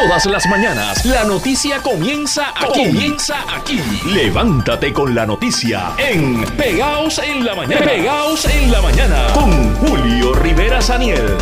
Todas 0.00 0.24
las 0.24 0.46
mañanas 0.46 1.04
la 1.04 1.24
noticia 1.24 1.82
comienza 1.82 2.54
aquí. 2.56 2.86
Comienza 2.86 3.36
aquí. 3.54 3.82
Levántate 4.06 4.94
con 4.94 5.14
la 5.14 5.26
noticia 5.26 5.92
en 5.98 6.42
Pegaos 6.56 7.18
en 7.18 7.44
la 7.44 7.54
mañana. 7.54 7.84
Pegaos 7.84 8.46
en 8.46 8.72
la 8.72 8.80
mañana 8.80 9.26
con 9.34 9.74
Julio 9.76 10.32
Rivera 10.34 10.80
Saniel. 10.80 11.36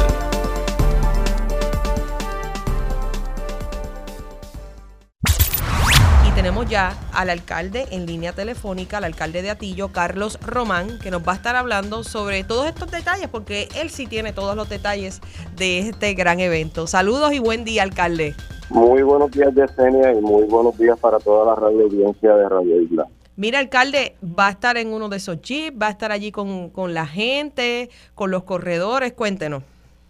Tenemos 6.59 6.71
ya 6.73 6.99
al 7.13 7.31
alcalde 7.31 7.87
en 7.93 8.07
línea 8.07 8.33
telefónica, 8.33 8.97
al 8.97 9.05
alcalde 9.05 9.43
de 9.43 9.51
Atillo, 9.51 9.93
Carlos 9.93 10.41
Román, 10.41 10.99
que 10.99 11.13
nos 11.13 11.23
va 11.23 11.33
a 11.33 11.37
estar 11.37 11.55
hablando 11.55 12.03
sobre 12.03 12.43
todos 12.43 12.67
estos 12.67 12.91
detalles, 12.91 13.29
porque 13.29 13.69
él 13.77 13.91
sí 13.91 14.09
tiene 14.09 14.33
todos 14.33 14.57
los 14.57 14.69
detalles 14.69 15.21
de 15.57 15.79
este 15.79 16.15
gran 16.15 16.41
evento. 16.41 16.89
Saludos 16.89 17.33
y 17.33 17.39
buen 17.39 17.65
día, 17.65 17.85
alcalde. 17.85 18.35
Muy 18.71 19.03
buenos 19.03 19.31
días, 19.31 19.55
Yesenia, 19.55 20.13
y 20.13 20.21
muy 20.21 20.47
buenos 20.47 20.77
días 20.77 20.99
para 20.99 21.21
toda 21.21 21.47
la 21.47 21.55
radio 21.55 21.85
audiencia 21.85 22.35
de 22.35 22.49
Radio 22.49 22.83
Isla. 22.83 23.07
Mira, 23.37 23.61
alcalde, 23.61 24.17
va 24.25 24.49
a 24.49 24.51
estar 24.51 24.77
en 24.79 24.93
uno 24.93 25.09
de 25.09 25.19
esos 25.19 25.41
jeeps, 25.41 25.81
va 25.81 25.87
a 25.87 25.91
estar 25.91 26.11
allí 26.11 26.33
con, 26.33 26.71
con 26.71 26.93
la 26.93 27.07
gente, 27.07 27.89
con 28.17 28.33
los 28.33 28.43
corredores, 28.43 29.13
cuéntenos. 29.13 29.63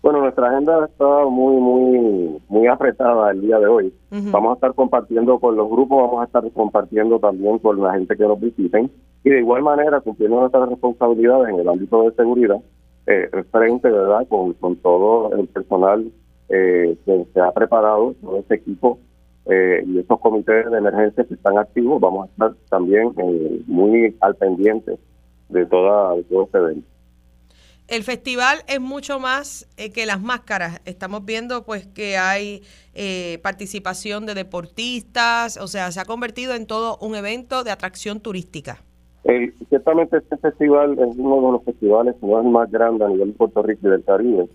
Bueno, 0.09 0.23
nuestra 0.23 0.49
agenda 0.49 0.87
está 0.87 1.27
muy, 1.27 1.57
muy, 1.57 2.41
muy 2.49 2.67
apretada 2.67 3.31
el 3.31 3.43
día 3.43 3.59
de 3.59 3.67
hoy. 3.67 3.93
Vamos 4.11 4.53
a 4.53 4.55
estar 4.55 4.73
compartiendo 4.73 5.39
con 5.39 5.55
los 5.55 5.69
grupos, 5.69 5.99
vamos 5.99 6.23
a 6.23 6.25
estar 6.25 6.51
compartiendo 6.53 7.19
también 7.19 7.59
con 7.59 7.79
la 7.83 7.93
gente 7.93 8.17
que 8.17 8.23
nos 8.23 8.41
visiten 8.41 8.91
y 9.23 9.29
de 9.29 9.41
igual 9.41 9.63
manera 9.63 10.01
cumpliendo 10.01 10.41
nuestras 10.41 10.67
responsabilidades 10.71 11.51
en 11.51 11.61
el 11.61 11.69
ámbito 11.69 12.05
de 12.05 12.13
seguridad, 12.13 12.57
eh, 13.07 13.29
frente, 13.53 13.91
¿verdad?, 13.91 14.27
con, 14.29 14.55
con 14.55 14.77
todo 14.77 15.31
el 15.37 15.47
personal 15.49 16.11
eh, 16.49 16.97
que 17.05 17.27
se 17.35 17.41
ha 17.43 17.53
preparado, 17.53 18.15
todo 18.23 18.39
este 18.39 18.55
equipo 18.55 18.99
eh, 19.45 19.85
y 19.87 19.99
estos 19.99 20.21
comités 20.21 20.71
de 20.71 20.79
emergencia 20.79 21.25
que 21.25 21.35
están 21.35 21.59
activos, 21.59 22.01
vamos 22.01 22.29
a 22.29 22.31
estar 22.31 22.55
también 22.71 23.13
eh, 23.19 23.61
muy 23.67 24.17
al 24.23 24.35
pendiente 24.37 24.99
de, 25.51 25.67
toda, 25.67 26.15
de 26.15 26.23
todo 26.23 26.45
este 26.45 26.57
evento 26.57 26.98
el 27.89 28.05
festival 28.05 28.59
es 28.69 28.81
mucho 28.81 29.19
más 29.19 29.67
eh, 29.79 29.91
que 29.91 30.07
las 30.07 30.21
máscaras. 30.21 30.81
Estamos 30.85 31.25
viendo 31.25 31.65
pues 31.65 31.87
que 31.87 32.19
hay 32.19 32.63
eh, 32.95 33.41
participación 33.43 34.27
de 34.27 34.35
deportistas, 34.35 35.57
o 35.57 35.67
sea, 35.67 35.91
se 35.91 35.99
ha 36.01 36.05
convertido 36.05 36.55
en 36.55 36.67
todo 36.67 36.99
un 37.01 37.17
evento 37.17 37.65
de 37.65 37.71
atracción 37.71 38.21
turística. 38.21 38.77
ciertamente 39.71 40.19
este 40.19 40.37
festival 40.37 40.99
es 40.99 41.17
uno 41.17 41.47
de 41.47 41.53
los 41.53 41.65
festivales, 41.65 42.15
más 42.23 42.71
grande 42.71 43.07
a 43.07 43.09
nivel 43.09 43.33
de 43.33 43.39
Puerto 43.39 43.63
Rico 43.63 43.89
y 43.89 43.91
del 43.91 44.05
Caribe, 44.05 44.47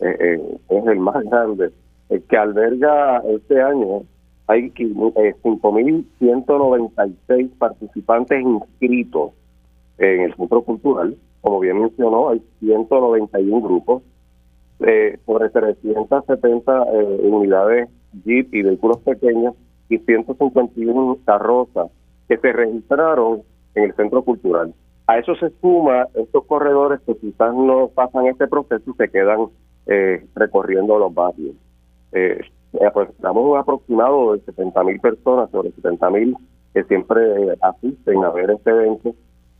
eh, 0.00 0.58
es 0.68 0.86
el 0.86 0.98
más 0.98 1.24
grande, 1.24 1.72
el 2.10 2.22
que 2.24 2.36
alberga 2.36 3.22
este 3.28 3.62
año 3.62 4.02
hay 4.48 4.70
5.196 4.70 7.48
participantes 7.58 8.42
inscritos 8.42 9.30
en 9.98 10.22
el 10.22 10.34
Centro 10.34 10.62
Cultural 10.62 11.16
como 11.42 11.60
bien 11.60 11.80
mencionó, 11.80 12.30
hay 12.30 12.42
191 12.60 13.60
grupos, 13.60 14.02
eh, 14.80 15.18
sobre 15.26 15.50
370 15.50 16.84
eh, 16.92 17.18
unidades 17.22 17.88
Jeep 18.24 18.54
y 18.54 18.62
vehículos 18.62 18.98
pequeños 18.98 19.54
y 19.88 19.98
151 19.98 21.18
carrozas 21.24 21.90
que 22.28 22.38
se 22.38 22.52
registraron 22.52 23.42
en 23.74 23.84
el 23.84 23.94
centro 23.94 24.22
cultural. 24.22 24.74
A 25.06 25.18
eso 25.18 25.34
se 25.36 25.50
suma 25.60 26.06
estos 26.14 26.44
corredores 26.46 27.00
que 27.06 27.16
quizás 27.16 27.54
no 27.54 27.88
pasan 27.88 28.26
este 28.26 28.46
proceso 28.46 28.90
y 28.90 28.94
se 28.94 29.08
quedan 29.08 29.48
eh, 29.86 30.24
recorriendo 30.34 30.98
los 30.98 31.12
barrios. 31.12 31.54
Eh, 32.12 32.40
pues, 32.92 33.10
estamos 33.10 33.44
un 33.44 33.58
aproximado 33.58 34.32
de 34.32 34.40
70 34.40 34.84
mil 34.84 35.00
personas, 35.00 35.50
sobre 35.50 35.72
70 35.72 36.10
mil 36.10 36.36
que 36.72 36.84
siempre 36.84 37.20
asisten 37.60 38.24
a 38.24 38.30
ver 38.30 38.50
este 38.50 38.70
evento 38.70 39.14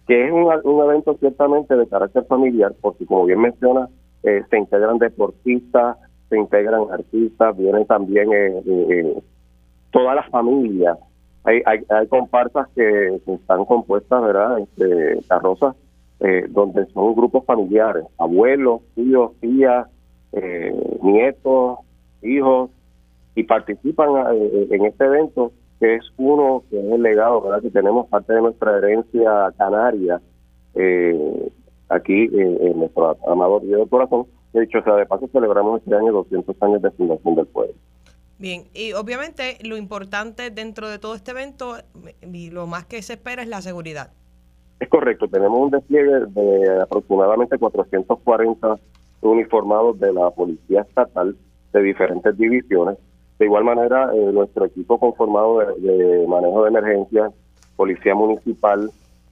que 0.06 0.26
es 0.26 0.32
un, 0.32 0.48
un 0.64 0.84
evento 0.84 1.16
ciertamente 1.18 1.76
de 1.76 1.86
carácter 1.86 2.24
familiar, 2.24 2.74
porque 2.80 3.06
como 3.06 3.24
bien 3.26 3.40
menciona, 3.40 3.88
eh, 4.22 4.42
se 4.48 4.58
integran 4.58 4.98
deportistas, 4.98 5.96
se 6.28 6.38
integran 6.38 6.82
artistas, 6.92 7.56
vienen 7.56 7.86
también 7.86 8.32
eh, 8.32 8.62
eh, 8.66 9.22
todas 9.90 10.16
las 10.16 10.28
familias. 10.30 10.96
Hay, 11.44 11.60
hay, 11.66 11.80
hay 11.88 12.06
comparsas 12.06 12.68
que, 12.74 13.20
están 13.26 13.64
compuestas, 13.64 14.22
¿verdad? 14.22 14.60
Este, 14.60 15.20
carrozas, 15.28 15.74
donde 16.50 16.86
son 16.92 17.16
grupos 17.16 17.44
familiares, 17.44 18.04
abuelos, 18.16 18.80
tíos, 18.94 19.32
tías, 19.40 19.88
nietos, 21.02 21.80
hijos, 22.22 22.70
y 23.34 23.42
participan 23.42 24.08
en 24.70 24.86
este 24.86 25.04
evento 25.04 25.50
que 25.82 25.96
es 25.96 26.04
uno 26.16 26.62
que 26.70 26.78
es 26.78 26.92
el 26.92 27.02
legado, 27.02 27.42
¿verdad? 27.42 27.60
Que 27.60 27.70
tenemos 27.70 28.06
parte 28.06 28.32
de 28.32 28.40
nuestra 28.40 28.78
herencia 28.78 29.52
canaria 29.58 30.20
eh, 30.76 31.50
aquí 31.88 32.30
en 32.32 32.78
nuestro 32.78 33.16
amado 33.26 33.58
Río 33.58 33.78
del 33.78 33.88
Corazón. 33.88 34.26
De 34.52 34.62
hecho, 34.62 34.78
o 34.78 34.84
sea, 34.84 34.94
de 34.94 35.06
paso 35.06 35.28
celebramos 35.32 35.82
este 35.82 35.92
año 35.96 36.12
200 36.12 36.54
años 36.62 36.82
de 36.82 36.90
fundación 36.92 37.34
del 37.34 37.46
pueblo. 37.46 37.74
Bien, 38.38 38.62
y 38.72 38.92
obviamente 38.92 39.58
lo 39.64 39.76
importante 39.76 40.50
dentro 40.50 40.88
de 40.88 41.00
todo 41.00 41.16
este 41.16 41.32
evento 41.32 41.74
y 42.22 42.50
lo 42.50 42.68
más 42.68 42.86
que 42.86 43.02
se 43.02 43.14
espera 43.14 43.42
es 43.42 43.48
la 43.48 43.60
seguridad. 43.60 44.12
Es 44.78 44.88
correcto, 44.88 45.26
tenemos 45.26 45.60
un 45.60 45.70
despliegue 45.70 46.26
de 46.28 46.80
aproximadamente 46.80 47.58
440 47.58 48.76
uniformados 49.20 49.98
de 49.98 50.12
la 50.12 50.30
Policía 50.30 50.82
Estatal 50.82 51.36
de 51.72 51.82
diferentes 51.82 52.38
divisiones 52.38 52.98
de 53.42 53.46
igual 53.46 53.64
manera, 53.64 54.08
eh, 54.14 54.30
nuestro 54.32 54.66
equipo 54.66 55.00
conformado 55.00 55.58
de, 55.58 56.26
manejo 56.28 56.62
de 56.62 56.68
emergencias, 56.68 57.32
policía 57.74 58.14
municipal 58.14 58.88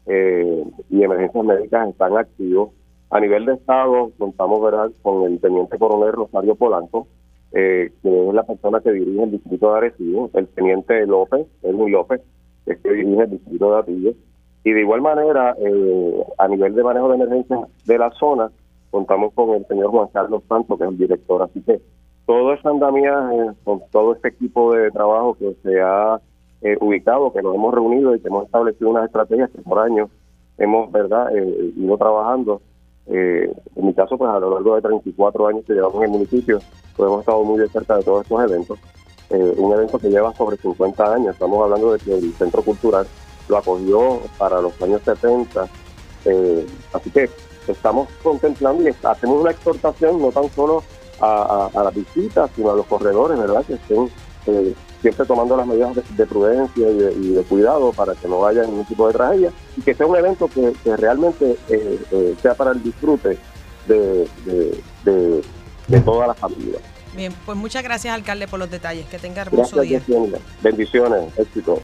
eh, 0.06 0.65
y 0.88 1.04
emergencias 1.04 1.44
médicas 1.44 1.88
están 1.91 2.19
activos. 2.19 2.70
A 3.10 3.20
nivel 3.20 3.47
de 3.47 3.54
Estado, 3.54 4.10
contamos 4.19 4.60
con 5.03 5.31
el 5.31 5.41
teniente 5.41 5.78
coronel 5.78 6.12
Rosario 6.12 6.56
Polanco, 6.56 7.06
eh, 7.53 7.93
que 8.03 8.28
es 8.28 8.34
la 8.34 8.43
persona 8.43 8.81
que 8.81 8.91
dirige 8.91 9.22
el 9.22 9.31
distrito 9.31 9.70
de 9.70 9.78
Arecibo, 9.78 10.28
el 10.34 10.49
teniente 10.49 11.06
López, 11.06 11.47
Edwin 11.62 11.93
López, 11.93 12.20
que, 12.65 12.72
es 12.72 12.81
que 12.81 12.93
dirige 12.93 13.22
el 13.22 13.31
distrito 13.31 13.70
de 13.70 13.78
Atillo. 13.78 14.12
Y 14.65 14.72
de 14.72 14.81
igual 14.81 15.03
manera, 15.03 15.54
a 16.37 16.49
nivel 16.49 16.75
de 16.75 16.82
manejo 16.82 17.09
de 17.10 17.15
emergencias 17.15 17.60
de 17.87 17.97
la 17.97 18.10
zona, 18.10 18.50
contamos 18.91 19.32
con 19.34 19.50
el 19.50 19.65
señor 19.69 19.91
Juan 19.93 20.09
Carlos 20.12 20.43
Santos, 20.49 20.76
que 20.76 20.84
es 20.84 20.91
el 20.91 20.99
director. 20.99 21.43
Así 21.43 21.62
que 21.62 21.81
todo 22.26 22.53
ese 22.54 22.69
andamiaje, 22.69 23.53
con 23.64 23.82
todo 23.91 24.14
este 24.14 24.28
equipo 24.28 24.75
de 24.75 24.91
trabajo 24.91 25.36
que 25.38 25.54
se 25.62 25.81
ha 25.81 26.20
eh, 26.62 26.76
ubicado, 26.81 27.32
que 27.32 27.42
nos 27.42 27.54
hemos 27.54 27.75
reunido 27.75 28.14
y 28.14 28.20
que 28.20 28.28
hemos 28.28 28.44
establecido 28.44 28.91
unas 28.91 29.06
estrategias 29.06 29.50
que 29.50 29.62
por 29.62 29.78
años 29.78 30.10
hemos 30.58 30.92
verdad 30.92 31.34
eh, 31.34 31.72
ido 31.76 31.97
trabajando. 31.97 32.60
Eh, 33.06 33.50
en 33.76 33.86
mi 33.86 33.94
caso, 33.94 34.19
pues 34.19 34.31
a 34.31 34.38
lo 34.38 34.54
largo 34.54 34.76
de 34.76 34.82
34 34.82 35.47
años 35.48 35.64
que 35.64 35.72
llevamos 35.72 35.97
en 35.97 36.03
el 36.04 36.10
municipio, 36.10 36.60
pues 36.97 37.08
hemos 37.08 37.20
estado 37.20 37.42
muy 37.44 37.58
de 37.58 37.69
cerca 37.69 37.97
de 37.97 38.04
todos 38.04 38.22
estos 38.22 38.44
eventos. 38.44 38.78
un 39.31 39.72
evento 39.72 39.98
que 39.98 40.10
lleva 40.10 40.34
sobre 40.34 40.56
50 40.56 41.14
años, 41.14 41.34
estamos 41.34 41.62
hablando 41.62 41.92
de 41.92 41.98
que 41.98 42.19
el 42.19 42.32
Centro 42.34 42.62
Cultural 42.62 43.06
lo 43.48 43.56
acogió 43.56 44.20
para 44.38 44.60
los 44.60 44.81
años 44.82 45.00
70, 45.02 45.62
así 46.92 47.10
que 47.10 47.31
estamos 47.66 48.08
contemplando 48.22 48.82
y 48.82 48.94
hacemos 49.02 49.41
una 49.41 49.50
exhortación 49.50 50.20
no 50.20 50.31
tan 50.31 50.48
solo 50.50 50.82
a, 51.20 51.70
a, 51.72 51.82
las 51.84 51.94
visitas, 51.94 52.50
sino 52.54 52.70
a 52.70 52.75
los 52.75 52.86
corredores, 52.86 53.38
¿verdad? 53.38 53.64
Que 53.64 53.75
estén 53.75 54.10
eh, 54.47 54.75
siempre 55.00 55.26
tomando 55.26 55.56
las 55.56 55.66
medidas 55.66 55.97
de, 56.16 56.26
prudencia 56.26 56.91
y 56.91 57.32
de, 57.32 57.42
cuidado 57.44 57.92
para 57.92 58.14
que 58.14 58.28
no 58.28 58.44
haya 58.47 58.64
ningún 58.64 58.84
tipo 58.84 59.06
de 59.06 59.14
tragedia 59.14 59.53
y 59.76 59.81
que 59.81 59.94
sea 59.94 60.06
un 60.06 60.16
evento 60.16 60.48
que, 60.48 60.72
realmente 60.97 61.56
eh, 61.69 61.98
eh, 62.10 62.34
sea 62.42 62.54
para 62.54 62.72
el 62.72 62.82
disfrute 62.82 63.38
de, 63.86 64.28
de, 65.05 66.00
toda 66.05 66.26
la 66.26 66.34
familia. 66.34 66.78
Bien, 67.14 67.34
pues 67.44 67.56
muchas 67.58 67.82
gracias, 67.82 68.14
alcalde, 68.14 68.46
por 68.46 68.58
los 68.58 68.70
detalles. 68.70 69.06
Que 69.06 69.19
tenga 69.19 69.43
hermoso 69.43 69.81
día. 69.81 70.00
Bendiciones, 70.62 71.37
éxito. 71.37 71.81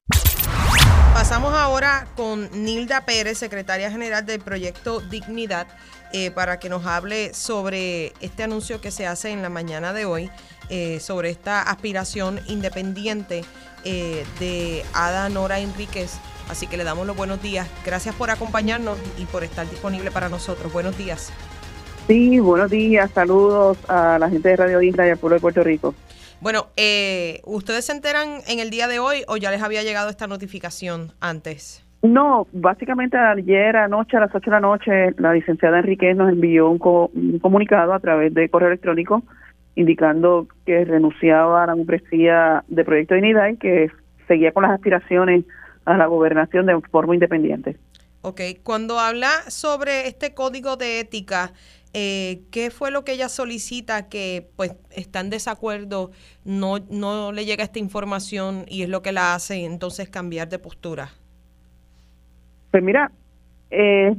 Pasamos 1.29 1.55
ahora 1.55 2.07
con 2.15 2.49
Nilda 2.53 3.05
Pérez, 3.05 3.37
secretaria 3.37 3.91
general 3.91 4.25
del 4.25 4.41
proyecto 4.41 5.01
Dignidad. 5.01 5.67
Eh, 6.13 6.31
para 6.31 6.61
que 6.61 6.69
nos 6.69 6.87
hable 6.87 7.35
sobre 7.35 8.13
este 8.21 8.45
anuncio 8.45 8.81
que 8.81 8.93
se 8.93 9.09
hace 9.09 9.31
en 9.31 9.43
la 9.43 9.49
mañana 9.49 9.93
de 9.93 10.05
hoy, 10.05 10.31
eh, 10.71 11.01
sobre 11.01 11.31
esta 11.31 11.63
aspiración 11.63 12.39
independiente 12.47 13.43
eh, 13.83 14.25
de 14.39 14.85
Ada 14.95 15.29
Nora 15.29 15.59
Enríquez. 15.59 16.17
Así 16.49 16.69
que 16.69 16.77
le 16.77 16.85
damos 16.85 17.09
los 17.09 17.17
buenos 17.17 17.43
días. 17.43 17.67
Gracias 17.85 18.15
por 18.15 18.31
acompañarnos 18.31 18.97
y 19.19 19.25
por 19.25 19.43
estar 19.43 19.69
disponible 19.69 20.13
para 20.13 20.29
nosotros. 20.29 20.73
Buenos 20.73 20.97
días. 20.97 21.33
Sí, 22.07 22.39
buenos 22.39 22.71
días. 22.71 23.11
Saludos 23.13 23.79
a 23.89 24.21
la 24.21 24.31
gente 24.31 24.51
de 24.51 24.57
Radio 24.57 24.81
Isla 24.81 25.09
y 25.09 25.11
al 25.11 25.19
pueblo 25.19 25.35
de 25.35 25.41
Puerto 25.41 25.65
Rico. 25.65 25.93
Bueno, 26.41 26.67
¿ustedes 27.45 27.87
se 27.87 27.93
enteran 27.93 28.41
en 28.47 28.59
el 28.59 28.71
día 28.71 28.89
de 28.89 28.99
hoy 28.99 29.25
o 29.27 29.37
ya 29.37 29.51
les 29.51 29.63
había 29.63 29.83
llegado 29.83 30.11
esta 30.11 30.27
notificación 30.27 31.13
antes? 31.21 31.87
No, 32.03 32.47
básicamente 32.53 33.17
ayer 33.17 33.77
anoche 33.77 34.17
a 34.17 34.21
las 34.21 34.35
8 34.35 34.45
de 34.45 34.51
la 34.51 34.61
noche 34.61 35.11
la 35.19 35.33
licenciada 35.33 35.79
Enriquez 35.79 36.17
nos 36.17 36.31
envió 36.31 36.69
un, 36.69 36.79
comunicado 36.79 37.93
a 37.93 38.01
través 38.01 38.33
de 38.35 38.49
correo 38.49 38.69
electrónico 38.69 39.23
indicando 39.75 40.47
que 40.65 40.85
renunciaba 40.85 41.65
a 41.65 41.67
la 41.67 41.75
membresía 41.75 42.65
de 42.69 42.85
Proyecto 42.85 43.15
de 43.15 43.21
Unidad 43.21 43.49
y 43.49 43.57
que 43.57 43.91
seguía 44.27 44.53
con 44.53 44.63
las 44.63 44.73
aspiraciones 44.73 45.45
a 45.85 45.97
la 45.97 46.07
gobernación 46.07 46.67
de 46.67 46.81
forma 46.91 47.15
independiente. 47.15 47.77
Ok, 48.23 48.41
cuando 48.63 48.99
habla 48.99 49.29
sobre 49.49 50.09
este 50.09 50.33
código 50.33 50.77
de 50.77 51.01
ética, 51.01 51.53
eh, 51.99 52.43
¿qué 52.51 52.71
fue 52.71 52.91
lo 52.91 53.05
que 53.05 53.13
ella 53.13 53.31
solicita 53.31 54.11
que 54.11 54.51
pues 54.55 54.77
está 54.95 55.21
en 55.21 55.31
desacuerdo, 55.31 56.11
no, 56.45 56.81
no 56.91 57.33
le 57.33 57.47
llega 57.47 57.65
esta 57.65 57.79
información 57.79 58.67
y 58.69 58.83
es 58.83 58.91
lo 58.91 59.01
que 59.01 59.13
la 59.13 59.35
hace 59.35 59.65
entonces 59.65 60.11
cambiar 60.11 60.51
de 60.51 60.59
postura? 60.59 61.09
Pues 62.71 62.83
mira, 62.83 63.11
eh, 63.71 64.15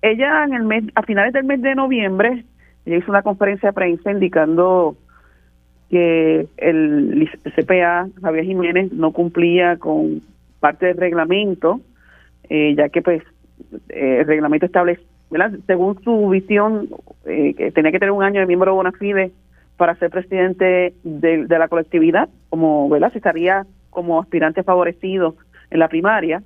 ella 0.00 0.44
en 0.44 0.54
el 0.54 0.62
mes, 0.62 0.84
a 0.94 1.02
finales 1.02 1.34
del 1.34 1.44
mes 1.44 1.60
de 1.60 1.74
noviembre, 1.74 2.46
ella 2.86 2.96
hizo 2.96 3.10
una 3.10 3.20
conferencia 3.20 3.68
de 3.68 3.72
prensa 3.74 4.10
indicando 4.10 4.96
que 5.90 6.46
el 6.56 7.30
CPA, 7.56 8.08
Javier 8.22 8.44
Jiménez, 8.46 8.90
no 8.90 9.12
cumplía 9.12 9.76
con 9.76 10.22
parte 10.60 10.86
del 10.86 10.96
reglamento, 10.96 11.82
eh, 12.48 12.74
ya 12.74 12.88
que 12.88 13.02
pues 13.02 13.22
eh, 13.90 14.20
el 14.20 14.26
reglamento 14.26 14.64
establece, 14.64 15.02
según 15.66 16.02
su 16.02 16.28
visión, 16.28 16.88
eh, 17.26 17.72
tenía 17.74 17.92
que 17.92 17.98
tener 17.98 18.12
un 18.12 18.22
año 18.22 18.40
de 18.40 18.46
miembro 18.46 18.74
bona 18.74 18.92
fide 18.92 19.32
para 19.76 19.94
ser 19.96 20.10
presidente 20.10 20.94
de, 21.04 21.46
la 21.48 21.68
colectividad, 21.68 22.28
como 22.50 22.88
¿verdad? 22.88 23.12
se 23.12 23.18
estaría 23.18 23.64
como 23.90 24.20
aspirante 24.20 24.62
favorecido 24.62 25.36
en 25.70 25.78
la 25.78 25.88
primaria. 25.88 26.42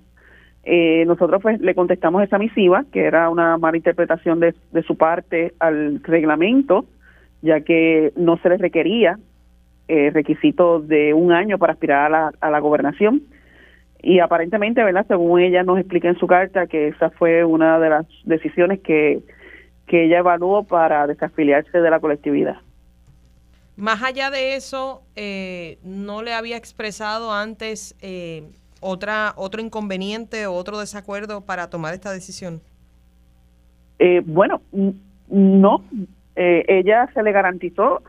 Eh, 0.65 1.05
nosotros 1.07 1.43
pues 1.43 1.61
le 1.61 1.75
contestamos 1.75 2.23
esa 2.23 2.39
misiva, 2.39 2.85
que 2.93 3.05
era 3.05 3.31
una 3.31 3.59
mala 3.59 3.77
interpretación 3.77 4.39
de, 4.39 4.55
su 4.87 4.97
parte 4.97 5.55
al 5.59 6.03
reglamento, 6.03 6.85
ya 7.41 7.61
que 7.63 8.13
no 8.17 8.37
se 8.37 8.51
le 8.51 8.59
requería 8.59 9.19
eh, 9.89 10.11
requisitos 10.11 10.87
de 10.87 11.15
un 11.15 11.33
año 11.33 11.59
para 11.59 11.73
aspirar 11.73 12.07
a 12.07 12.09
la, 12.09 12.33
a 12.41 12.51
la 12.51 12.61
gobernación. 12.61 13.23
Y 14.03 14.19
aparentemente, 14.19 14.83
¿verdad? 14.83 15.07
Según 15.07 15.41
ella 15.41 15.63
nos 15.63 15.79
explica 15.79 16.09
en 16.09 16.19
su 16.19 16.27
carta, 16.27 16.67
que 16.67 16.89
esa 16.89 17.11
fue 17.11 17.45
una 17.45 17.79
de 17.79 17.89
las 17.89 18.07
decisiones 18.25 18.81
que, 18.81 19.23
que 19.87 20.05
ella 20.05 20.19
evaluó 20.19 20.65
para 20.65 21.07
desafiliarse 21.07 21.79
de 21.79 21.91
la 21.91 22.01
colectividad. 22.01 22.57
Más 23.77 24.03
allá 24.03 24.31
de 24.31 24.57
eso, 24.57 25.03
eh, 25.17 25.79
¿no 25.85 26.23
le 26.23 26.35
había 26.35 26.57
expresado 26.57 27.33
antes 27.33 27.97
eh, 28.03 28.43
otra 28.81 29.33
otro 29.37 29.63
inconveniente 29.63 30.47
o 30.47 30.55
otro 30.55 30.79
desacuerdo 30.79 31.43
para 31.43 31.71
tomar 31.71 31.95
esta 31.95 32.13
decisión? 32.13 32.61
Eh, 33.99 34.21
bueno, 34.27 34.61
no. 35.29 35.85
ella 36.35 37.09
se 37.15 37.23
le 37.23 37.31
garantizó 37.31 38.03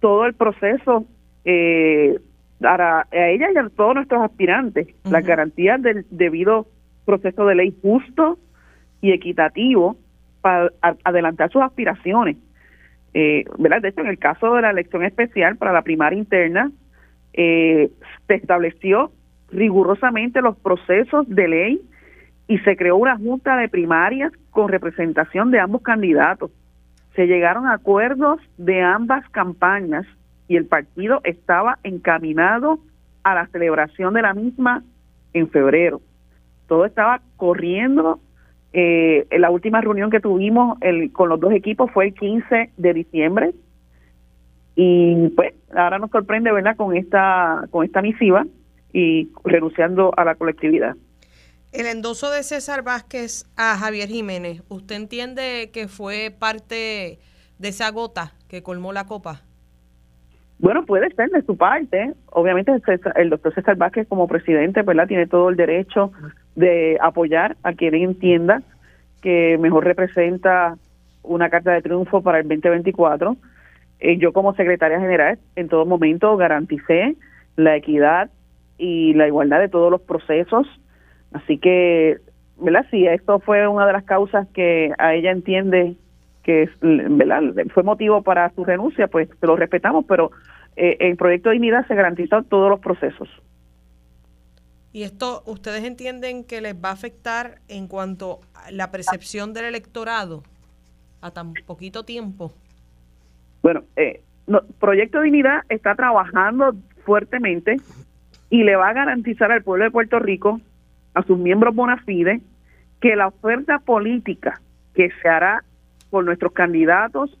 todo 0.00 0.24
el 0.24 0.34
proceso 0.34 1.04
eh, 1.44 2.18
a, 2.62 3.06
ella 3.12 3.48
y 3.52 3.58
a 3.58 3.68
todos 3.68 3.94
nuestros 3.94 4.22
aspirantes 4.22 4.88
la 5.04 5.20
garantía 5.20 5.78
del 5.78 6.06
debido 6.10 6.66
proceso 7.04 7.46
de 7.46 7.54
ley 7.54 7.76
justo 7.82 8.38
y 9.00 9.12
equitativo 9.12 9.96
para 10.40 10.70
adelantar 11.04 11.50
sus 11.50 11.62
aspiraciones. 11.62 12.36
Eh, 13.14 13.44
¿verdad? 13.58 13.82
De 13.82 13.88
hecho, 13.88 14.00
en 14.00 14.08
el 14.08 14.18
caso 14.18 14.54
de 14.54 14.62
la 14.62 14.70
elección 14.70 15.04
especial 15.04 15.56
para 15.56 15.72
la 15.72 15.82
primaria 15.82 16.18
interna, 16.18 16.70
eh, 17.32 17.90
se 18.26 18.34
estableció 18.34 19.10
rigurosamente 19.50 20.40
los 20.40 20.56
procesos 20.56 21.28
de 21.28 21.48
ley 21.48 21.80
y 22.48 22.58
se 22.58 22.76
creó 22.76 22.96
una 22.96 23.16
junta 23.16 23.56
de 23.56 23.68
primarias 23.68 24.32
con 24.50 24.68
representación 24.68 25.50
de 25.50 25.60
ambos 25.60 25.82
candidatos. 25.82 26.50
Se 27.14 27.26
llegaron 27.26 27.66
a 27.66 27.74
acuerdos 27.74 28.40
de 28.56 28.82
ambas 28.82 29.28
campañas 29.30 30.06
y 30.48 30.56
el 30.56 30.66
partido 30.66 31.20
estaba 31.24 31.78
encaminado 31.82 32.78
a 33.22 33.34
la 33.34 33.46
celebración 33.48 34.14
de 34.14 34.22
la 34.22 34.34
misma 34.34 34.84
en 35.32 35.48
febrero. 35.50 36.00
Todo 36.68 36.84
estaba 36.84 37.20
corriendo. 37.36 38.20
Eh, 38.72 39.26
la 39.38 39.50
última 39.50 39.80
reunión 39.80 40.10
que 40.10 40.20
tuvimos 40.20 40.78
el, 40.80 41.12
con 41.12 41.28
los 41.28 41.40
dos 41.40 41.52
equipos 41.52 41.90
fue 41.92 42.06
el 42.06 42.14
15 42.14 42.70
de 42.76 42.94
diciembre 42.94 43.52
y 44.74 45.28
pues 45.30 45.54
ahora 45.74 45.98
nos 45.98 46.10
sorprende, 46.10 46.52
¿verdad? 46.52 46.76
Con 46.76 46.94
esta 46.94 47.66
con 47.70 47.84
esta 47.84 48.02
misiva 48.02 48.44
y 48.92 49.30
renunciando 49.44 50.12
a 50.16 50.24
la 50.24 50.34
colectividad. 50.34 50.94
El 51.72 51.86
endoso 51.86 52.30
de 52.30 52.42
César 52.42 52.82
Vázquez 52.82 53.46
a 53.56 53.76
Javier 53.76 54.08
Jiménez, 54.08 54.62
¿usted 54.68 54.96
entiende 54.96 55.70
que 55.72 55.88
fue 55.88 56.34
parte 56.38 57.18
de 57.58 57.68
esa 57.68 57.90
gota 57.90 58.34
que 58.48 58.62
colmó 58.62 58.92
la 58.92 59.06
copa? 59.06 59.42
Bueno, 60.58 60.86
puede 60.86 61.10
ser 61.10 61.30
de 61.30 61.42
su 61.42 61.56
parte. 61.56 62.12
Obviamente 62.32 62.72
el, 63.16 63.30
doctor 63.30 63.54
César 63.54 63.76
Vázquez 63.76 64.08
como 64.08 64.26
presidente, 64.26 64.82
¿verdad? 64.82 65.06
Tiene 65.06 65.26
todo 65.26 65.50
el 65.50 65.56
derecho 65.56 66.12
de 66.54 66.98
apoyar 67.00 67.56
a 67.62 67.74
quien 67.74 67.94
entienda 67.94 68.62
que 69.20 69.58
mejor 69.58 69.84
representa 69.84 70.76
una 71.22 71.50
carta 71.50 71.72
de 71.72 71.82
triunfo 71.82 72.22
para 72.22 72.38
el 72.38 72.48
2024. 72.48 73.36
Eh, 73.98 74.18
yo 74.18 74.32
como 74.32 74.54
secretaria 74.54 75.00
general 75.00 75.38
en 75.56 75.68
todo 75.68 75.84
momento 75.84 76.36
garanticé 76.36 77.16
la 77.56 77.76
equidad 77.76 78.30
y 78.78 79.14
la 79.14 79.26
igualdad 79.26 79.60
de 79.60 79.68
todos 79.68 79.90
los 79.90 80.00
procesos. 80.00 80.66
Así 81.32 81.58
que, 81.58 82.18
¿verdad? 82.58 82.86
Si 82.90 83.06
esto 83.06 83.40
fue 83.40 83.66
una 83.68 83.86
de 83.86 83.92
las 83.92 84.04
causas 84.04 84.46
que 84.54 84.92
a 84.98 85.14
ella 85.14 85.32
entiende 85.32 85.96
que 86.46 86.70
¿verdad? 86.80 87.42
fue 87.74 87.82
motivo 87.82 88.22
para 88.22 88.54
su 88.54 88.64
renuncia, 88.64 89.08
pues 89.08 89.28
lo 89.42 89.56
respetamos, 89.56 90.04
pero 90.06 90.30
eh, 90.76 90.96
el 91.00 91.16
proyecto 91.16 91.48
de 91.48 91.54
dignidad 91.54 91.84
se 91.88 91.96
garantizan 91.96 92.44
todos 92.44 92.70
los 92.70 92.78
procesos. 92.78 93.28
¿Y 94.92 95.02
esto 95.02 95.42
ustedes 95.44 95.82
entienden 95.82 96.44
que 96.44 96.60
les 96.60 96.76
va 96.76 96.90
a 96.90 96.92
afectar 96.92 97.56
en 97.66 97.88
cuanto 97.88 98.38
a 98.54 98.70
la 98.70 98.92
percepción 98.92 99.54
del 99.54 99.64
electorado 99.64 100.44
a 101.20 101.32
tan 101.32 101.52
poquito 101.66 102.04
tiempo? 102.04 102.52
Bueno, 103.60 103.82
eh, 103.96 104.22
Proyecto 104.78 105.18
de 105.18 105.24
Dignidad 105.24 105.62
está 105.68 105.96
trabajando 105.96 106.76
fuertemente 107.04 107.76
y 108.50 108.62
le 108.62 108.76
va 108.76 108.90
a 108.90 108.92
garantizar 108.92 109.50
al 109.50 109.64
pueblo 109.64 109.84
de 109.84 109.90
Puerto 109.90 110.20
Rico, 110.20 110.60
a 111.14 111.24
sus 111.24 111.36
miembros 111.36 111.74
bona 111.74 111.96
fide, 112.04 112.40
que 113.00 113.16
la 113.16 113.26
oferta 113.26 113.80
política 113.80 114.60
que 114.94 115.10
se 115.20 115.28
hará 115.28 115.64
por 116.10 116.24
nuestros 116.24 116.52
candidatos 116.52 117.38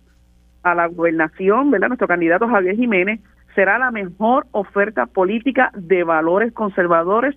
a 0.62 0.74
la 0.74 0.86
gobernación, 0.86 1.70
¿verdad? 1.70 1.88
Nuestro 1.88 2.08
candidato 2.08 2.48
Javier 2.48 2.76
Jiménez 2.76 3.20
será 3.54 3.78
la 3.78 3.90
mejor 3.90 4.46
oferta 4.52 5.06
política 5.06 5.70
de 5.74 6.04
valores 6.04 6.52
conservadores 6.52 7.36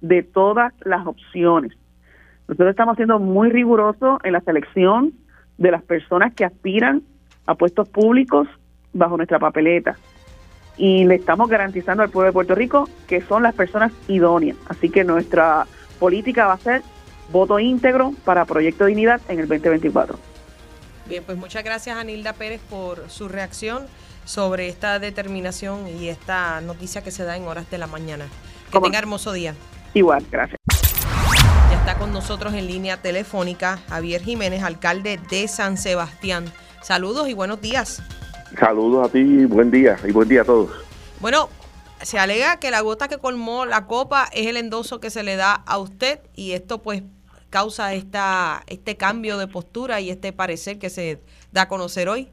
de 0.00 0.22
todas 0.22 0.72
las 0.84 1.06
opciones. 1.06 1.72
Nosotros 2.48 2.70
estamos 2.70 2.96
siendo 2.96 3.18
muy 3.18 3.50
rigurosos 3.50 4.18
en 4.22 4.32
la 4.32 4.40
selección 4.40 5.12
de 5.58 5.70
las 5.70 5.82
personas 5.82 6.34
que 6.34 6.44
aspiran 6.44 7.02
a 7.46 7.54
puestos 7.54 7.88
públicos 7.88 8.46
bajo 8.92 9.16
nuestra 9.16 9.38
papeleta. 9.38 9.96
Y 10.76 11.04
le 11.06 11.16
estamos 11.16 11.48
garantizando 11.48 12.02
al 12.02 12.10
pueblo 12.10 12.26
de 12.26 12.32
Puerto 12.32 12.54
Rico 12.54 12.88
que 13.08 13.20
son 13.22 13.42
las 13.42 13.54
personas 13.54 13.92
idóneas. 14.08 14.56
Así 14.68 14.90
que 14.90 15.04
nuestra 15.04 15.66
política 15.98 16.46
va 16.46 16.52
a 16.52 16.58
ser 16.58 16.82
voto 17.32 17.58
íntegro 17.58 18.12
para 18.24 18.44
Proyecto 18.44 18.84
Dignidad 18.84 19.20
en 19.28 19.40
el 19.40 19.48
2024. 19.48 20.35
Bien, 21.08 21.22
pues 21.24 21.38
muchas 21.38 21.62
gracias 21.62 21.96
Anilda 21.96 22.32
Pérez 22.32 22.60
por 22.68 23.08
su 23.08 23.28
reacción 23.28 23.86
sobre 24.24 24.68
esta 24.68 24.98
determinación 24.98 25.86
y 25.86 26.08
esta 26.08 26.60
noticia 26.60 27.02
que 27.02 27.12
se 27.12 27.24
da 27.24 27.36
en 27.36 27.44
horas 27.44 27.70
de 27.70 27.78
la 27.78 27.86
mañana. 27.86 28.26
Que 28.72 28.80
tenga 28.80 28.98
hermoso 28.98 29.32
día. 29.32 29.54
Igual, 29.94 30.26
gracias. 30.30 30.58
Ya 31.70 31.78
está 31.78 31.96
con 31.96 32.12
nosotros 32.12 32.54
en 32.54 32.66
línea 32.66 32.96
telefónica 33.00 33.78
Javier 33.88 34.22
Jiménez, 34.22 34.62
alcalde 34.64 35.20
de 35.30 35.46
San 35.46 35.76
Sebastián. 35.76 36.52
Saludos 36.82 37.28
y 37.28 37.34
buenos 37.34 37.60
días. 37.60 38.02
Saludos 38.58 39.08
a 39.08 39.12
ti, 39.12 39.44
buen 39.44 39.70
día 39.70 39.96
y 40.06 40.10
buen 40.10 40.28
día 40.28 40.42
a 40.42 40.44
todos. 40.44 40.70
Bueno, 41.20 41.48
se 42.02 42.18
alega 42.18 42.58
que 42.58 42.70
la 42.70 42.80
gota 42.80 43.06
que 43.06 43.18
colmó 43.18 43.64
la 43.64 43.86
copa 43.86 44.28
es 44.32 44.46
el 44.46 44.56
endoso 44.56 45.00
que 45.00 45.10
se 45.10 45.22
le 45.22 45.36
da 45.36 45.52
a 45.52 45.78
usted 45.78 46.20
y 46.34 46.52
esto 46.52 46.82
pues 46.82 47.02
causa 47.50 47.94
esta, 47.94 48.62
este 48.66 48.96
cambio 48.96 49.38
de 49.38 49.48
postura 49.48 50.00
y 50.00 50.10
este 50.10 50.32
parecer 50.32 50.78
que 50.78 50.90
se 50.90 51.18
da 51.52 51.62
a 51.62 51.68
conocer 51.68 52.08
hoy? 52.08 52.28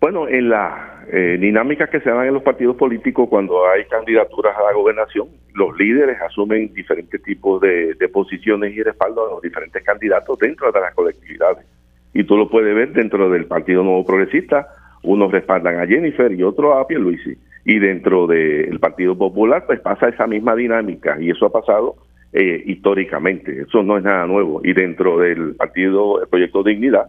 Bueno, 0.00 0.26
en 0.28 0.48
las 0.48 1.08
eh, 1.12 1.36
dinámicas 1.38 1.90
que 1.90 2.00
se 2.00 2.08
dan 2.08 2.26
en 2.26 2.32
los 2.32 2.42
partidos 2.42 2.76
políticos 2.76 3.28
cuando 3.28 3.68
hay 3.68 3.84
candidaturas 3.84 4.56
a 4.56 4.62
la 4.62 4.72
gobernación, 4.72 5.28
los 5.54 5.76
líderes 5.76 6.18
asumen 6.22 6.72
diferentes 6.72 7.22
tipos 7.22 7.60
de, 7.60 7.94
posiciones 8.10 8.74
y 8.74 8.82
respaldo 8.82 9.26
a 9.26 9.30
los 9.32 9.42
diferentes 9.42 9.84
candidatos 9.84 10.38
dentro 10.38 10.72
de 10.72 10.80
las 10.80 10.94
colectividades. 10.94 11.66
Y 12.14 12.24
tú 12.24 12.36
lo 12.36 12.48
puedes 12.48 12.74
ver 12.74 12.92
dentro 12.92 13.28
del 13.28 13.44
Partido 13.44 13.82
Nuevo 13.82 14.06
Progresista, 14.06 14.68
unos 15.02 15.30
respaldan 15.30 15.78
a 15.78 15.86
Jennifer 15.86 16.32
y 16.32 16.42
otros 16.42 16.76
a 16.76 16.86
Pierluisi. 16.86 17.36
Y 17.66 17.78
dentro 17.78 18.26
del 18.26 18.80
Partido 18.80 19.16
Popular, 19.16 19.64
pues 19.66 19.80
pasa 19.80 20.08
esa 20.08 20.26
misma 20.26 20.56
dinámica. 20.56 21.20
Y 21.20 21.30
eso 21.30 21.44
ha 21.44 21.52
pasado 21.52 21.96
eh, 22.32 22.62
históricamente. 22.66 23.62
Eso 23.62 23.82
no 23.82 23.98
es 23.98 24.04
nada 24.04 24.26
nuevo. 24.26 24.60
Y 24.64 24.72
dentro 24.72 25.18
del 25.18 25.54
partido, 25.56 26.22
el 26.22 26.28
proyecto 26.28 26.62
Dignidad, 26.62 27.06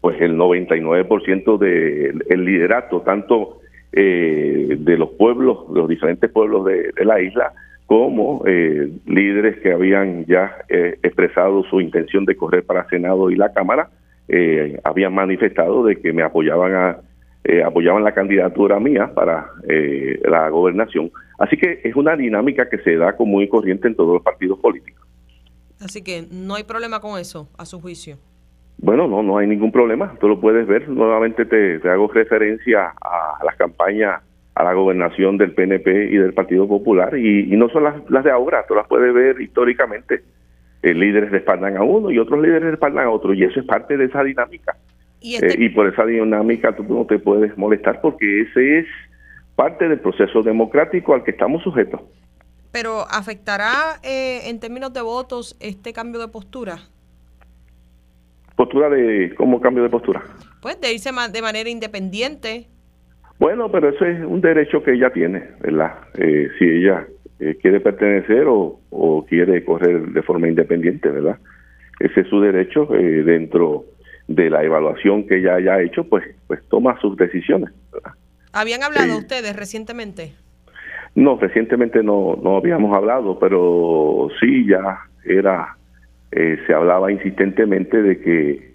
pues 0.00 0.20
el 0.20 0.36
99% 0.36 1.58
del 1.58 2.24
el 2.28 2.44
liderato, 2.44 3.00
tanto 3.00 3.60
eh, 3.92 4.76
de 4.78 4.98
los 4.98 5.10
pueblos, 5.10 5.72
de 5.72 5.80
los 5.80 5.88
diferentes 5.88 6.30
pueblos 6.30 6.66
de, 6.66 6.92
la 7.04 7.20
isla, 7.20 7.52
como 7.86 8.42
eh, 8.46 8.90
líderes 9.06 9.58
que 9.60 9.72
habían 9.72 10.26
ya 10.26 10.58
eh, 10.68 10.98
expresado 11.02 11.64
su 11.64 11.80
intención 11.80 12.26
de 12.26 12.36
correr 12.36 12.64
para 12.64 12.86
Senado 12.88 13.30
y 13.30 13.36
la 13.36 13.52
Cámara, 13.52 13.88
habían 14.84 15.14
manifestado 15.14 15.86
de 15.86 15.96
que 15.96 16.12
me 16.12 16.22
apoyaban 16.22 16.74
a 16.74 16.98
apoyaban 17.64 18.04
la 18.04 18.12
candidatura 18.12 18.78
mía 18.78 19.10
para 19.14 19.46
la 20.22 20.50
gobernación. 20.50 21.10
Así 21.38 21.56
que 21.56 21.80
es 21.84 21.96
una 21.96 22.16
dinámica 22.16 22.68
que 22.68 22.78
se 22.78 22.96
da 22.96 23.16
como 23.16 23.32
muy 23.32 23.48
corriente 23.48 23.88
en 23.88 23.94
todos 23.94 24.14
los 24.14 24.22
partidos 24.22 24.58
políticos. 24.58 25.06
Así 25.80 26.02
que 26.02 26.26
no 26.30 26.56
hay 26.56 26.64
problema 26.64 27.00
con 27.00 27.18
eso, 27.18 27.48
a 27.56 27.64
su 27.64 27.80
juicio. 27.80 28.18
Bueno, 28.78 29.06
no, 29.08 29.22
no 29.22 29.38
hay 29.38 29.46
ningún 29.46 29.72
problema. 29.72 30.16
Tú 30.20 30.28
lo 30.28 30.40
puedes 30.40 30.66
ver. 30.66 30.88
Nuevamente 30.88 31.44
te, 31.44 31.88
hago 31.88 32.08
referencia 32.08 32.92
a 33.00 33.44
las 33.44 33.56
campañas 33.56 34.20
a 34.58 34.64
la 34.64 34.72
gobernación 34.72 35.38
del 35.38 35.52
PNP 35.52 36.10
y 36.10 36.16
del 36.16 36.34
Partido 36.34 36.66
Popular 36.66 37.16
y, 37.16 37.44
no 37.56 37.68
son 37.68 37.84
las, 37.84 38.24
de 38.24 38.30
ahora, 38.30 38.64
tú 38.66 38.74
las 38.74 38.88
puedes 38.88 39.14
ver 39.14 39.40
históricamente. 39.40 40.24
Eh, 40.82 40.94
líderes 40.94 41.30
respaldan 41.30 41.76
a 41.76 41.84
uno 41.84 42.10
y 42.10 42.18
otros 42.18 42.42
líderes 42.42 42.70
respaldan 42.70 43.04
a 43.04 43.10
otro 43.10 43.34
y 43.34 43.44
eso 43.44 43.60
es 43.60 43.66
parte 43.66 43.96
de 43.96 44.06
esa 44.06 44.24
dinámica. 44.24 44.76
Y, 45.20 45.36
este 45.36 45.64
eh, 45.64 45.70
por 45.70 45.86
esa 45.86 46.04
dinámica 46.04 46.74
tú 46.74 46.82
no 46.82 47.04
te 47.06 47.20
puedes 47.20 47.56
molestar 47.56 48.00
porque 48.00 48.42
ese 48.42 48.80
es 48.80 48.86
parte 49.58 49.88
del 49.88 49.98
proceso 49.98 50.40
democrático 50.40 51.14
al 51.14 51.24
que 51.24 51.32
estamos 51.32 51.64
sujetos. 51.64 52.00
Pero 52.70 53.00
¿afectará 53.10 53.98
eh, 54.04 54.48
en 54.48 54.60
términos 54.60 54.92
de 54.92 55.02
votos 55.02 55.56
este 55.58 55.92
cambio 55.92 56.20
de 56.20 56.28
postura? 56.28 56.76
¿Postura 58.54 58.88
de 58.88 59.34
cómo 59.36 59.60
cambio 59.60 59.82
de 59.82 59.88
postura? 59.88 60.22
Pues 60.62 60.80
de 60.80 60.92
irse 60.92 61.10
de 61.32 61.42
manera 61.42 61.68
independiente. 61.68 62.68
Bueno, 63.40 63.68
pero 63.68 63.88
eso 63.88 64.04
es 64.04 64.24
un 64.24 64.40
derecho 64.40 64.84
que 64.84 64.92
ella 64.92 65.10
tiene, 65.12 65.42
¿verdad? 65.60 65.92
Eh, 66.16 66.50
si 66.56 66.64
ella 66.64 67.08
eh, 67.40 67.56
quiere 67.60 67.80
pertenecer 67.80 68.44
o, 68.46 68.78
quiere 69.28 69.64
correr 69.64 70.06
de 70.12 70.22
forma 70.22 70.46
independiente, 70.46 71.10
¿verdad? 71.10 71.36
Ese 71.98 72.20
es 72.20 72.28
su 72.28 72.40
derecho 72.40 72.94
eh, 72.94 73.24
dentro 73.24 73.86
de 74.28 74.50
la 74.50 74.62
evaluación 74.62 75.26
que 75.26 75.38
ella 75.38 75.56
haya 75.56 75.82
hecho, 75.82 76.04
pues, 76.04 76.24
pues 76.46 76.60
toma 76.68 76.98
sus 77.00 77.16
decisiones. 77.16 77.70
¿Habían 78.52 78.82
hablado 78.82 79.18
ustedes 79.18 79.54
recientemente? 79.54 80.32
No, 81.14 81.36
recientemente 81.38 82.02
no, 82.02 82.38
no 82.42 82.56
habíamos 82.56 82.96
hablado, 82.96 83.38
pero 83.38 84.28
sí 84.40 84.66
ya 84.66 85.00
era 85.24 85.76
eh, 86.30 86.58
se 86.66 86.74
hablaba 86.74 87.10
insistentemente 87.10 88.02
de 88.02 88.20
que 88.20 88.68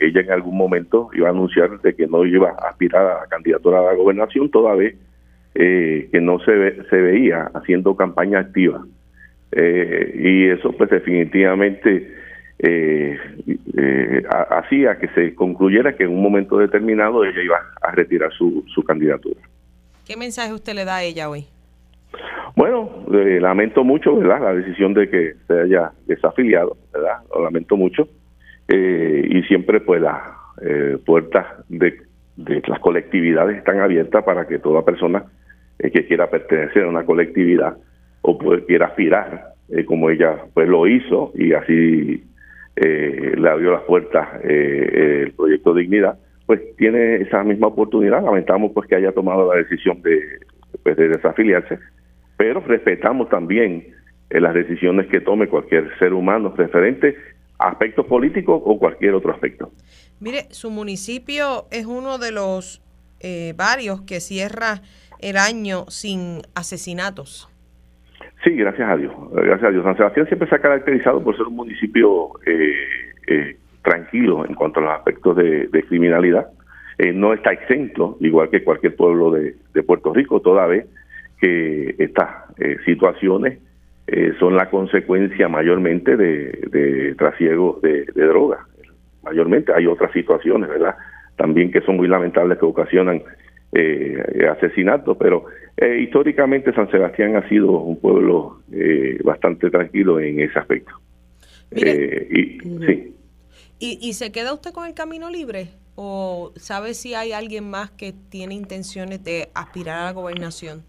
ella 0.00 0.20
en 0.20 0.32
algún 0.32 0.56
momento 0.56 1.08
iba 1.14 1.28
a 1.28 1.30
anunciar 1.30 1.80
de 1.80 1.94
que 1.94 2.06
no 2.06 2.26
iba 2.26 2.50
a 2.50 2.70
aspirar 2.70 3.06
a 3.06 3.20
la 3.20 3.26
candidatura 3.26 3.78
a 3.78 3.82
la 3.82 3.94
gobernación, 3.94 4.50
toda 4.50 4.74
vez 4.74 4.96
eh, 5.54 6.08
que 6.10 6.20
no 6.20 6.38
se, 6.40 6.82
se 6.88 6.96
veía 6.96 7.50
haciendo 7.54 7.96
campaña 7.96 8.40
activa. 8.40 8.84
Eh, 9.52 10.12
y 10.14 10.48
eso 10.48 10.72
pues 10.72 10.90
definitivamente 10.90 12.21
hacía 14.50 14.98
que 14.98 15.08
se 15.08 15.34
concluyera 15.34 15.96
que 15.96 16.04
en 16.04 16.10
un 16.10 16.22
momento 16.22 16.58
determinado 16.58 17.24
ella 17.24 17.42
iba 17.42 17.58
a 17.80 17.90
retirar 17.90 18.32
su, 18.32 18.64
su 18.72 18.82
candidatura. 18.84 19.40
¿Qué 20.06 20.16
mensaje 20.16 20.52
usted 20.52 20.74
le 20.74 20.84
da 20.84 20.96
a 20.96 21.02
ella 21.02 21.28
hoy? 21.28 21.46
Bueno, 22.54 22.90
eh, 23.12 23.38
lamento 23.40 23.84
mucho, 23.84 24.16
¿verdad? 24.16 24.40
La 24.42 24.54
decisión 24.54 24.92
de 24.94 25.08
que 25.08 25.34
se 25.46 25.60
haya 25.60 25.92
desafiliado, 26.06 26.76
¿verdad? 26.92 27.18
Lo 27.34 27.44
lamento 27.44 27.76
mucho. 27.76 28.08
Eh, 28.68 29.26
y 29.28 29.42
siempre, 29.44 29.80
pues, 29.80 30.02
las 30.02 30.20
eh, 30.62 30.98
puertas 31.04 31.46
de, 31.68 32.02
las 32.36 32.78
colectividades 32.80 33.58
están 33.58 33.80
abiertas 33.80 34.24
para 34.24 34.46
que 34.46 34.58
toda 34.58 34.84
persona 34.84 35.24
que 35.78 36.06
quiera 36.06 36.30
pertenecer 36.30 36.84
a 36.84 36.88
una 36.88 37.04
colectividad 37.04 37.76
o 38.20 38.38
pues, 38.38 38.64
quiera 38.64 38.86
aspirar, 38.86 39.54
como 39.86 40.10
ella, 40.10 40.36
pues, 40.54 40.68
lo 40.68 40.86
hizo 40.86 41.32
y 41.34 41.54
así 41.54 42.22
le 42.76 43.48
abrió 43.48 43.72
las 43.72 43.82
puertas 43.82 44.28
el 44.42 45.32
proyecto 45.32 45.74
Dignidad, 45.74 46.18
pues, 46.46 46.60
tiene 46.76 47.16
esa 47.16 47.42
misma 47.44 47.68
oportunidad. 47.68 48.22
Lamentamos, 48.22 48.72
pues, 48.72 48.88
que 48.88 48.96
haya 48.96 49.12
tomado 49.12 49.52
la 49.52 49.60
decisión 49.60 50.02
de, 50.02 50.20
pues, 50.82 50.96
de 50.96 51.08
desafiliarse 51.08 51.78
pero 52.42 52.58
respetamos 52.58 53.28
también 53.28 53.94
eh, 54.28 54.40
las 54.40 54.52
decisiones 54.52 55.06
que 55.06 55.20
tome 55.20 55.48
cualquier 55.48 55.96
ser 56.00 56.12
humano 56.12 56.52
referente 56.56 57.16
a 57.56 57.68
aspectos 57.68 58.04
políticos 58.06 58.60
o 58.64 58.80
cualquier 58.80 59.14
otro 59.14 59.32
aspecto. 59.32 59.70
Mire, 60.18 60.48
su 60.50 60.68
municipio 60.68 61.66
es 61.70 61.86
uno 61.86 62.18
de 62.18 62.32
los 62.32 62.82
eh, 63.20 63.54
varios 63.56 64.02
que 64.02 64.18
cierra 64.18 64.82
el 65.20 65.36
año 65.36 65.84
sin 65.88 66.42
asesinatos. 66.56 67.48
Sí, 68.44 68.50
gracias 68.56 68.88
a 68.88 68.96
Dios. 68.96 69.12
Gracias 69.32 69.64
a 69.64 69.70
Dios. 69.70 69.84
San 69.84 69.96
Sebastián 69.96 70.26
siempre 70.26 70.48
se 70.48 70.54
ha 70.54 70.58
caracterizado 70.58 71.22
por 71.22 71.36
ser 71.36 71.46
un 71.46 71.56
municipio 71.56 72.30
eh, 72.46 73.56
tranquilo 73.82 74.44
en 74.44 74.54
cuanto 74.54 74.80
a 74.80 74.82
los 74.82 74.92
aspectos 74.92 75.36
de, 75.36 75.84
criminalidad. 75.88 76.48
no 77.14 77.32
está 77.32 77.52
exento, 77.52 78.16
igual 78.20 78.50
que 78.50 78.64
cualquier 78.64 78.96
pueblo 78.96 79.30
de, 79.30 79.54
de 79.74 79.82
Puerto 79.82 80.12
Rico, 80.12 80.40
toda 80.40 80.66
vez 80.66 80.86
que 81.42 81.96
estas 81.98 82.28
eh, 82.58 82.76
situaciones 82.84 83.58
eh, 84.06 84.32
son 84.38 84.56
la 84.56 84.70
consecuencia 84.70 85.48
mayormente 85.48 86.16
de, 86.16 86.52
de 86.70 87.16
trasiego 87.16 87.80
de, 87.82 88.04
drogas. 88.14 88.60
Mayormente 89.24 89.72
hay 89.74 89.88
otras 89.88 90.12
situaciones, 90.12 90.68
¿verdad? 90.68 90.94
También 91.36 91.72
que 91.72 91.80
son 91.80 91.96
muy 91.96 92.06
lamentables 92.06 92.58
que 92.58 92.64
ocasionan 92.64 93.22
eh, 93.72 94.48
asesinatos, 94.50 95.16
pero 95.18 95.46
históricamente 95.98 96.72
San 96.74 96.90
Sebastián 96.90 97.36
ha 97.36 97.48
sido 97.48 97.72
un 97.72 97.98
pueblo 97.98 98.60
bastante 99.24 99.70
tranquilo 99.70 100.20
en 100.20 100.40
ese 100.40 100.58
aspecto. 100.58 100.92
y, 101.70 102.58
sí. 102.86 103.14
¿Y, 103.78 103.98
¿Y 104.00 104.12
se 104.12 104.30
queda 104.30 104.54
usted 104.54 104.72
con 104.72 104.86
el 104.86 104.94
camino 104.94 105.28
libre? 105.28 105.70
¿O 105.94 106.52
sabe 106.56 106.94
si 106.94 107.14
hay 107.14 107.32
alguien 107.32 107.68
más 107.68 107.90
que 107.90 108.14
tiene 108.30 108.54
intenciones 108.54 109.22
de 109.24 109.48
aspirar 109.54 109.98
a 109.98 110.04
la 110.04 110.12
gobernación? 110.12 110.82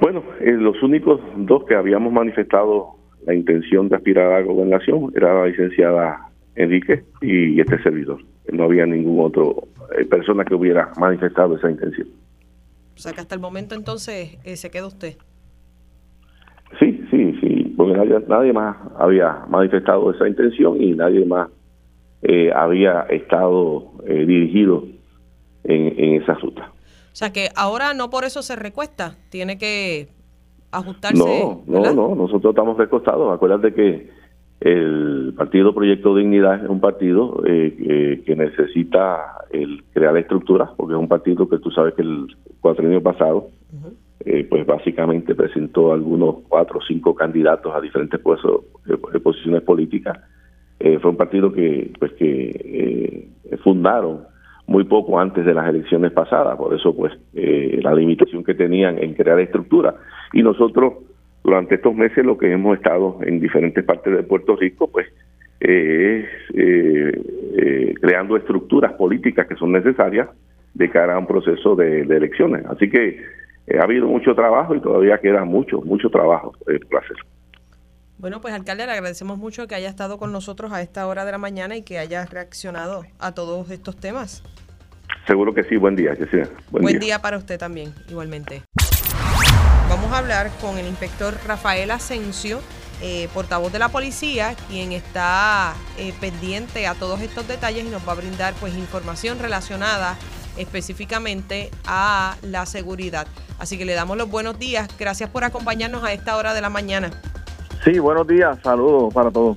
Bueno, 0.00 0.24
eh, 0.40 0.52
los 0.52 0.82
únicos 0.82 1.20
dos 1.36 1.64
que 1.64 1.76
habíamos 1.76 2.12
manifestado 2.12 2.96
la 3.24 3.34
intención 3.34 3.88
de 3.88 3.96
aspirar 3.96 4.32
a 4.32 4.40
la 4.40 4.44
gobernación 4.44 5.12
era 5.14 5.32
la 5.32 5.46
licenciada 5.46 6.28
Enrique 6.56 7.04
y 7.20 7.60
este 7.60 7.80
servidor. 7.82 8.18
No 8.50 8.64
había 8.64 8.84
ningún 8.84 9.24
otro 9.24 9.68
eh, 9.96 10.04
persona 10.04 10.44
que 10.44 10.56
hubiera 10.56 10.90
manifestado 10.98 11.56
esa 11.56 11.70
intención. 11.70 12.08
O 12.96 12.98
sea 12.98 13.12
que 13.12 13.20
hasta 13.20 13.34
el 13.34 13.40
momento 13.40 13.74
entonces 13.74 14.38
eh, 14.44 14.56
se 14.56 14.70
queda 14.70 14.86
usted. 14.86 15.16
Sí, 16.78 17.04
sí, 17.10 17.38
sí, 17.40 17.74
porque 17.76 17.94
nadie, 18.28 18.52
más 18.52 18.76
había 18.98 19.44
manifestado 19.48 20.10
esa 20.10 20.26
intención 20.26 20.80
y 20.80 20.92
nadie 20.92 21.24
más 21.26 21.48
había 22.54 23.02
estado 23.10 23.92
dirigido 24.06 24.84
en 25.64 26.22
esa 26.22 26.34
ruta. 26.34 26.72
O 27.12 27.14
sea 27.14 27.30
que 27.30 27.50
ahora 27.54 27.92
no 27.92 28.08
por 28.08 28.24
eso 28.24 28.42
se 28.42 28.56
recuesta, 28.56 29.16
tiene 29.28 29.58
que 29.58 30.08
ajustarse. 30.70 31.18
No, 31.18 31.62
no, 31.66 31.92
no, 31.92 32.14
nosotros 32.14 32.52
estamos 32.52 32.78
recostados. 32.78 33.34
Acuérdate 33.34 33.74
que 33.74 34.10
el 34.64 35.34
Partido 35.36 35.74
Proyecto 35.74 36.14
Dignidad 36.14 36.62
es 36.62 36.70
un 36.70 36.80
partido 36.80 37.42
eh, 37.46 38.22
que 38.24 38.36
necesita 38.36 39.44
el 39.50 39.82
crear 39.92 40.16
estructuras, 40.16 40.70
porque 40.76 40.94
es 40.94 41.00
un 41.00 41.08
partido 41.08 41.48
que 41.48 41.58
tú 41.58 41.70
sabes 41.70 41.94
que 41.94 42.02
el 42.02 42.26
cuatrienio 42.60 43.02
pasado, 43.02 43.48
eh, 44.24 44.46
pues 44.48 44.64
básicamente 44.64 45.34
presentó 45.34 45.92
algunos 45.92 46.36
cuatro 46.48 46.78
o 46.78 46.82
cinco 46.82 47.14
candidatos 47.14 47.74
a 47.74 47.80
diferentes 47.80 48.20
puestos, 48.20 48.62
eh, 48.88 49.18
posiciones 49.18 49.62
políticas. 49.62 50.18
fue 50.78 51.10
un 51.10 51.16
partido 51.16 51.52
que, 51.52 51.92
pues, 51.98 52.12
que 52.14 53.28
fundaron 53.62 54.32
muy 54.66 54.84
poco 54.84 55.18
antes 55.18 55.44
de 55.44 55.54
las 55.54 55.68
elecciones 55.68 56.12
pasadas, 56.12 56.56
por 56.56 56.74
eso 56.74 56.94
pues 56.94 57.12
eh, 57.34 57.80
la 57.82 57.94
limitación 57.94 58.44
que 58.44 58.54
tenían 58.54 58.98
en 58.98 59.14
crear 59.14 59.38
estructura. 59.40 59.94
Y 60.32 60.42
nosotros 60.42 60.94
durante 61.44 61.76
estos 61.76 61.94
meses 61.94 62.24
lo 62.24 62.38
que 62.38 62.52
hemos 62.52 62.76
estado 62.76 63.18
en 63.22 63.40
diferentes 63.40 63.84
partes 63.84 64.14
de 64.14 64.22
Puerto 64.22 64.56
Rico 64.56 64.88
pues 64.90 65.06
eh, 65.60 66.24
es 66.24 66.56
eh, 66.56 67.94
creando 68.00 68.36
estructuras 68.36 68.92
políticas 68.94 69.46
que 69.46 69.56
son 69.56 69.72
necesarias 69.72 70.28
de 70.74 70.90
cara 70.90 71.14
a 71.14 71.18
un 71.18 71.26
proceso 71.26 71.76
de, 71.76 72.00
elecciones. 72.02 72.64
Así 72.66 72.88
que 72.88 73.22
ha 73.78 73.84
habido 73.84 74.06
mucho 74.08 74.34
trabajo 74.34 74.74
y 74.74 74.80
todavía 74.80 75.18
queda 75.18 75.44
mucho, 75.44 75.80
mucho 75.82 76.08
trabajo 76.10 76.52
por 76.90 77.04
hacer. 77.04 77.16
Bueno, 78.22 78.40
pues 78.40 78.54
alcalde, 78.54 78.86
le 78.86 78.92
agradecemos 78.92 79.36
mucho 79.36 79.66
que 79.66 79.74
haya 79.74 79.88
estado 79.88 80.16
con 80.16 80.30
nosotros 80.30 80.72
a 80.72 80.80
esta 80.80 81.08
hora 81.08 81.24
de 81.24 81.32
la 81.32 81.38
mañana 81.38 81.76
y 81.76 81.82
que 81.82 81.98
haya 81.98 82.24
reaccionado 82.24 83.02
a 83.18 83.34
todos 83.34 83.68
estos 83.72 83.96
temas. 83.96 84.44
Seguro 85.26 85.52
que 85.52 85.64
sí, 85.64 85.76
buen 85.76 85.96
día, 85.96 86.16
Buen, 86.70 87.00
día. 87.00 87.20
para 87.20 87.36
usted 87.36 87.58
también, 87.58 87.92
igualmente. 88.08 88.62
Vamos 90.02 90.16
a 90.16 90.18
hablar 90.18 90.50
con 90.60 90.78
el 90.78 90.88
inspector 90.88 91.32
Rafael 91.46 91.88
Asensio, 91.92 92.58
eh, 93.00 93.28
portavoz 93.32 93.72
de 93.72 93.78
la 93.78 93.88
policía, 93.88 94.56
quien 94.68 94.90
está 94.90 95.74
eh, 95.96 96.12
pendiente 96.20 96.88
a 96.88 96.96
todos 96.96 97.20
estos 97.20 97.46
detalles 97.46 97.86
y 97.86 97.88
nos 97.88 98.06
va 98.06 98.10
a 98.10 98.14
brindar 98.16 98.52
pues 98.54 98.74
información 98.74 99.38
relacionada 99.38 100.16
específicamente 100.56 101.70
a 101.86 102.34
la 102.42 102.66
seguridad. 102.66 103.28
Así 103.60 103.78
que 103.78 103.84
le 103.84 103.94
damos 103.94 104.16
los 104.16 104.28
buenos 104.28 104.58
días. 104.58 104.88
Gracias 104.98 105.30
por 105.30 105.44
acompañarnos 105.44 106.02
a 106.02 106.12
esta 106.12 106.36
hora 106.36 106.52
de 106.52 106.60
la 106.62 106.68
mañana. 106.68 107.12
Sí, 107.84 108.00
buenos 108.00 108.26
días. 108.26 108.58
Saludos 108.60 109.14
para 109.14 109.30
todos. 109.30 109.56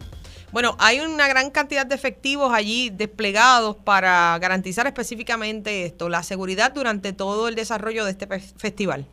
Bueno, 0.52 0.78
hay 0.78 1.00
una 1.00 1.28
gran 1.28 1.50
cantidad 1.50 1.88
de 1.88 1.96
efectivos 1.96 2.54
allí 2.54 2.92
desplegados 2.92 3.78
para 3.78 4.38
garantizar 4.38 4.86
específicamente 4.86 5.88
esto, 5.88 6.08
la 6.08 6.22
seguridad 6.22 6.72
durante 6.72 7.14
todo 7.14 7.48
el 7.48 7.56
desarrollo 7.56 8.06
de 8.06 8.12
este 8.12 8.28
festival. 8.28 9.08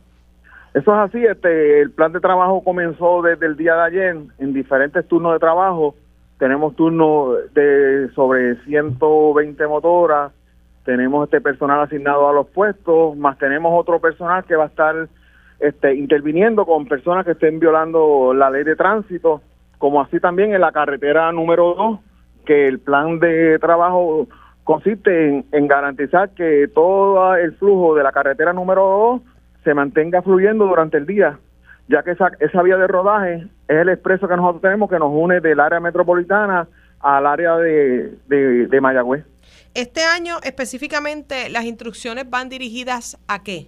Eso 0.73 0.91
es 0.91 0.99
así, 1.09 1.23
este, 1.23 1.81
el 1.81 1.91
plan 1.91 2.11
de 2.11 2.19
trabajo 2.19 2.63
comenzó 2.63 3.21
desde 3.21 3.45
el 3.45 3.55
día 3.55 3.75
de 3.75 3.81
ayer 3.81 4.17
en 4.39 4.53
diferentes 4.53 5.07
turnos 5.07 5.33
de 5.33 5.39
trabajo. 5.39 5.95
Tenemos 6.39 6.75
turnos 6.75 7.53
de 7.53 8.09
sobre 8.15 8.55
120 8.63 9.67
motoras, 9.67 10.31
tenemos 10.83 11.25
este 11.25 11.41
personal 11.41 11.81
asignado 11.81 12.27
a 12.27 12.33
los 12.33 12.47
puestos, 12.47 13.15
más 13.15 13.37
tenemos 13.37 13.71
otro 13.79 13.99
personal 13.99 14.43
que 14.45 14.55
va 14.55 14.65
a 14.65 14.67
estar 14.67 15.07
este, 15.59 15.95
interviniendo 15.95 16.65
con 16.65 16.87
personas 16.87 17.25
que 17.25 17.31
estén 17.31 17.59
violando 17.59 18.33
la 18.33 18.49
ley 18.49 18.63
de 18.63 18.75
tránsito, 18.75 19.41
como 19.77 20.01
así 20.01 20.19
también 20.19 20.53
en 20.53 20.61
la 20.61 20.71
carretera 20.71 21.31
número 21.31 21.75
2, 21.75 21.99
que 22.45 22.67
el 22.67 22.79
plan 22.79 23.19
de 23.19 23.59
trabajo 23.59 24.27
consiste 24.63 25.45
en, 25.51 25.67
garantizar 25.67 26.31
que 26.31 26.67
todo 26.73 27.35
el 27.35 27.53
flujo 27.53 27.95
de 27.95 28.03
la 28.03 28.11
carretera 28.11 28.53
número 28.53 29.21
2 29.21 29.32
se 29.63 29.73
mantenga 29.73 30.21
fluyendo 30.21 30.65
durante 30.65 30.97
el 30.97 31.05
día, 31.05 31.39
ya 31.87 32.03
que 32.03 32.11
esa, 32.11 32.31
esa 32.39 32.61
vía 32.61 32.77
de 32.77 32.87
rodaje 32.87 33.47
es 33.67 33.77
el 33.77 33.89
expreso 33.89 34.27
que 34.27 34.35
nosotros 34.35 34.61
tenemos 34.61 34.89
que 34.89 34.99
nos 34.99 35.11
une 35.11 35.39
del 35.39 35.59
área 35.59 35.79
metropolitana 35.79 36.67
al 36.99 37.25
área 37.25 37.57
de, 37.57 38.15
de, 38.27 38.67
de 38.67 38.81
Mayagüez. 38.81 39.25
Este 39.73 40.01
año 40.03 40.35
específicamente 40.43 41.49
las 41.49 41.65
instrucciones 41.65 42.29
van 42.29 42.49
dirigidas 42.49 43.17
a 43.27 43.43
qué? 43.43 43.67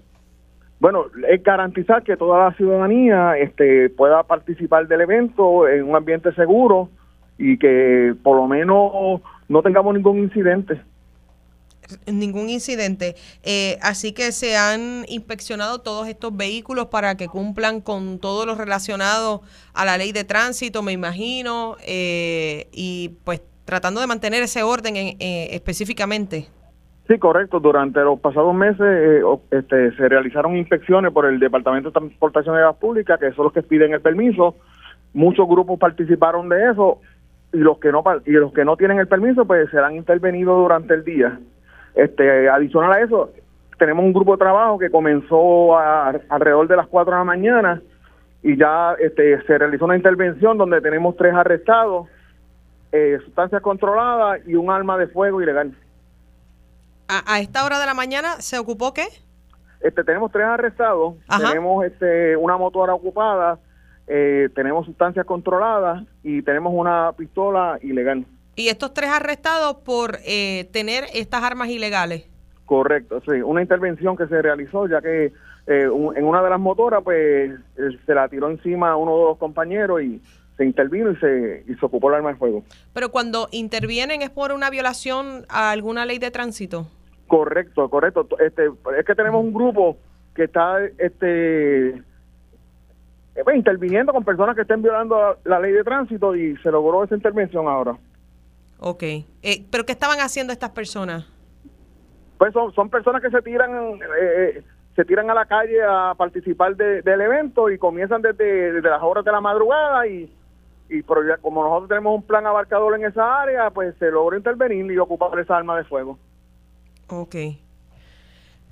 Bueno, 0.80 1.06
es 1.28 1.42
garantizar 1.42 2.04
que 2.04 2.18
toda 2.18 2.46
la 2.46 2.56
ciudadanía 2.56 3.38
este, 3.38 3.90
pueda 3.90 4.24
participar 4.24 4.88
del 4.88 5.02
evento 5.02 5.68
en 5.68 5.84
un 5.90 5.96
ambiente 5.96 6.34
seguro 6.34 6.90
y 7.38 7.58
que 7.58 8.14
por 8.22 8.38
lo 8.38 8.48
menos 8.48 9.22
no 9.48 9.62
tengamos 9.64 9.94
ningún 9.96 10.20
incidente. 10.20 10.80
Ningún 12.08 12.50
incidente. 12.50 13.16
Eh, 13.44 13.78
así 13.82 14.14
que 14.14 14.32
se 14.32 14.58
han 14.58 15.06
inspeccionado 15.08 15.80
todos 15.80 16.08
estos 16.08 16.36
vehículos 16.36 16.88
para 16.88 17.16
que 17.16 17.28
cumplan 17.28 17.82
con 17.82 18.20
todo 18.20 18.46
lo 18.46 18.56
relacionado 18.56 19.42
a 19.74 19.86
la 19.86 19.98
ley 19.98 20.12
de 20.12 20.24
tránsito, 20.24 20.82
me 20.82 20.92
imagino, 20.92 21.76
eh, 21.86 22.68
y 22.72 23.18
pues 23.24 23.42
tratando 23.66 24.00
de 24.00 24.08
mantener 24.08 24.44
ese 24.44 24.64
orden 24.64 24.96
eh, 24.96 25.16
específicamente. 25.52 26.48
Sí, 27.08 27.20
correcto. 27.20 27.60
Durante 27.60 28.00
los 28.02 28.20
pasados 28.20 28.54
meses 28.56 28.82
eh, 28.82 29.22
este, 29.52 29.96
se 29.96 30.10
realizaron 30.10 30.56
inspecciones 30.56 31.12
por 31.12 31.26
el 31.26 31.40
Departamento 31.40 31.90
de 31.90 31.94
Transportación 31.94 32.56
de 32.56 32.62
Gas 32.62 32.78
Pública, 32.78 33.18
que 33.18 33.32
son 33.34 33.46
los 33.46 33.54
que 33.54 33.62
piden 33.62 33.94
el 33.94 34.02
permiso. 34.02 34.56
Muchos 35.14 35.48
grupos 35.48 35.80
participaron 35.80 36.50
de 36.50 36.72
eso 36.72 37.00
y 37.54 37.58
los 37.58 37.78
que 37.78 37.92
no 37.92 38.04
y 38.26 38.32
los 38.32 38.52
que 38.54 38.66
no 38.66 38.76
tienen 38.76 39.00
el 39.00 39.08
permiso, 39.08 39.46
pues 39.46 39.70
serán 39.70 39.96
intervenidos 39.96 40.58
durante 40.58 40.96
el 40.96 41.04
día. 41.04 41.40
Este, 41.96 42.50
adicional 42.50 42.92
a 42.92 43.02
eso, 43.02 43.32
tenemos 43.78 44.06
un 44.06 44.14
grupo 44.14 44.34
de 44.34 44.40
trabajo 44.40 44.78
que 44.78 44.90
comenzó 44.90 45.78
alrededor 45.78 46.68
de 46.68 46.76
las 46.76 46.88
4 46.88 47.12
de 47.12 47.18
la 47.18 47.24
mañana 47.24 47.82
y 48.44 48.58
ya 48.58 48.96
este, 49.00 49.42
se 49.44 49.58
realizó 49.58 49.86
una 49.86 49.96
intervención 49.96 50.58
donde 50.58 50.82
tenemos 50.82 51.16
tres 51.18 51.34
arrestados 51.34 52.08
eh, 52.92 53.20
sustancias 53.26 53.62
controladas 53.62 54.40
y 54.48 54.56
un 54.56 54.70
arma 54.70 54.98
de 54.98 55.08
fuego 55.08 55.42
ilegal. 55.42 55.76
¿A, 57.08 57.40
esta 57.40 57.66
hora 57.66 57.80
de 57.80 57.86
la 57.86 57.94
mañana 57.94 58.42
se 58.42 58.58
ocupó 58.58 58.94
qué? 58.94 59.06
Este, 59.82 60.04
tenemos 60.04 60.32
tres 60.32 60.46
arrestados, 60.46 61.16
tenemos 61.28 61.86
este, 61.86 62.36
una 62.38 62.58
motora 62.58 62.94
ocupada, 62.94 63.60
eh, 64.08 64.50
tenemos 64.56 64.86
sustancias 64.86 65.26
controladas 65.26 66.04
y 66.24 66.42
tenemos 66.42 66.74
una 66.76 67.12
pistola 67.14 67.78
ilegal. 67.82 68.26
¿Y 68.56 68.70
estos 68.70 68.94
tres 68.94 69.10
arrestados 69.10 69.78
por 69.78 70.18
eh, 70.26 70.70
tener 70.72 71.06
estas 71.14 71.44
armas 71.44 71.70
ilegales? 71.70 72.26
Correcto, 72.66 73.22
sí, 73.22 73.42
una 73.42 73.62
intervención 73.62 74.18
que 74.18 74.28
se 74.28 74.42
realizó 74.42 74.88
ya 74.88 75.02
que 75.02 75.32
en 75.68 76.24
una 76.24 76.44
de 76.44 76.50
las 76.52 76.60
motoras 76.60 77.02
pues 77.04 77.52
se 78.06 78.14
la 78.14 78.30
tiró 78.30 78.52
encima 78.52 78.96
uno 78.96 79.18
de 79.18 79.24
los 79.24 79.38
compañeros 79.40 80.02
y 80.04 80.22
se 80.58 80.66
intervino 80.66 81.12
y 81.12 81.16
se, 81.18 81.64
y 81.68 81.74
se 81.76 81.86
ocupó 81.86 82.10
el 82.10 82.16
arma 82.16 82.30
de 82.30 82.36
fuego. 82.36 82.64
Pero 82.94 83.10
cuando 83.10 83.48
intervienen 83.52 84.22
es 84.22 84.30
por 84.30 84.52
una 84.52 84.70
violación 84.70 85.46
a 85.50 85.72
alguna 85.72 86.06
ley 86.06 86.20
de 86.20 86.32
tránsito. 86.32 86.88
Correcto, 87.28 87.90
correcto. 87.90 88.28
Este, 88.40 88.70
es 88.98 89.06
que 89.06 89.16
tenemos 89.16 89.44
un 89.44 89.54
grupo 89.54 89.98
que 90.34 90.44
está 90.44 90.84
este 90.98 91.90
eh, 91.90 92.04
pues, 93.44 93.58
interviniendo 93.58 94.14
con 94.14 94.24
personas 94.24 94.56
que 94.56 94.62
estén 94.62 94.82
violando 94.82 95.38
la, 95.44 95.60
ley 95.60 95.72
de 95.72 95.84
tránsito 95.84 96.36
y 96.36 96.56
se 96.58 96.72
logró 96.72 97.04
esa 97.04 97.16
intervención 97.16 97.68
ahora. 97.68 97.98
Ok. 98.80 99.04
Eh, 99.04 99.66
¿Pero 99.72 99.86
qué 99.86 99.92
estaban 99.92 100.20
haciendo 100.20 100.54
estas 100.54 100.72
personas? 100.72 101.26
Pues 102.38 102.54
son, 102.54 102.74
son 102.74 102.90
personas 102.90 103.22
que 103.22 103.30
se 103.30 103.42
tiran 103.42 104.00
eh, 104.22 104.64
se 104.96 105.06
tiran 105.06 105.30
a 105.30 105.34
la 105.34 105.46
calle 105.46 105.82
a 105.84 106.14
participar 106.18 106.76
del 106.76 107.22
evento 107.22 107.70
y 107.70 107.78
comienzan 107.78 108.22
desde, 108.22 108.74
desde 108.74 108.90
las 108.90 109.02
horas 109.02 109.26
de 109.26 109.32
la 109.32 109.42
madrugada 109.42 110.08
y 110.08 110.32
y 110.90 111.02
como 111.02 111.64
nosotros 111.64 111.90
tenemos 111.90 112.16
un 112.16 112.24
plan 112.24 112.46
abarcador 112.46 112.96
en 112.96 113.06
esa 113.06 113.42
área, 113.42 113.70
pues 113.72 113.96
se 113.98 114.12
logra 114.12 114.38
intervenir 114.38 114.92
y 114.92 114.98
ocupar 114.98 115.38
esa 115.40 115.58
arma 115.58 115.78
de 115.78 115.84
fuego. 115.86 116.20
Ok. 117.08 117.36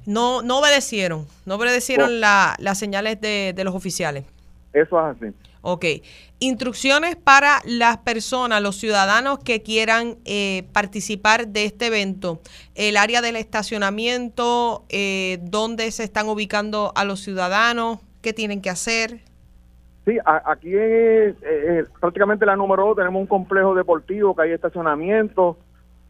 No, 0.05 0.41
no 0.41 0.59
obedecieron, 0.59 1.25
no 1.45 1.55
obedecieron 1.55 2.19
las 2.19 2.77
señales 2.77 3.19
de, 3.21 3.59
los 3.63 3.73
oficiales. 3.73 4.25
Eso 4.73 4.99
es 4.99 5.17
así. 5.17 5.33
Ok. 5.61 5.85
Instrucciones 6.43 7.15
para 7.15 7.61
las 7.63 7.99
personas, 7.99 8.61
los 8.61 8.75
ciudadanos 8.75 9.39
que 9.39 9.63
quieran 9.63 10.17
eh, 10.25 10.67
participar 10.73 11.47
de 11.47 11.63
este 11.63 11.85
evento. 11.85 12.41
El 12.75 12.97
área 12.97 13.21
del 13.21 13.37
estacionamiento, 13.37 14.83
eh, 14.89 15.39
dónde 15.43 15.89
se 15.91 16.03
están 16.03 16.27
ubicando 16.27 16.91
a 16.97 17.05
los 17.05 17.21
ciudadanos, 17.21 17.99
qué 18.21 18.33
tienen 18.33 18.61
que 18.61 18.69
hacer. 18.69 19.21
Sí, 20.03 20.17
aquí 20.25 20.75
es, 20.75 21.33
prácticamente 22.01 22.45
la 22.45 22.57
número 22.57 22.87
dos, 22.87 22.97
tenemos 22.97 23.21
un 23.21 23.27
complejo 23.27 23.73
deportivo 23.73 24.35
que 24.35 24.41
hay 24.41 24.51
estacionamiento, 24.51 25.57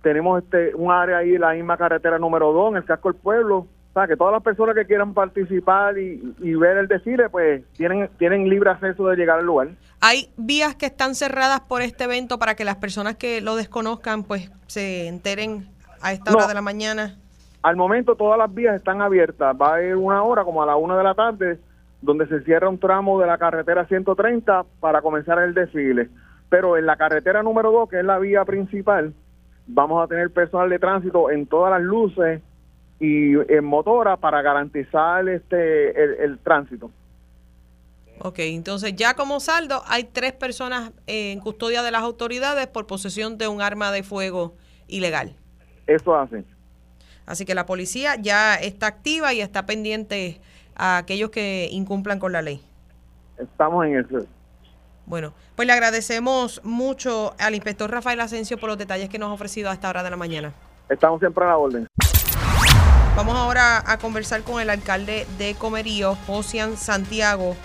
tenemos 0.02 0.42
este 0.42 0.74
un 0.74 0.92
área 0.92 1.18
ahí, 1.18 1.38
la 1.38 1.54
misma 1.54 1.78
carretera 1.78 2.18
número 2.18 2.52
dos, 2.54 2.72
en 2.72 2.78
el 2.78 2.86
casco 2.86 3.12
del 3.12 3.22
pueblo. 3.22 3.68
O 3.94 4.00
sea, 4.00 4.08
que 4.08 4.18
todas 4.18 4.34
las 4.34 4.42
personas 4.42 4.74
que 4.74 4.86
quieran 4.86 5.14
participar 5.14 6.00
y, 6.00 6.56
ver 6.56 6.78
el 6.78 6.88
desfile, 6.88 7.30
pues 7.30 7.64
tienen, 7.74 8.10
tienen 8.18 8.50
libre 8.50 8.72
acceso 8.72 9.08
de 9.08 9.16
llegar 9.16 9.38
al 9.38 9.46
lugar. 9.46 9.68
¿Hay 10.02 10.32
vías 10.36 10.74
que 10.74 10.88
están 10.88 11.14
cerradas 11.14 11.60
por 11.62 11.84
este 11.84 12.06
evento 12.06 12.40
para 12.40 12.56
que 12.56 12.66
las 12.66 12.78
personas 12.78 13.18
que 13.18 13.40
lo 13.40 13.56
desconozcan, 13.56 14.24
pues 14.24 14.52
se 14.66 15.08
enteren 15.08 15.68
a 16.02 16.12
esta 16.12 16.34
hora 16.34 16.48
de 16.48 16.56
la 16.56 16.64
mañana? 16.64 17.20
Al 17.62 17.76
momento 17.76 18.16
todas 18.16 18.40
las 18.40 18.52
vías 18.52 18.76
están 18.76 19.00
abiertas. 19.00 19.56
Va 19.62 19.76
a 19.76 19.84
ir 19.84 19.96
una 19.96 20.24
hora, 20.24 20.44
como 20.44 20.64
a 20.64 20.66
la 20.66 20.76
una 20.76 20.98
de 20.98 21.04
la 21.04 21.14
tarde, 21.14 21.60
donde 22.02 22.26
se 22.26 22.42
cierra 22.42 22.70
un 22.70 22.80
tramo 22.80 23.20
de 23.20 23.28
la 23.28 23.38
carretera 23.38 23.86
130 23.86 24.66
para 24.80 25.04
comenzar 25.04 25.38
el 25.38 25.54
desfile. 25.54 26.10
Pero 26.50 26.78
en 26.78 26.88
la 26.88 26.96
carretera 26.96 27.44
número 27.44 27.72
2, 27.72 27.90
que 27.90 28.00
es 28.00 28.06
la 28.06 28.18
vía 28.18 28.44
principal, 28.44 29.14
vamos 29.68 30.04
a 30.04 30.08
tener 30.08 30.32
personal 30.32 30.72
de 30.72 30.80
tránsito 30.80 31.30
en 31.30 31.46
todas 31.46 31.70
las 31.70 31.82
luces 31.84 32.42
y 33.00 33.34
en 33.52 33.66
motora 33.66 34.18
para 34.18 34.42
garantizar 34.42 35.28
este 35.28 36.24
el, 36.24 36.40
tránsito. 36.40 36.92
Ok, 38.20 38.40
entonces 38.40 38.96
ya 38.96 39.16
como 39.16 39.40
saldo 39.40 39.82
hay 39.88 40.06
tres 40.06 40.34
personas 40.34 40.92
en 41.08 41.40
custodia 41.40 41.84
de 41.84 41.92
las 41.92 42.04
autoridades 42.04 42.68
por 42.68 42.88
posesión 42.88 43.38
de 43.38 43.48
un 43.48 43.62
arma 43.62 43.92
de 43.92 44.04
fuego 44.04 44.54
ilegal. 44.88 45.36
Eso 45.88 46.16
hace. 46.16 46.46
Así 47.26 47.46
que 47.46 47.56
la 47.56 47.66
policía 47.66 48.16
ya 48.16 48.56
está 48.56 48.88
activa 48.88 49.34
y 49.34 49.42
está 49.42 49.66
pendiente 49.66 50.40
a 50.76 50.98
aquellos 50.98 51.30
que 51.30 51.68
incumplan 51.72 52.20
con 52.20 52.32
la 52.32 52.42
ley. 52.42 52.62
Estamos 53.38 53.86
en 53.86 54.00
eso. 54.00 54.26
Bueno, 55.06 55.34
pues 55.56 55.68
le 55.68 55.74
agradecemos 55.74 56.62
mucho 56.64 57.34
al 57.40 57.56
inspector 57.56 57.92
Rafael 57.92 58.20
Asensio 58.22 58.58
por 58.58 58.70
los 58.70 58.78
detalles 58.78 59.10
que 59.10 59.20
nos 59.20 59.30
ha 59.30 59.34
ofrecido 59.34 59.70
a 59.70 59.74
esta 59.74 59.90
hora 59.90 60.04
de 60.04 60.10
la 60.10 60.18
mañana. 60.18 60.54
Estamos 60.90 61.20
siempre 61.20 61.44
a 61.44 61.48
la 61.50 61.58
orden. 61.58 61.88
Vamos 63.16 63.36
ahora 63.36 63.84
a 63.86 64.00
conversar 64.00 64.42
con 64.44 64.60
el 64.60 64.70
alcalde 64.70 65.28
de 65.38 65.54
Comerío, 65.54 66.18
Josian 66.26 66.78
Santiago, 66.78 67.56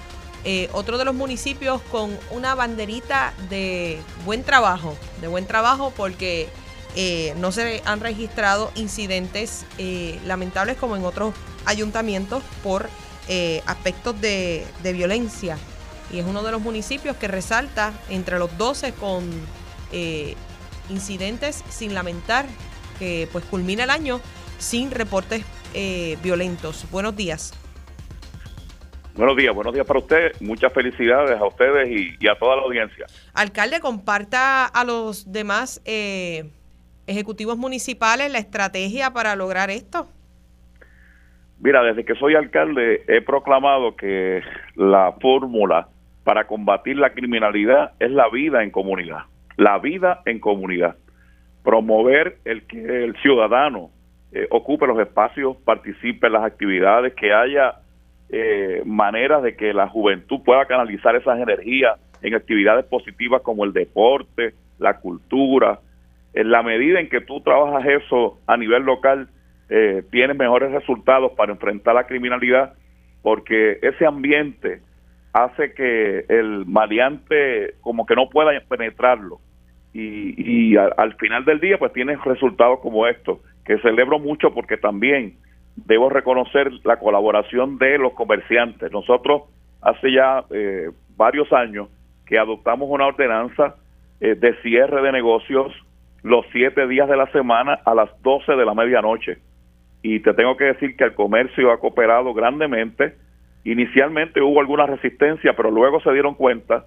eh, 0.45 0.69
otro 0.73 0.99
de 0.99 1.05
los 1.05 1.15
municipios 1.15 1.81
con 1.91 2.17
una 2.31 2.55
banderita 2.55 3.33
de 3.49 3.99
buen 4.25 4.45
trabajo, 4.45 4.95
de 5.21 5.29
buen 5.29 5.47
trabajo 5.47 5.93
porque 5.97 6.49
eh, 6.97 7.35
no 7.39 7.51
se 7.51 7.83
han 7.87 8.01
registrado 8.01 8.71
incidentes 8.75 9.65
eh, 9.79 10.21
lamentables 10.27 10.77
como 10.77 10.97
en 10.97 11.05
otros 11.05 11.35
ayuntamientos 11.65 12.43
por 12.63 12.89
eh, 13.31 13.63
aspectos 13.67 14.19
de, 14.21 14.67
violencia. 14.83 15.59
Y 16.11 16.19
es 16.19 16.27
uno 16.27 16.43
de 16.43 16.51
los 16.51 16.63
municipios 16.63 17.17
que 17.17 17.29
resalta 17.29 17.93
entre 18.09 18.39
los 18.39 18.57
12 18.57 18.93
con 18.95 19.29
eh, 19.93 20.35
incidentes 20.89 21.63
sin 21.69 21.93
lamentar, 21.93 22.47
que 22.99 23.29
pues 23.31 23.45
culmina 23.45 23.85
el 23.85 23.91
año 23.91 24.21
sin 24.59 24.91
reportes 24.91 25.45
eh, 25.75 26.17
violentos. 26.23 26.87
Buenos 26.91 27.17
días. 27.17 27.53
Buenos 29.17 29.37
días, 29.37 29.53
buenos 29.53 29.75
días 29.75 29.85
para 29.85 29.99
usted. 29.99 30.33
Muchas 30.41 30.73
felicidades 30.73 31.41
a 31.41 31.45
ustedes 31.45 31.89
y, 32.21 32.29
a 32.29 32.37
toda 32.39 32.55
la 32.55 32.63
audiencia. 32.63 33.07
Alcalde, 33.35 33.81
comparta 33.81 34.67
a 34.67 34.85
los 34.85 35.33
demás 35.33 35.83
eh, 35.85 36.51
ejecutivos 37.09 37.59
municipales 37.59 38.31
la 38.31 38.39
estrategia 38.39 39.13
para 39.13 39.35
lograr 39.35 39.71
esto. 39.71 40.07
Mira, 41.59 41.83
desde 41.83 42.05
que 42.05 42.15
soy 42.15 42.37
alcalde 42.37 43.03
he 43.09 43.21
proclamado 43.21 43.97
que 43.97 44.43
la 44.77 45.13
fórmula 45.21 45.89
para 46.23 46.47
combatir 46.47 46.97
la 46.97 47.11
criminalidad 47.11 47.95
es 47.99 48.13
la 48.13 48.29
vida 48.29 48.63
en 48.63 48.71
comunidad. 48.71 49.23
La 49.57 49.79
vida 49.79 50.23
en 50.27 50.39
comunidad. 50.39 50.97
Promover 51.65 52.39
el 52.45 52.67
que 52.69 53.05
el 53.05 53.17
ciudadano 53.21 53.91
eh, 54.33 54.47
ocupe 54.51 54.87
los 54.87 54.99
espacios, 54.99 55.57
participe 55.65 56.27
en 56.27 56.35
las 56.35 56.45
actividades, 56.45 57.15
que 57.15 57.33
haya 57.33 57.77
eh, 58.31 58.83
maneras 58.85 59.43
de 59.43 59.57
que 59.57 59.73
la 59.73 59.89
juventud 59.89 60.41
pueda 60.45 60.67
canalizar 60.67 61.17
esas 61.17 61.39
energías 61.41 61.99
en 62.23 62.35
actividades 62.35 62.85
positivas 62.87 63.43
como 63.43 63.65
el 63.65 63.73
deporte, 63.73 64.55
la 64.79 64.99
cultura. 64.99 65.81
En 66.35 66.51
la 66.51 66.63
medida 66.63 67.01
en 67.01 67.09
que 67.09 67.21
tú 67.21 67.41
trabajas 67.41 67.87
eso 67.87 68.39
a 68.47 68.57
nivel 68.57 68.83
local, 68.83 69.29
eh, 69.71 70.03
tienes 70.11 70.37
mejores 70.37 70.73
resultados 70.73 71.33
para 71.33 71.53
enfrentar 71.53 71.95
la 71.95 72.07
criminalidad, 72.07 72.75
porque 73.23 73.79
ese 73.83 74.07
ambiente 74.07 74.81
hace 75.33 75.73
que 75.73 76.25
el 76.29 76.67
maleante 76.67 77.75
como 77.81 78.07
que 78.07 78.15
no 78.15 78.29
pueda 78.29 78.51
penetrarlo. 78.69 79.41
Y, 79.95 80.77
al, 80.77 81.15
final 81.17 81.45
del 81.45 81.59
día, 81.59 81.77
pues 81.77 81.93
tienes 81.93 82.23
resultados 82.25 82.79
como 82.81 83.07
estos, 83.09 83.41
que 83.69 83.79
celebro 83.81 84.19
mucho 84.19 84.55
porque 84.55 84.79
también 84.79 85.35
debo 85.77 86.09
reconocer 86.09 86.73
la 86.85 86.99
colaboración 86.99 87.77
de 87.77 87.99
los 87.99 88.15
comerciantes. 88.15 88.91
Nosotros 88.91 89.43
hace 89.83 90.11
ya 90.11 90.43
eh, 90.51 90.91
varios 91.19 91.53
años 91.53 91.89
que 92.25 92.39
adoptamos 92.39 92.89
una 92.91 93.07
ordenanza 93.07 93.77
eh, 94.21 94.35
de 94.35 94.55
cierre 94.63 95.03
de 95.03 95.13
negocios 95.13 95.71
los 96.23 96.47
siete 96.51 96.89
días 96.89 97.11
de 97.11 97.19
la 97.19 97.31
semana 97.31 97.79
a 97.85 97.95
las 97.95 98.11
12 98.23 98.53
de 98.57 98.65
la 98.65 98.73
medianoche. 98.73 99.37
Y 100.03 100.21
te 100.21 100.33
tengo 100.33 100.57
que 100.57 100.65
decir 100.65 100.97
que 100.97 101.05
el 101.05 101.15
comercio 101.15 101.71
ha 101.71 101.79
cooperado 101.79 102.33
grandemente. 102.33 103.17
Inicialmente 103.65 104.41
hubo 104.41 104.61
alguna 104.61 104.87
resistencia, 104.87 105.55
pero 105.55 105.71
luego 105.71 106.01
se 106.01 106.13
dieron 106.13 106.35
cuenta 106.35 106.87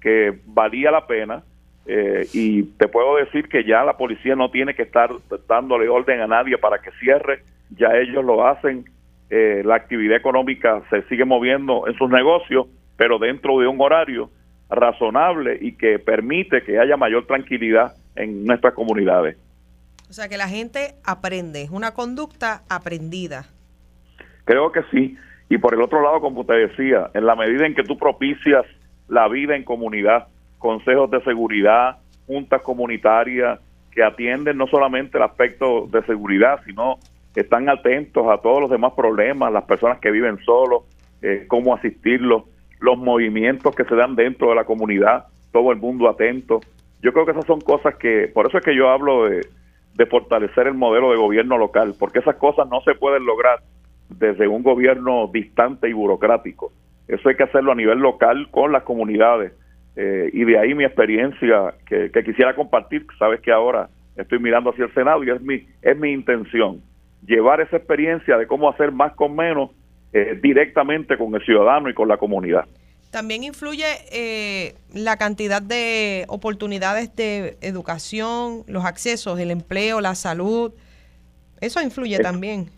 que 0.00 0.40
valía 0.46 0.90
la 0.90 1.06
pena. 1.06 1.42
Eh, 1.86 2.26
y 2.32 2.62
te 2.62 2.88
puedo 2.88 3.16
decir 3.16 3.48
que 3.48 3.64
ya 3.64 3.82
la 3.82 3.96
policía 3.96 4.36
no 4.36 4.50
tiene 4.50 4.74
que 4.74 4.82
estar 4.82 5.10
dándole 5.48 5.88
orden 5.88 6.20
a 6.20 6.26
nadie 6.26 6.56
para 6.58 6.78
que 6.78 6.90
cierre 7.00 7.42
ya 7.76 7.96
ellos 7.96 8.24
lo 8.24 8.46
hacen, 8.46 8.84
eh, 9.30 9.62
la 9.64 9.76
actividad 9.76 10.16
económica 10.16 10.82
se 10.90 11.02
sigue 11.04 11.24
moviendo 11.24 11.86
en 11.88 11.94
sus 11.96 12.10
negocios, 12.10 12.66
pero 12.96 13.18
dentro 13.18 13.58
de 13.58 13.66
un 13.66 13.80
horario 13.80 14.30
razonable 14.68 15.58
y 15.60 15.72
que 15.72 15.98
permite 15.98 16.62
que 16.62 16.78
haya 16.78 16.96
mayor 16.96 17.26
tranquilidad 17.26 17.94
en 18.16 18.44
nuestras 18.44 18.74
comunidades. 18.74 19.36
O 20.08 20.12
sea 20.12 20.28
que 20.28 20.36
la 20.36 20.48
gente 20.48 20.94
aprende, 21.04 21.62
es 21.62 21.70
una 21.70 21.92
conducta 21.92 22.62
aprendida. 22.68 23.46
Creo 24.44 24.72
que 24.72 24.82
sí. 24.90 25.16
Y 25.48 25.58
por 25.58 25.74
el 25.74 25.82
otro 25.82 26.02
lado, 26.02 26.20
como 26.20 26.44
te 26.44 26.54
decía, 26.54 27.10
en 27.14 27.26
la 27.26 27.34
medida 27.34 27.66
en 27.66 27.74
que 27.74 27.84
tú 27.84 27.96
propicias 27.96 28.64
la 29.08 29.28
vida 29.28 29.56
en 29.56 29.64
comunidad, 29.64 30.28
consejos 30.62 31.10
de 31.10 31.20
seguridad, 31.22 31.98
juntas 32.26 32.62
comunitarias 32.62 33.58
que 33.90 34.02
atienden 34.02 34.56
no 34.56 34.68
solamente 34.68 35.18
el 35.18 35.24
aspecto 35.24 35.88
de 35.90 36.02
seguridad, 36.04 36.60
sino 36.64 36.98
están 37.34 37.68
atentos 37.68 38.26
a 38.28 38.38
todos 38.38 38.60
los 38.60 38.70
demás 38.70 38.92
problemas, 38.94 39.52
las 39.52 39.64
personas 39.64 39.98
que 39.98 40.10
viven 40.10 40.38
solos, 40.44 40.84
eh, 41.20 41.46
cómo 41.48 41.74
asistirlos, 41.74 42.44
los 42.78 42.96
movimientos 42.96 43.74
que 43.74 43.84
se 43.84 43.96
dan 43.96 44.14
dentro 44.14 44.50
de 44.50 44.54
la 44.54 44.64
comunidad, 44.64 45.26
todo 45.50 45.72
el 45.72 45.78
mundo 45.78 46.08
atento. 46.08 46.60
Yo 47.02 47.12
creo 47.12 47.26
que 47.26 47.32
esas 47.32 47.46
son 47.46 47.60
cosas 47.60 47.96
que, 47.96 48.30
por 48.32 48.46
eso 48.46 48.58
es 48.58 48.64
que 48.64 48.76
yo 48.76 48.88
hablo 48.88 49.28
de, 49.28 49.40
de 49.94 50.06
fortalecer 50.06 50.68
el 50.68 50.74
modelo 50.74 51.10
de 51.10 51.16
gobierno 51.16 51.58
local, 51.58 51.94
porque 51.98 52.20
esas 52.20 52.36
cosas 52.36 52.68
no 52.68 52.80
se 52.82 52.94
pueden 52.94 53.26
lograr 53.26 53.58
desde 54.08 54.46
un 54.46 54.62
gobierno 54.62 55.28
distante 55.32 55.88
y 55.88 55.92
burocrático. 55.92 56.72
Eso 57.08 57.28
hay 57.28 57.34
que 57.34 57.42
hacerlo 57.42 57.72
a 57.72 57.74
nivel 57.74 57.98
local 57.98 58.48
con 58.50 58.72
las 58.72 58.84
comunidades. 58.84 59.52
Eh, 59.96 60.30
y 60.32 60.44
de 60.44 60.58
ahí 60.58 60.74
mi 60.74 60.84
experiencia 60.84 61.74
que, 61.86 62.10
que, 62.10 62.24
quisiera 62.24 62.54
compartir. 62.54 63.06
Sabes 63.18 63.40
que 63.40 63.52
ahora 63.52 63.88
estoy 64.16 64.38
mirando 64.38 64.70
hacia 64.70 64.86
el 64.86 64.94
Senado 64.94 65.22
y 65.22 65.30
es 65.30 65.40
mi, 65.40 65.66
es 65.82 65.96
mi 65.98 66.12
intención 66.12 66.82
llevar 67.26 67.60
esa 67.60 67.76
experiencia 67.76 68.36
de 68.36 68.46
cómo 68.46 68.68
hacer 68.68 68.92
más 68.92 69.14
con 69.14 69.34
menos 69.34 69.70
eh, 70.12 70.38
directamente 70.42 71.16
con 71.16 71.34
el 71.34 71.44
ciudadano 71.44 71.88
y 71.88 71.94
con 71.94 72.08
la 72.08 72.16
comunidad. 72.16 72.66
También 73.10 73.44
influye 73.44 73.84
eh, 74.10 74.74
la 74.94 75.16
cantidad 75.16 75.60
de 75.60 76.24
oportunidades 76.28 77.14
de 77.14 77.58
educación, 77.60 78.64
los 78.66 78.84
accesos, 78.84 79.38
el 79.38 79.50
empleo, 79.50 80.00
la 80.00 80.14
salud. 80.14 80.72
Eso 81.60 81.80
influye 81.82 82.18
también. 82.18 82.70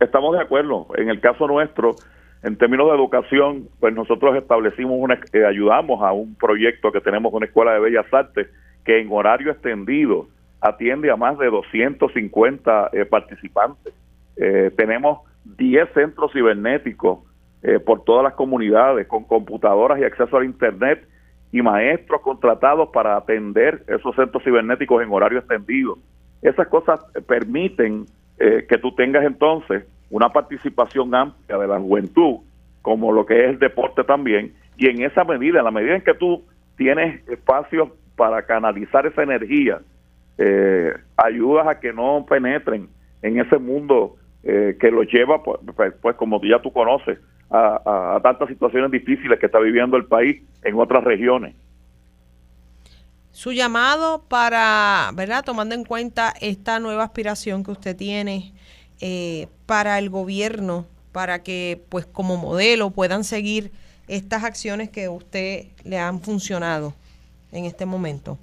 Estamos 0.00 0.34
de 0.36 0.42
acuerdo. 0.42 0.86
En 0.96 1.10
el 1.10 1.20
caso 1.20 1.46
nuestro, 1.46 1.96
en 2.46 2.56
términos 2.56 2.88
de 2.88 2.94
educación, 2.94 3.68
pues 3.80 3.92
nosotros 3.92 4.36
establecimos 4.36 4.98
una, 5.00 5.18
eh, 5.32 5.44
ayudamos 5.44 6.00
a 6.00 6.12
un 6.12 6.36
proyecto 6.36 6.92
que 6.92 7.00
tenemos 7.00 7.34
una 7.34 7.46
escuela 7.46 7.72
de 7.72 7.80
bellas 7.80 8.06
artes 8.12 8.46
que 8.84 9.00
en 9.00 9.10
horario 9.10 9.50
extendido 9.50 10.28
atiende 10.60 11.10
a 11.10 11.16
más 11.16 11.36
de 11.38 11.46
250 11.50 12.90
eh, 12.92 13.04
participantes. 13.04 13.92
Eh, 14.36 14.70
tenemos 14.76 15.22
10 15.58 15.88
centros 15.92 16.32
cibernéticos 16.32 17.18
eh, 17.64 17.80
por 17.80 18.04
todas 18.04 18.22
las 18.22 18.34
comunidades 18.34 19.08
con 19.08 19.24
computadoras 19.24 19.98
y 19.98 20.04
acceso 20.04 20.36
al 20.36 20.44
Internet 20.44 21.04
y 21.50 21.62
maestros 21.62 22.20
contratados 22.20 22.90
para 22.90 23.16
atender 23.16 23.82
esos 23.88 24.14
centros 24.14 24.44
cibernéticos 24.44 25.02
en 25.02 25.10
horario 25.10 25.40
extendido. 25.40 25.98
Esas 26.42 26.68
cosas 26.68 27.00
permiten 27.26 28.06
que 28.38 28.76
tú 28.76 28.94
tengas 28.94 29.24
entonces 29.24 29.86
una 30.10 30.28
participación 30.30 31.14
amplia 31.14 31.58
de 31.58 31.66
la 31.66 31.78
juventud, 31.78 32.36
como 32.82 33.12
lo 33.12 33.26
que 33.26 33.44
es 33.44 33.50
el 33.50 33.58
deporte 33.58 34.04
también, 34.04 34.54
y 34.76 34.88
en 34.88 35.02
esa 35.02 35.24
medida, 35.24 35.58
en 35.58 35.64
la 35.64 35.70
medida 35.70 35.96
en 35.96 36.02
que 36.02 36.14
tú 36.14 36.44
tienes 36.76 37.26
espacios 37.28 37.88
para 38.14 38.42
canalizar 38.42 39.06
esa 39.06 39.22
energía, 39.22 39.80
eh, 40.38 40.92
ayudas 41.16 41.66
a 41.66 41.80
que 41.80 41.92
no 41.92 42.24
penetren 42.28 42.88
en 43.22 43.40
ese 43.40 43.58
mundo 43.58 44.16
eh, 44.42 44.76
que 44.78 44.90
los 44.90 45.06
lleva, 45.06 45.42
pues, 45.42 45.58
pues, 45.74 45.94
pues, 46.00 46.16
como 46.16 46.40
ya 46.42 46.60
tú 46.60 46.72
conoces, 46.72 47.18
a, 47.50 48.20
tantas 48.22 48.48
situaciones 48.48 48.90
difíciles 48.90 49.38
que 49.38 49.46
está 49.46 49.58
viviendo 49.58 49.96
el 49.96 50.04
país 50.06 50.42
en 50.62 50.78
otras 50.78 51.04
regiones. 51.04 51.54
Su 53.30 53.52
llamado 53.52 54.24
para, 54.28 55.10
¿verdad? 55.14 55.44
Tomando 55.44 55.74
en 55.74 55.84
cuenta 55.84 56.32
esta 56.40 56.80
nueva 56.80 57.04
aspiración 57.04 57.62
que 57.62 57.70
usted 57.70 57.96
tiene 57.96 58.52
eh, 59.00 59.48
para 59.66 59.98
el 59.98 60.10
gobierno, 60.10 60.86
para 61.12 61.42
que, 61.42 61.82
pues, 61.88 62.06
como 62.06 62.36
modelo 62.36 62.90
puedan 62.90 63.24
seguir 63.24 63.70
estas 64.08 64.44
acciones 64.44 64.90
que 64.90 65.06
a 65.06 65.10
usted 65.10 65.66
le 65.84 65.98
han 65.98 66.20
funcionado 66.20 66.94
en 67.52 67.64
este 67.64 67.86
momento. 67.86 68.38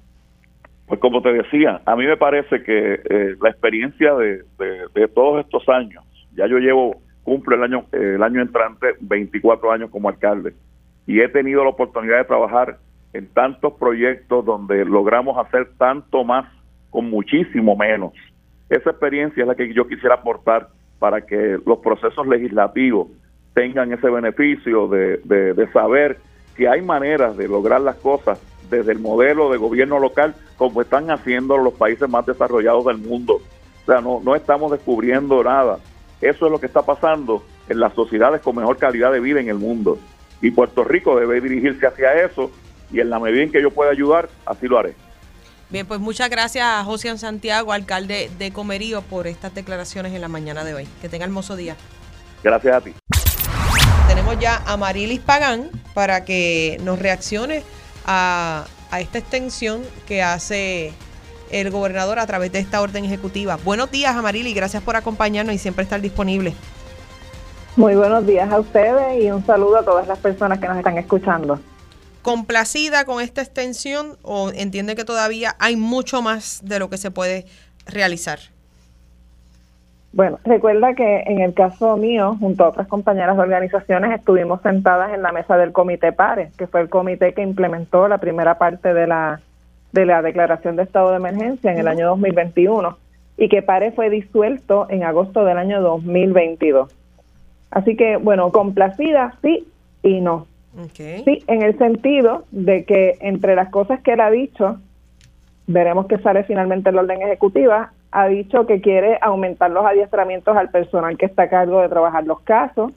Pues 0.86 1.00
como 1.00 1.22
te 1.22 1.32
decía, 1.32 1.80
a 1.86 1.96
mí 1.96 2.04
me 2.04 2.16
parece 2.16 2.62
que 2.62 2.94
eh, 2.94 3.36
la 3.40 3.48
experiencia 3.48 4.14
de, 4.14 4.44
todos 5.14 5.44
estos 5.44 5.66
años, 5.68 6.04
ya 6.36 6.46
yo 6.46 6.58
llevo, 6.58 7.00
cumplo 7.22 7.56
el 7.56 7.62
año, 7.62 7.86
el 7.92 8.22
año 8.22 8.42
entrante 8.42 8.88
24 9.00 9.72
años 9.72 9.90
como 9.90 10.10
alcalde 10.10 10.54
y 11.06 11.20
he 11.20 11.28
tenido 11.28 11.64
la 11.64 11.70
oportunidad 11.70 12.18
de 12.18 12.24
trabajar 12.24 12.78
en 13.12 13.28
tantos 13.28 13.74
proyectos 13.74 14.44
donde 14.44 14.84
logramos 14.84 15.38
hacer 15.38 15.70
tanto 15.78 16.24
más 16.24 16.46
con 16.90 17.10
muchísimo 17.10 17.76
menos. 17.76 18.12
Esa 18.74 18.90
experiencia 18.90 19.42
es 19.42 19.46
la 19.46 19.54
que 19.54 19.72
yo 19.72 19.86
quisiera 19.86 20.16
aportar 20.16 20.68
para 20.98 21.20
que 21.20 21.58
los 21.64 21.78
procesos 21.78 22.26
legislativos 22.26 23.06
tengan 23.54 23.92
ese 23.92 24.10
beneficio 24.10 24.88
de, 24.88 25.18
de 25.18 25.72
saber 25.72 26.18
que 26.56 26.68
hay 26.68 26.82
maneras 26.82 27.36
de 27.36 27.46
lograr 27.46 27.80
las 27.80 27.94
cosas 27.96 28.40
desde 28.68 28.90
el 28.90 28.98
modelo 28.98 29.48
de 29.50 29.58
gobierno 29.58 30.00
local 30.00 30.34
como 30.56 30.82
están 30.82 31.08
haciendo 31.12 31.56
los 31.58 31.74
países 31.74 32.08
más 32.08 32.26
desarrollados 32.26 32.84
del 32.86 32.98
mundo. 32.98 33.34
O 33.34 33.86
sea, 33.86 34.00
no, 34.00 34.20
no 34.24 34.34
estamos 34.34 34.72
descubriendo 34.72 35.44
nada. 35.44 35.78
Eso 36.20 36.46
es 36.46 36.50
lo 36.52 36.58
que 36.58 36.66
está 36.66 36.82
pasando 36.82 37.44
en 37.68 37.78
las 37.78 37.92
sociedades 37.94 38.40
con 38.40 38.56
mejor 38.56 38.78
calidad 38.78 39.12
de 39.12 39.20
vida 39.20 39.40
en 39.40 39.50
el 39.50 39.58
mundo. 39.58 39.98
Y 40.42 40.50
Puerto 40.50 40.82
Rico 40.82 41.20
debe 41.20 41.40
dirigirse 41.40 41.86
hacia 41.86 42.24
eso 42.24 42.50
y 42.90 42.98
en 42.98 43.08
la 43.08 43.20
medida 43.20 43.44
en 43.44 43.52
que 43.52 43.62
yo 43.62 43.70
pueda 43.70 43.92
ayudar, 43.92 44.28
así 44.46 44.66
lo 44.66 44.78
haré. 44.78 44.94
Bien, 45.74 45.88
pues 45.88 45.98
muchas 45.98 46.30
gracias 46.30 46.64
a 46.64 46.84
José 46.84 47.18
Santiago, 47.18 47.72
alcalde 47.72 48.30
de 48.38 48.52
Comerío, 48.52 49.02
por 49.02 49.26
estas 49.26 49.56
declaraciones 49.56 50.12
en 50.12 50.20
la 50.20 50.28
mañana 50.28 50.62
de 50.62 50.72
hoy. 50.72 50.88
Que 51.02 51.08
tenga 51.08 51.24
hermoso 51.24 51.56
día. 51.56 51.74
Gracias 52.44 52.76
a 52.76 52.80
ti. 52.80 52.94
Tenemos 54.06 54.38
ya 54.38 54.62
a 54.66 54.76
Marilis 54.76 55.18
Pagán 55.18 55.70
para 55.92 56.24
que 56.24 56.78
nos 56.84 57.00
reaccione 57.00 57.64
a, 58.06 58.66
esta 59.00 59.18
extensión 59.18 59.82
que 60.06 60.22
hace 60.22 60.92
el 61.50 61.72
gobernador 61.72 62.20
a 62.20 62.26
través 62.28 62.52
de 62.52 62.60
esta 62.60 62.80
orden 62.80 63.04
ejecutiva. 63.04 63.58
Buenos 63.64 63.90
días, 63.90 64.14
Amarili, 64.14 64.54
gracias 64.54 64.80
por 64.80 64.94
acompañarnos 64.94 65.56
y 65.56 65.58
siempre 65.58 65.82
estar 65.82 66.00
disponible. 66.00 66.54
Muy 67.74 67.96
buenos 67.96 68.24
días 68.24 68.48
a 68.52 68.60
ustedes 68.60 69.24
y 69.24 69.28
un 69.32 69.44
saludo 69.44 69.78
a 69.78 69.82
todas 69.82 70.06
las 70.06 70.20
personas 70.20 70.60
que 70.60 70.68
nos 70.68 70.76
están 70.76 70.98
escuchando. 70.98 71.58
¿Complacida 72.24 73.04
con 73.04 73.20
esta 73.20 73.42
extensión 73.42 74.16
o 74.22 74.48
entiende 74.48 74.96
que 74.96 75.04
todavía 75.04 75.56
hay 75.58 75.76
mucho 75.76 76.22
más 76.22 76.62
de 76.64 76.78
lo 76.78 76.88
que 76.88 76.96
se 76.96 77.10
puede 77.10 77.44
realizar? 77.84 78.38
Bueno, 80.14 80.38
recuerda 80.42 80.94
que 80.94 81.24
en 81.26 81.42
el 81.42 81.52
caso 81.52 81.98
mío, 81.98 82.34
junto 82.40 82.64
a 82.64 82.70
otras 82.70 82.88
compañeras 82.88 83.36
de 83.36 83.42
organizaciones, 83.42 84.18
estuvimos 84.18 84.62
sentadas 84.62 85.12
en 85.12 85.20
la 85.20 85.32
mesa 85.32 85.58
del 85.58 85.72
Comité 85.72 86.12
PARE, 86.12 86.50
que 86.56 86.66
fue 86.66 86.80
el 86.80 86.88
comité 86.88 87.34
que 87.34 87.42
implementó 87.42 88.08
la 88.08 88.16
primera 88.16 88.56
parte 88.56 88.94
de 88.94 89.06
la, 89.06 89.42
de 89.92 90.06
la 90.06 90.22
declaración 90.22 90.76
de 90.76 90.84
estado 90.84 91.10
de 91.10 91.16
emergencia 91.16 91.72
en 91.72 91.78
el 91.78 91.88
año 91.88 92.06
2021 92.06 92.96
y 93.36 93.50
que 93.50 93.60
PARE 93.60 93.92
fue 93.92 94.08
disuelto 94.08 94.86
en 94.88 95.02
agosto 95.02 95.44
del 95.44 95.58
año 95.58 95.82
2022. 95.82 96.90
Así 97.70 97.96
que, 97.98 98.16
bueno, 98.16 98.50
complacida 98.50 99.34
sí 99.42 99.68
y 100.02 100.22
no. 100.22 100.46
Sí, 100.92 101.42
en 101.46 101.62
el 101.62 101.78
sentido 101.78 102.44
de 102.50 102.84
que 102.84 103.16
entre 103.20 103.54
las 103.54 103.70
cosas 103.70 104.00
que 104.00 104.14
él 104.14 104.20
ha 104.20 104.30
dicho, 104.30 104.78
veremos 105.66 106.06
que 106.06 106.18
sale 106.18 106.44
finalmente 106.44 106.90
la 106.92 107.02
orden 107.02 107.22
ejecutiva, 107.22 107.92
ha 108.10 108.26
dicho 108.28 108.66
que 108.66 108.80
quiere 108.80 109.18
aumentar 109.20 109.70
los 109.70 109.84
adiestramientos 109.84 110.56
al 110.56 110.70
personal 110.70 111.16
que 111.16 111.26
está 111.26 111.44
a 111.44 111.48
cargo 111.48 111.80
de 111.80 111.88
trabajar 111.88 112.24
los 112.26 112.40
casos, 112.40 112.92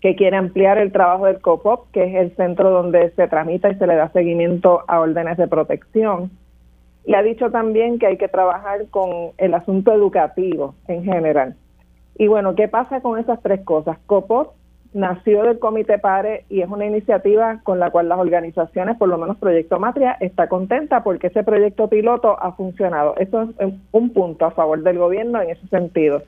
que 0.00 0.16
quiere 0.16 0.36
ampliar 0.36 0.78
el 0.78 0.92
trabajo 0.92 1.26
del 1.26 1.40
COPOP, 1.40 1.90
que 1.90 2.04
es 2.04 2.14
el 2.14 2.36
centro 2.36 2.70
donde 2.70 3.10
se 3.12 3.26
tramita 3.26 3.70
y 3.70 3.76
se 3.76 3.86
le 3.86 3.96
da 3.96 4.10
seguimiento 4.10 4.82
a 4.86 5.00
órdenes 5.00 5.38
de 5.38 5.48
protección. 5.48 6.30
Y 7.06 7.14
ha 7.14 7.22
dicho 7.22 7.50
también 7.50 7.98
que 7.98 8.06
hay 8.06 8.16
que 8.18 8.28
trabajar 8.28 8.86
con 8.90 9.30
el 9.38 9.54
asunto 9.54 9.92
educativo 9.92 10.74
en 10.88 11.04
general. 11.04 11.56
Y 12.18 12.28
bueno, 12.28 12.54
¿qué 12.54 12.68
pasa 12.68 13.00
con 13.00 13.18
esas 13.18 13.40
tres 13.42 13.60
cosas? 13.62 13.98
COPOP 14.06 14.52
nació 14.94 15.42
del 15.42 15.58
Comité 15.58 15.98
PARE 15.98 16.44
y 16.48 16.62
es 16.62 16.70
una 16.70 16.86
iniciativa 16.86 17.60
con 17.64 17.80
la 17.80 17.90
cual 17.90 18.08
las 18.08 18.18
organizaciones, 18.18 18.96
por 18.96 19.08
lo 19.08 19.18
menos 19.18 19.36
Proyecto 19.36 19.78
Matria, 19.78 20.16
está 20.20 20.48
contenta 20.48 21.02
porque 21.02 21.26
ese 21.26 21.42
proyecto 21.42 21.88
piloto 21.88 22.40
ha 22.40 22.52
funcionado. 22.52 23.14
Eso 23.18 23.42
es 23.58 23.74
un 23.90 24.10
punto 24.10 24.46
a 24.46 24.52
favor 24.52 24.82
del 24.82 24.98
gobierno 24.98 25.42
en 25.42 25.50
ese 25.50 25.66
sentido. 25.66 26.22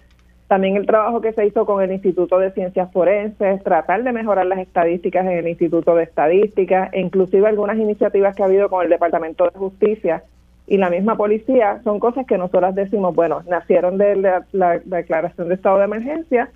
También 0.48 0.76
el 0.76 0.86
trabajo 0.86 1.20
que 1.20 1.32
se 1.32 1.46
hizo 1.46 1.64
con 1.64 1.82
el 1.82 1.92
Instituto 1.92 2.38
de 2.38 2.52
Ciencias 2.52 2.92
Forenses, 2.92 3.62
tratar 3.62 4.02
de 4.02 4.12
mejorar 4.12 4.46
las 4.46 4.58
estadísticas 4.58 5.24
en 5.26 5.32
el 5.32 5.48
Instituto 5.48 5.94
de 5.94 6.04
Estadística, 6.04 6.90
e 6.92 7.00
inclusive 7.00 7.48
algunas 7.48 7.78
iniciativas 7.78 8.34
que 8.34 8.42
ha 8.42 8.46
habido 8.46 8.68
con 8.68 8.84
el 8.84 8.90
Departamento 8.90 9.44
de 9.44 9.58
Justicia 9.58 10.24
y 10.68 10.78
la 10.78 10.90
misma 10.90 11.16
policía, 11.16 11.80
son 11.84 12.00
cosas 12.00 12.26
que 12.26 12.38
nosotras 12.38 12.74
decimos, 12.74 13.14
bueno, 13.14 13.42
nacieron 13.48 13.98
de 13.98 14.16
la 14.52 14.80
declaración 14.84 15.48
de 15.48 15.54
estado 15.54 15.78
de 15.78 15.84
emergencia 15.84 16.50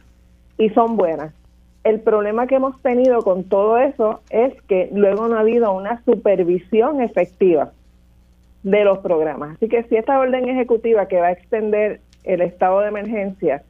y 0.58 0.70
son 0.70 0.96
buenas 0.96 1.32
el 1.84 2.00
problema 2.00 2.46
que 2.46 2.56
hemos 2.56 2.80
tenido 2.82 3.22
con 3.22 3.44
todo 3.44 3.78
eso 3.78 4.20
es 4.30 4.60
que 4.62 4.90
luego 4.92 5.28
no 5.28 5.36
ha 5.36 5.40
habido 5.40 5.72
una 5.72 6.02
supervisión 6.04 7.00
efectiva 7.00 7.72
de 8.62 8.84
los 8.84 8.98
programas. 8.98 9.56
Así 9.56 9.68
que 9.68 9.84
si 9.84 9.96
esta 9.96 10.18
orden 10.18 10.48
ejecutiva 10.48 11.06
que 11.06 11.20
va 11.20 11.28
a 11.28 11.32
extender 11.32 12.00
el 12.24 12.42
estado 12.42 12.80
de 12.80 12.88
emergencia 12.88 13.62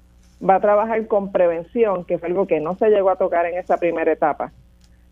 va 0.43 0.57
a 0.57 0.61
trabajar 0.61 1.07
con 1.07 1.31
prevención, 1.31 2.05
que 2.05 2.19
fue 2.19 2.29
algo 2.29 2.47
que 2.47 2.61
no 2.61 2.75
se 2.75 2.89
llegó 2.89 3.11
a 3.11 3.17
tocar 3.17 3.47
en 3.47 3.59
esa 3.59 3.77
primera 3.77 4.11
etapa, 4.11 4.53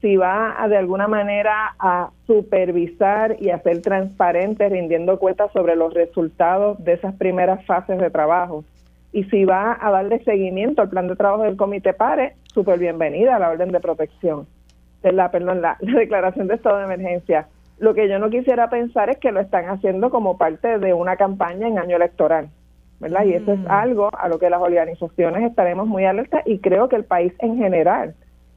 si 0.00 0.16
va 0.16 0.61
a 0.62 0.68
de 0.68 0.76
alguna 0.76 1.08
manera 1.08 1.74
a 1.78 2.11
supervisar 2.26 3.37
y 3.40 3.50
hacer 3.50 3.82
transparente, 3.82 4.68
rindiendo 4.68 5.18
cuentas 5.18 5.52
sobre 5.52 5.76
los 5.76 5.92
resultados 5.92 6.82
de 6.82 6.94
esas 6.94 7.14
primeras 7.14 7.64
fases 7.66 7.98
de 7.98 8.11
trabajo, 8.11 8.64
y 9.12 9.24
si 9.24 9.44
va 9.44 9.78
a 9.80 9.90
darle 9.90 10.22
seguimiento 10.24 10.82
al 10.82 10.90
plan 10.90 11.08
de 11.08 11.16
trabajo 11.16 11.44
del 11.44 11.56
Comité 11.56 11.92
PARE, 11.92 12.34
súper 12.52 12.78
bienvenida 12.78 13.36
a 13.36 13.38
la 13.38 13.50
orden 13.50 13.72
de 13.72 13.80
protección, 13.80 14.46
de 15.02 15.12
la, 15.12 15.30
perdón, 15.30 15.62
la, 15.62 15.76
declaración 15.80 16.48
de 16.48 16.54
estado 16.54 16.78
de 16.78 16.84
emergencia. 16.84 17.48
Lo 17.78 17.94
que 17.94 18.08
yo 18.08 18.18
no 18.18 18.28
quisiera 18.28 18.68
pensar 18.68 19.08
es 19.08 19.18
que 19.18 19.32
lo 19.32 19.40
están 19.40 19.66
haciendo 19.66 20.10
como 20.10 20.36
parte 20.36 20.78
de 20.78 20.92
una 20.92 21.16
campaña 21.16 21.68
en 21.68 21.78
año 21.78 21.96
electoral, 21.96 22.48
¿verdad? 23.00 23.24
Y 23.24 23.34
eso 23.34 23.52
es 23.52 23.60
mm. 23.60 23.70
algo 23.70 24.10
a 24.18 24.28
lo 24.28 24.38
que 24.38 24.50
las 24.50 24.60
organizaciones 24.60 25.44
estaremos 25.44 25.86
muy 25.86 26.04
alertas 26.04 26.42
y 26.44 26.58
creo 26.58 26.88
que 26.88 26.96
el 26.96 27.04
país 27.04 27.32
en 27.38 27.56
general 27.56 28.14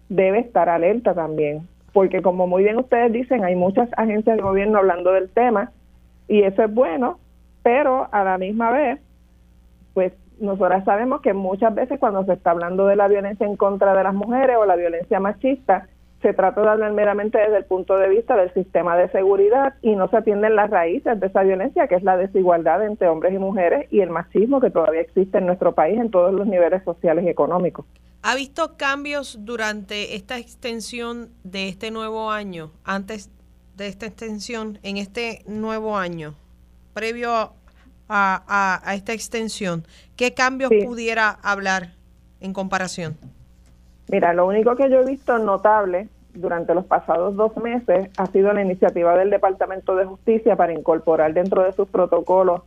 debe 0.09 0.39
estar 0.39 0.67
alerta 0.67 1.13
también, 1.13 1.67
porque 1.93 2.21
como 2.21 2.47
muy 2.47 2.63
bien 2.63 2.77
ustedes 2.77 3.13
dicen, 3.13 3.45
hay 3.45 3.55
muchas 3.55 3.89
agencias 3.95 4.35
de 4.35 4.43
gobierno 4.43 4.79
hablando 4.79 5.13
del 5.13 5.29
tema 5.29 5.71
y 6.27 6.41
eso 6.41 6.63
es 6.63 6.73
bueno, 6.73 7.19
pero 7.63 8.09
a 8.11 8.23
la 8.23 8.37
misma 8.37 8.71
vez, 8.71 8.99
pues 9.93 10.13
nosotras 10.41 10.84
sabemos 10.84 11.21
que 11.21 11.34
muchas 11.34 11.73
veces 11.73 11.99
cuando 11.99 12.25
se 12.25 12.34
está 12.34 12.51
hablando 12.51 12.88
de 12.88 12.95
la 12.95 13.08
violencia 13.08 13.45
en 13.45 13.56
contra 13.56 13.93
de 13.95 14.04
las 14.04 14.13
mujeres 14.13 14.58
o 14.60 14.65
la 14.65 14.75
violencia 14.75 15.19
machista, 15.19 15.88
se 16.21 16.34
trata 16.34 16.62
de 16.62 16.69
hablar 16.69 16.91
meramente 16.93 17.39
desde 17.39 17.58
el 17.58 17.65
punto 17.65 17.97
de 17.97 18.10
vista 18.10 18.36
del 18.36 18.54
sistema 18.54 18.95
de 18.95 19.10
seguridad 19.10 19.73
y 19.82 19.95
no 19.95 20.08
se 20.10 20.17
atienden 20.17 20.56
las 20.56 20.69
raíces 20.69 21.19
de 21.19 21.27
esa 21.27 21.41
violencia, 21.43 21.88
que 21.88 21.95
es 21.95 22.04
la 22.04 22.17
desigualdad 22.17 22.86
entre 22.86 23.08
hombres 23.08 23.34
y 23.34 23.39
mujeres 23.39 23.88
y 23.91 24.01
el 24.01 24.10
machismo 24.10 24.62
que 24.62 24.69
todavía 24.69 25.01
existe 25.01 25.39
en 25.39 25.47
nuestro 25.47 25.73
país 25.73 25.99
en 25.99 26.12
todos 26.12 26.34
los 26.34 26.45
niveles 26.45 26.84
sociales 26.84 27.25
y 27.25 27.30
económicos. 27.30 27.86
¿Ha 28.23 28.36
visto 28.36 28.77
cambios 28.77 29.39
durante 29.45 30.15
esta 30.15 30.38
extensión 30.38 31.30
de 31.43 31.69
este 31.69 31.89
nuevo 31.89 32.30
año, 32.30 32.71
antes 32.84 33.32
de 33.75 33.88
esta 33.88 34.06
extensión, 34.06 34.77
en 34.84 34.97
este 34.97 35.41
nuevo 35.47 35.97
año, 35.97 36.36
previo 36.93 37.54
a, 38.12 38.82
esta 38.93 39.13
extensión, 39.13 39.84
¿qué 40.15 40.34
cambios 40.34 40.71
pudiera 40.86 41.30
hablar 41.41 41.93
en 42.39 42.54
comparación? 42.54 43.17
Mira, 44.10 44.34
lo 44.34 44.45
único 44.45 44.76
que 44.76 44.89
yo 44.89 45.00
he 45.00 45.06
visto 45.06 45.38
notable 45.38 46.10
durante 46.34 46.74
los 46.74 46.86
pasados 46.86 47.36
dos 47.36 47.56
meses 47.58 48.10
ha 48.17 48.26
sido 48.28 48.54
la 48.54 48.62
iniciativa 48.62 49.17
del 49.17 49.30
Departamento 49.30 49.95
de 49.95 50.06
Justicia 50.06 50.56
para 50.56 50.74
incorporar 50.74 51.34
dentro 51.34 51.63
de 51.63 51.71
sus 51.74 51.88
protocolos 51.88 52.62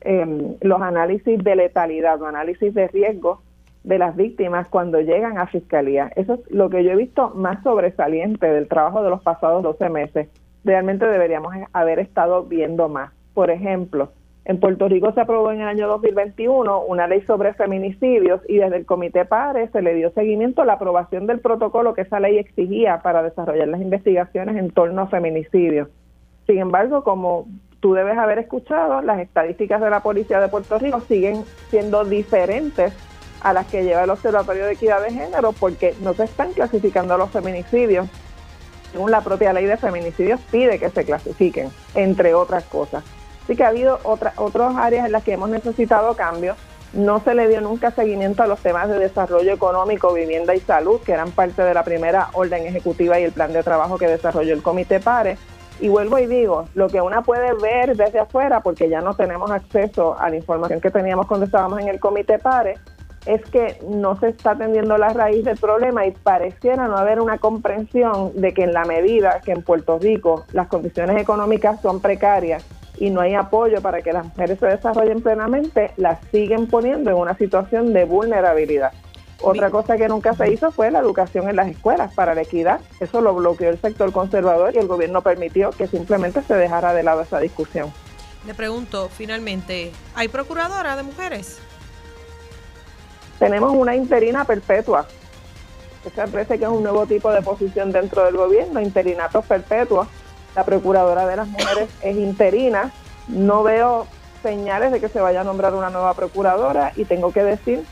em, 0.00 0.56
los 0.60 0.80
análisis 0.80 1.42
de 1.42 1.56
letalidad, 1.56 2.18
los 2.18 2.28
análisis 2.28 2.74
de 2.74 2.88
riesgo 2.88 3.42
de 3.84 3.98
las 3.98 4.16
víctimas 4.16 4.66
cuando 4.68 5.00
llegan 5.00 5.38
a 5.38 5.46
fiscalía. 5.46 6.10
Eso 6.16 6.34
es 6.34 6.50
lo 6.50 6.70
que 6.70 6.82
yo 6.82 6.92
he 6.92 6.96
visto 6.96 7.30
más 7.30 7.62
sobresaliente 7.62 8.46
del 8.46 8.66
trabajo 8.66 9.02
de 9.02 9.10
los 9.10 9.22
pasados 9.22 9.62
12 9.62 9.88
meses. 9.90 10.28
Realmente 10.64 11.06
deberíamos 11.06 11.54
haber 11.72 11.98
estado 11.98 12.44
viendo 12.44 12.88
más. 12.88 13.12
Por 13.34 13.50
ejemplo, 13.50 14.10
en 14.46 14.60
Puerto 14.60 14.88
Rico 14.88 15.10
se 15.12 15.22
aprobó 15.22 15.52
en 15.52 15.62
el 15.62 15.68
año 15.68 15.88
2021 15.88 16.82
una 16.82 17.06
ley 17.06 17.22
sobre 17.22 17.54
feminicidios 17.54 18.42
y 18.46 18.58
desde 18.58 18.76
el 18.76 18.84
Comité 18.84 19.24
PARE 19.24 19.68
se 19.68 19.80
le 19.80 19.94
dio 19.94 20.10
seguimiento 20.12 20.60
a 20.62 20.66
la 20.66 20.74
aprobación 20.74 21.26
del 21.26 21.40
protocolo 21.40 21.94
que 21.94 22.02
esa 22.02 22.20
ley 22.20 22.36
exigía 22.36 23.00
para 23.00 23.22
desarrollar 23.22 23.68
las 23.68 23.80
investigaciones 23.80 24.56
en 24.56 24.70
torno 24.70 25.02
a 25.02 25.06
feminicidios. 25.06 25.88
Sin 26.46 26.58
embargo, 26.58 27.04
como 27.04 27.46
tú 27.80 27.94
debes 27.94 28.18
haber 28.18 28.38
escuchado, 28.38 29.00
las 29.00 29.18
estadísticas 29.18 29.80
de 29.80 29.88
la 29.88 30.00
Policía 30.00 30.40
de 30.40 30.48
Puerto 30.48 30.78
Rico 30.78 31.00
siguen 31.00 31.44
siendo 31.70 32.04
diferentes 32.04 32.92
a 33.40 33.54
las 33.54 33.66
que 33.66 33.82
lleva 33.82 34.04
el 34.04 34.10
Observatorio 34.10 34.66
de 34.66 34.72
Equidad 34.72 35.02
de 35.02 35.10
Género 35.10 35.52
porque 35.52 35.94
no 36.02 36.12
se 36.12 36.24
están 36.24 36.52
clasificando 36.52 37.16
los 37.16 37.30
feminicidios. 37.30 38.08
Según 38.92 39.10
la 39.10 39.22
propia 39.22 39.54
ley 39.54 39.64
de 39.64 39.78
feminicidios 39.78 40.38
pide 40.50 40.78
que 40.78 40.90
se 40.90 41.04
clasifiquen, 41.04 41.70
entre 41.94 42.34
otras 42.34 42.64
cosas. 42.64 43.04
Así 43.44 43.56
que 43.56 43.64
ha 43.64 43.68
habido 43.68 44.00
otra, 44.04 44.32
otras 44.36 44.74
áreas 44.76 45.04
en 45.04 45.12
las 45.12 45.22
que 45.22 45.34
hemos 45.34 45.50
necesitado 45.50 46.16
cambios. 46.16 46.56
No 46.94 47.20
se 47.20 47.34
le 47.34 47.46
dio 47.46 47.60
nunca 47.60 47.90
seguimiento 47.90 48.42
a 48.42 48.46
los 48.46 48.60
temas 48.60 48.88
de 48.88 48.98
desarrollo 48.98 49.52
económico, 49.52 50.14
vivienda 50.14 50.54
y 50.54 50.60
salud, 50.60 51.00
que 51.04 51.12
eran 51.12 51.30
parte 51.30 51.62
de 51.62 51.74
la 51.74 51.84
primera 51.84 52.30
orden 52.32 52.64
ejecutiva 52.64 53.20
y 53.20 53.24
el 53.24 53.32
plan 53.32 53.52
de 53.52 53.62
trabajo 53.62 53.98
que 53.98 54.06
desarrolló 54.06 54.54
el 54.54 54.62
Comité 54.62 54.98
PARE. 54.98 55.36
Y 55.80 55.88
vuelvo 55.88 56.18
y 56.18 56.26
digo, 56.26 56.68
lo 56.74 56.88
que 56.88 57.02
una 57.02 57.22
puede 57.22 57.52
ver 57.54 57.96
desde 57.96 58.20
afuera, 58.20 58.60
porque 58.60 58.88
ya 58.88 59.02
no 59.02 59.14
tenemos 59.14 59.50
acceso 59.50 60.16
a 60.18 60.30
la 60.30 60.36
información 60.36 60.80
que 60.80 60.90
teníamos 60.90 61.26
cuando 61.26 61.44
estábamos 61.44 61.80
en 61.80 61.88
el 61.88 62.00
Comité 62.00 62.38
PARE, 62.38 62.78
es 63.26 63.42
que 63.50 63.78
no 63.88 64.18
se 64.18 64.28
está 64.28 64.52
atendiendo 64.52 64.96
la 64.96 65.10
raíz 65.10 65.44
del 65.44 65.58
problema 65.58 66.06
y 66.06 66.12
pareciera 66.12 66.88
no 66.88 66.96
haber 66.96 67.20
una 67.20 67.38
comprensión 67.38 68.32
de 68.40 68.54
que 68.54 68.64
en 68.64 68.72
la 68.72 68.84
medida 68.84 69.40
que 69.44 69.52
en 69.52 69.62
Puerto 69.62 69.98
Rico 69.98 70.44
las 70.52 70.68
condiciones 70.68 71.20
económicas 71.20 71.80
son 71.82 72.00
precarias 72.00 72.64
y 72.96 73.10
no 73.10 73.20
hay 73.20 73.34
apoyo 73.34 73.80
para 73.82 74.02
que 74.02 74.12
las 74.12 74.26
mujeres 74.26 74.58
se 74.58 74.66
desarrollen 74.66 75.22
plenamente, 75.22 75.92
las 75.96 76.20
siguen 76.30 76.66
poniendo 76.66 77.10
en 77.10 77.16
una 77.16 77.36
situación 77.36 77.92
de 77.92 78.04
vulnerabilidad. 78.04 78.92
Otra 79.40 79.70
cosa 79.70 79.96
que 79.96 80.08
nunca 80.08 80.32
se 80.34 80.50
hizo 80.50 80.70
fue 80.70 80.90
la 80.90 81.00
educación 81.00 81.48
en 81.48 81.56
las 81.56 81.68
escuelas 81.68 82.14
para 82.14 82.34
la 82.34 82.42
equidad. 82.42 82.80
Eso 83.00 83.20
lo 83.20 83.34
bloqueó 83.34 83.68
el 83.68 83.78
sector 83.78 84.10
conservador 84.12 84.74
y 84.74 84.78
el 84.78 84.86
gobierno 84.86 85.22
permitió 85.22 85.70
que 85.70 85.86
simplemente 85.86 86.40
se 86.42 86.54
dejara 86.54 86.94
de 86.94 87.02
lado 87.02 87.22
esa 87.22 87.40
discusión. 87.40 87.92
Le 88.46 88.54
pregunto, 88.54 89.08
finalmente, 89.08 89.92
¿hay 90.14 90.28
procuradora 90.28 90.96
de 90.96 91.02
mujeres? 91.02 91.58
Tenemos 93.38 93.72
una 93.74 93.96
interina 93.96 94.44
perpetua. 94.44 95.06
Esa 96.04 96.26
parece 96.26 96.58
que 96.58 96.64
es 96.64 96.70
un 96.70 96.82
nuevo 96.82 97.06
tipo 97.06 97.32
de 97.32 97.42
posición 97.42 97.90
dentro 97.90 98.24
del 98.24 98.36
gobierno, 98.36 98.80
interinatos 98.80 99.44
perpetuos 99.46 100.06
la 100.54 100.64
Procuradora 100.64 101.26
de 101.26 101.36
las 101.36 101.48
Mujeres 101.48 101.88
es 102.02 102.16
interina 102.16 102.92
No 103.28 103.62
veo 103.62 104.06
señales 104.42 104.92
de 104.92 105.00
que 105.00 105.08
se 105.08 105.20
vaya 105.20 105.40
a 105.40 105.44
nombrar 105.44 105.74
una 105.74 105.90
nueva 105.90 106.14
procuradora 106.14 106.92
y 106.96 107.06
tengo 107.06 107.32
que 107.32 107.42
decir 107.42 107.82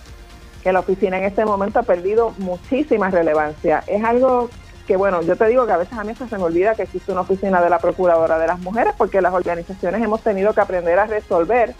que 0.62 0.72
la 0.72 0.80
oficina 0.80 1.18
en 1.18 1.24
este 1.24 1.44
momento 1.44 1.78
ha 1.78 1.82
perdido 1.82 2.34
muchísima 2.38 3.10
relevancia. 3.10 3.82
Es 3.86 4.04
algo 4.04 4.50
que, 4.86 4.96
bueno, 4.96 5.22
yo 5.22 5.36
te 5.36 5.46
digo 5.46 5.66
que 5.66 5.72
a 5.72 5.76
veces 5.76 5.98
a 5.98 6.04
mí 6.04 6.14
se 6.14 6.24
me 6.36 6.44
olvida 6.44 6.74
que 6.74 6.82
existe 6.82 7.10
una 7.10 7.22
oficina 7.22 7.62
de 7.62 7.70
la 7.70 7.78
Procuradora 7.78 8.38
de 8.38 8.46
las 8.46 8.60
Mujeres 8.60 8.92
porque 8.96 9.20
las 9.20 9.32
organizaciones 9.32 10.02
hemos 10.02 10.20
tenido 10.22 10.52
que 10.52 10.60
aprender 10.60 10.98
a 10.98 11.06
resolver 11.06 11.74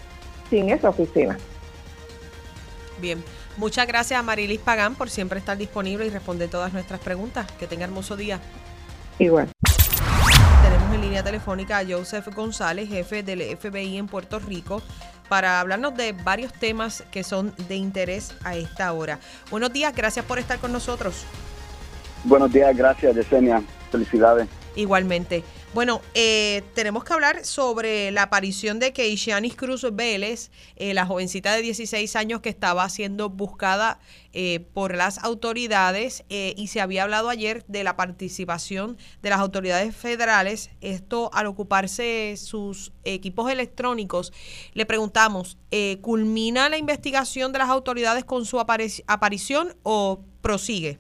sin 0.51 0.71
esa 0.71 0.89
oficina. 0.89 1.37
Bien, 3.01 3.23
muchas 3.57 3.87
gracias 3.87 4.19
a 4.19 4.23
Marilis 4.23 4.61
Pagán 4.61 4.95
por 4.95 5.11
siempre 5.11 5.39
estar 5.39 5.57
disponible 5.57 6.07
y 6.07 6.11
responder 6.11 6.49
todas 6.49 6.73
nuestras 6.73 7.01
preguntas. 7.01 7.51
Que 7.59 7.67
tenga 7.67 7.85
hermoso 7.85 8.17
día. 8.17 8.41
Igual. 9.19 9.49
Línea 11.13 11.25
telefónica 11.25 11.77
a 11.77 11.85
Joseph 11.85 12.35
González, 12.35 12.89
jefe 12.89 13.23
del 13.23 13.43
FBI 13.59 13.99
en 13.99 14.07
Puerto 14.07 14.39
Rico, 14.39 14.81
para 15.29 15.61
hablarnos 15.61 15.95
de 15.95 16.15
varios 16.15 16.55
temas 16.55 17.05
que 17.11 17.23
son 17.23 17.53
de 17.69 17.77
interés 17.77 18.35
a 18.45 18.57
esta 18.57 18.91
hora. 18.95 19.19
Buenos 19.51 19.75
días, 19.75 19.95
gracias 19.95 20.25
por 20.25 20.39
estar 20.39 20.59
con 20.59 20.73
nosotros. 20.73 21.27
Buenos 22.25 22.51
días, 22.51 22.75
gracias 22.75 23.15
Yesenia. 23.15 23.63
Felicidades. 23.91 24.49
Igualmente. 24.75 25.45
Bueno, 25.75 26.03
eh, 26.13 26.65
tenemos 26.75 27.03
que 27.03 27.15
hablar 27.15 27.47
sobre 27.47 28.11
la 28.11 28.25
aparición 28.25 28.79
de 28.79 28.93
Keishanis 28.93 29.57
Cruz 29.57 29.87
Vélez, 29.91 30.51
eh, 30.77 30.93
la 30.93 31.07
jovencita 31.07 31.55
de 31.55 31.63
16 31.63 32.15
años 32.15 32.43
que 32.43 32.51
estaba 32.51 32.87
siendo 32.91 33.31
buscada 33.31 33.99
eh, 34.35 34.61
por 34.75 34.95
las 34.95 35.17
autoridades 35.25 36.25
y 36.29 36.67
se 36.67 36.83
había 36.83 37.05
hablado 37.05 37.31
ayer 37.31 37.65
de 37.69 37.85
la 37.85 37.97
participación 37.97 38.99
de 39.23 39.31
las 39.31 39.41
autoridades 39.41 39.97
federales. 39.97 40.69
Esto 40.83 41.31
al 41.33 41.47
ocuparse 41.47 42.35
sus 42.37 42.93
equipos 43.05 43.51
electrónicos. 43.51 44.35
Le 44.75 44.85
preguntamos, 44.85 45.57
¿culmina 46.03 46.69
la 46.69 46.77
investigación 46.77 47.51
de 47.53 47.61
las 47.61 47.71
autoridades 47.71 48.25
con 48.27 48.45
su 48.45 48.61
aparición 48.61 49.75
o 49.85 50.23
prosigue? 50.43 50.99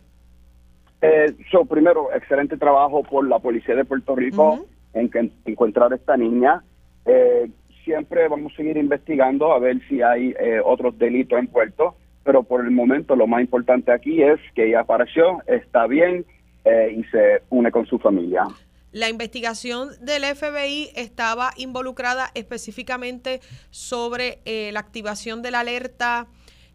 Eh, 1.03 1.35
primero, 1.69 2.13
excelente 2.15 2.57
trabajo 2.57 3.03
por 3.03 3.27
la 3.29 3.41
Policía 3.41 3.75
de 3.75 3.85
Puerto 3.85 4.15
Rico 4.15 4.65
en 4.95 5.11
encontrar 5.45 5.93
a 5.93 5.97
esta 5.97 6.17
niña. 6.17 6.63
Eh, 7.05 7.51
siempre 7.85 8.29
vamos 8.29 8.53
a 8.53 8.57
seguir 8.57 8.77
investigando 8.77 9.53
a 9.53 9.59
ver 9.59 9.81
si 9.89 10.01
hay 10.01 10.33
eh, 10.39 10.61
otros 10.65 10.97
delitos 10.99 11.41
en 11.41 11.49
Puerto, 11.49 11.97
pero 12.23 12.45
por 12.45 12.65
el 12.65 12.71
momento 12.71 13.17
lo 13.17 13.27
más 13.27 13.41
importante 13.41 13.91
aquí 13.91 14.23
es 14.23 14.39
que 14.55 14.69
ella 14.69 14.81
apareció, 14.81 15.43
está 15.49 15.89
bien 15.89 16.25
eh, 16.65 16.97
y 16.97 17.05
se 17.11 17.43
une 17.51 17.73
con 17.73 17.85
su 17.87 17.99
familia. 17.99 18.45
La 18.93 19.09
investigación 19.09 19.89
del 20.03 20.23
FBI 20.23 20.91
estaba 20.95 21.51
involucrada 21.57 22.31
específicamente 22.35 23.41
sobre 23.71 24.39
la 24.45 24.81
activación 24.81 25.41
de 25.41 25.51
la 25.51 25.61
alerta 25.61 26.27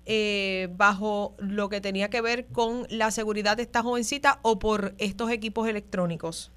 eh, 0.10 0.70
bajo 0.72 1.36
lo 1.38 1.68
que 1.68 1.82
tenía 1.82 2.10
que 2.10 2.22
ver 2.22 2.46
con 2.48 2.88
la 2.90 3.12
seguridad 3.12 3.58
de 3.58 3.64
esta 3.64 3.84
jovencita 3.84 4.40
o 4.42 4.58
por 4.58 4.94
estos 4.98 5.30
equipos 5.32 5.68
electrónicos? 5.68 6.52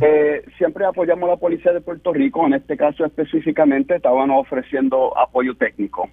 Eh, 0.00 0.44
siempre 0.58 0.84
apoyamos 0.84 1.28
a 1.28 1.32
la 1.32 1.36
Policía 1.36 1.72
de 1.72 1.80
Puerto 1.80 2.12
Rico, 2.12 2.44
en 2.46 2.54
este 2.54 2.76
caso 2.76 3.04
específicamente 3.04 3.96
estaban 3.96 4.30
ofreciendo 4.30 5.16
apoyo 5.16 5.56
técnico. 5.56 6.08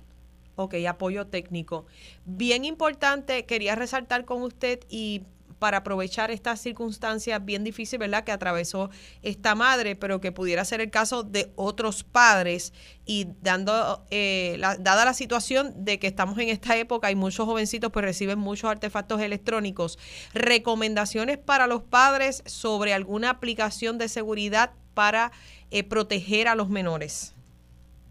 Ok, 0.56 0.76
apoyo 0.88 1.28
técnico. 1.28 1.86
Bien 2.26 2.64
importante, 2.64 3.46
quería 3.46 3.76
resaltar 3.76 4.26
con 4.26 4.42
usted 4.44 4.80
y 4.90 5.24
para 5.66 5.78
aprovechar 5.78 6.30
esta 6.30 6.56
circunstancia 6.58 7.40
bien 7.40 7.64
difícil, 7.64 7.98
¿verdad?, 7.98 8.24
que 8.24 8.32
atravesó 8.32 8.92
esta 9.24 9.56
madre, 9.56 9.96
pero 9.96 10.22
que 10.22 10.32
pudiera 10.32 10.64
ser 10.64 10.80
el 10.80 10.92
caso 10.92 11.24
de 11.24 11.48
otros 11.56 12.04
padres 12.04 12.72
y 13.04 13.30
dando, 13.42 14.06
eh, 14.12 14.60
dada 14.60 15.06
la 15.06 15.16
situación 15.16 15.74
de 15.84 15.98
que 15.98 16.06
estamos 16.06 16.38
en 16.38 16.50
esta 16.50 16.78
época 16.78 17.10
y 17.10 17.16
muchos 17.16 17.48
jovencitos 17.48 17.92
pues 17.92 18.06
reciben 18.06 18.38
muchos 18.38 18.70
artefactos 18.70 19.20
electrónicos, 19.22 19.98
recomendaciones 20.36 21.40
para 21.40 21.66
los 21.66 21.82
padres 21.82 22.44
sobre 22.46 22.94
alguna 22.94 23.32
aplicación 23.32 23.98
de 23.98 24.08
seguridad 24.08 24.70
para 24.94 25.32
eh, 25.72 25.84
proteger 25.84 26.48
a 26.48 26.54
los 26.54 26.70
menores. 26.70 27.36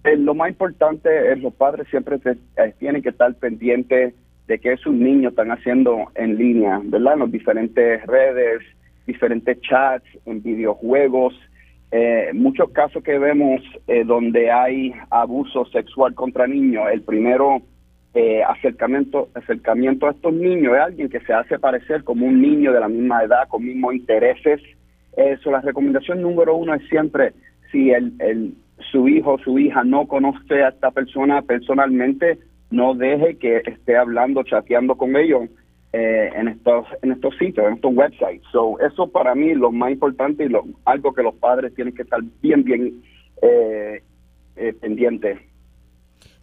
Eh, 0.03 0.17
lo 0.17 0.35
más 0.35 0.49
importante 0.49 1.31
es 1.31 1.39
los 1.39 1.55
padres 1.55 1.87
siempre 1.89 2.19
tienen 2.81 3.01
que 3.01 3.11
estar 3.11 3.33
pendientes 3.37 4.13
de 4.47 4.59
qué 4.59 4.77
sus 4.77 4.95
niños 4.95 5.33
están 5.33 5.51
haciendo 5.51 6.11
en 6.15 6.37
línea, 6.37 6.81
¿verdad? 6.85 7.15
En 7.15 7.21
las 7.21 7.33
diferentes 7.33 8.07
redes, 8.07 8.63
diferentes 9.07 9.61
chats, 9.61 10.07
en 10.27 10.43
videojuegos. 10.43 11.35
Eh, 11.91 12.31
muchos 12.35 12.71
casos 12.71 13.03
que 13.03 13.19
vemos 13.19 13.63
eh, 13.87 14.05
donde 14.05 14.51
hay 14.51 14.93
abuso 15.11 15.65
sexual 15.67 16.15
contra 16.15 16.47
niños, 16.47 16.85
el 16.93 17.03
primero 17.03 17.63
eh, 18.15 18.43
acercamiento, 18.43 19.29
acercamiento 19.35 20.07
a 20.07 20.13
estos 20.13 20.33
niños 20.33 20.75
es 20.75 20.81
alguien 20.81 21.09
que 21.09 21.21
se 21.21 21.33
hace 21.33 21.59
parecer 21.59 22.05
como 22.05 22.27
un 22.27 22.41
niño 22.41 22.73
de 22.73 22.81
la 22.81 22.89
misma 22.89 23.25
edad, 23.25 23.49
con 23.49 23.65
mismos 23.65 23.95
intereses. 23.95 24.61
Eso, 25.17 25.51
la 25.51 25.61
recomendación 25.61 26.21
número 26.21 26.57
uno 26.57 26.75
es 26.75 26.87
siempre, 26.89 27.33
si 27.71 27.91
el, 27.91 28.13
el, 28.19 28.55
su 28.93 29.09
hijo 29.09 29.35
o 29.35 29.39
su 29.39 29.59
hija 29.59 29.85
no 29.85 30.07
conoce 30.07 30.63
a 30.63 30.69
esta 30.69 30.91
persona 30.91 31.43
personalmente, 31.43 32.39
no 32.71 32.95
deje 32.95 33.39
que 33.39 33.63
esté 33.67 33.97
hablando, 33.97 34.43
chateando 34.43 34.97
con 34.97 35.17
ellos 35.17 35.49
eh, 35.93 36.31
en 36.35 36.49
estos 36.49 36.87
en 37.03 37.13
estos 37.13 37.37
sitios, 37.39 37.67
en 37.67 37.75
estos 37.75 37.95
websites. 37.95 38.43
So, 38.51 38.79
eso 38.81 39.09
para 39.09 39.35
mí 39.35 39.51
es 39.51 39.57
lo 39.57 39.71
más 39.71 39.93
importante 39.93 40.45
y 40.45 40.49
lo, 40.49 40.65
algo 40.85 41.15
que 41.15 41.23
los 41.23 41.35
padres 41.37 41.75
tienen 41.75 41.95
que 41.95 42.03
estar 42.03 42.21
bien, 42.43 42.65
bien 42.65 43.03
eh, 43.43 44.03
eh 44.57 44.73
pendientes. 44.81 45.39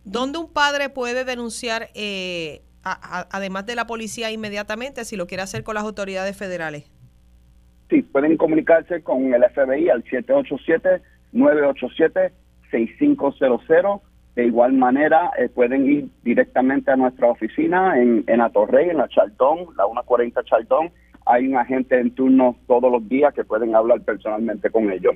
¿Dónde 0.03 0.39
un 0.39 0.51
padre 0.51 0.89
puede 0.89 1.25
denunciar, 1.25 1.89
eh, 1.93 2.61
además 2.83 3.65
de 3.65 3.75
la 3.75 3.85
policía, 3.85 4.31
inmediatamente, 4.31 5.05
si 5.05 5.15
lo 5.15 5.27
quiere 5.27 5.43
hacer 5.43 5.63
con 5.63 5.75
las 5.75 5.83
autoridades 5.83 6.35
federales? 6.35 6.89
Sí, 7.89 8.01
pueden 8.01 8.37
comunicarse 8.37 9.03
con 9.03 9.33
el 9.33 9.43
FBI 9.43 9.89
al 9.89 10.03
787-987-6500 11.33 14.01
de 14.35 14.45
igual 14.45 14.73
manera, 14.73 15.31
eh, 15.37 15.49
pueden 15.49 15.89
ir 15.89 16.07
directamente 16.23 16.91
a 16.91 16.95
nuestra 16.95 17.27
oficina 17.27 17.99
en, 17.99 18.23
en 18.27 18.41
Atorrey, 18.41 18.89
en 18.89 18.97
la 18.97 19.09
Chaldón, 19.09 19.67
la 19.75 19.85
140 19.85 20.43
Chaldón. 20.45 20.91
Hay 21.25 21.47
un 21.47 21.57
agente 21.57 21.99
en 21.99 22.11
turno 22.11 22.55
todos 22.65 22.91
los 22.91 23.07
días 23.09 23.33
que 23.33 23.43
pueden 23.43 23.75
hablar 23.75 24.01
personalmente 24.01 24.69
con 24.69 24.91
ellos. 24.91 25.15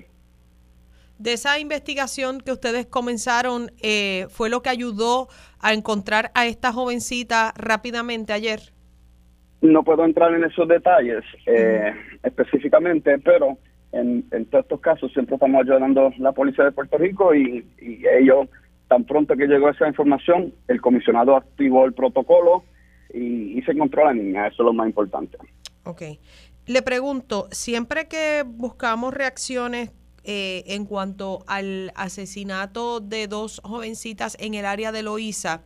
De 1.18 1.32
esa 1.32 1.58
investigación 1.60 2.42
que 2.42 2.52
ustedes 2.52 2.88
comenzaron, 2.88 3.72
eh, 3.82 4.28
¿fue 4.30 4.50
lo 4.50 4.62
que 4.62 4.70
ayudó 4.70 5.30
a 5.62 5.74
encontrar 5.74 6.32
a 6.36 6.46
esta 6.46 6.74
jovencita 6.74 7.54
rápidamente 7.56 8.34
ayer? 8.34 8.60
No 9.62 9.84
puedo 9.84 10.04
entrar 10.04 10.34
en 10.34 10.44
esos 10.44 10.68
detalles 10.68 11.24
eh, 11.46 11.94
específicamente, 12.22 13.18
pero 13.20 13.58
en, 13.94 14.26
en, 14.32 14.46
todos 14.48 14.66
estos 14.66 14.82
casos 14.82 15.12
siempre 15.14 15.36
estamos 15.36 15.62
ayudando 15.62 16.08
a 16.08 16.14
la 16.18 16.34
Policía 16.34 16.66
de 16.66 16.74
Puerto 16.74 16.98
Rico 16.98 17.34
y, 17.34 17.66
y 17.80 18.04
ellos 18.20 18.50
Tan 18.88 19.04
pronto 19.04 19.36
que 19.36 19.48
llegó 19.48 19.70
esa 19.70 19.88
información, 19.88 20.54
el 20.68 20.80
comisionado 20.82 21.36
activó 21.36 21.86
el 21.86 21.94
protocolo 21.94 22.64
y, 23.14 23.62
se 23.64 23.72
encontró 23.72 24.04
a 24.04 24.14
la 24.14 24.14
niña. 24.14 24.48
Eso 24.48 24.64
es 24.64 24.66
lo 24.66 24.74
más 24.74 24.88
importante. 24.88 25.38
Ok. 25.84 26.02
Le 26.68 26.82
pregunto, 26.82 27.48
siempre 27.52 28.08
que 28.08 28.44
buscamos 28.46 29.14
reacciones 29.14 29.92
eh, 30.24 30.64
en 30.68 30.86
cuanto 30.86 31.44
al 31.48 31.92
asesinato 31.96 33.00
de 33.00 33.28
dos 33.28 33.62
jovencitas 33.64 34.36
en 34.40 34.56
el 34.56 34.66
área 34.66 34.92
de 34.92 35.04
Loíza, 35.04 35.62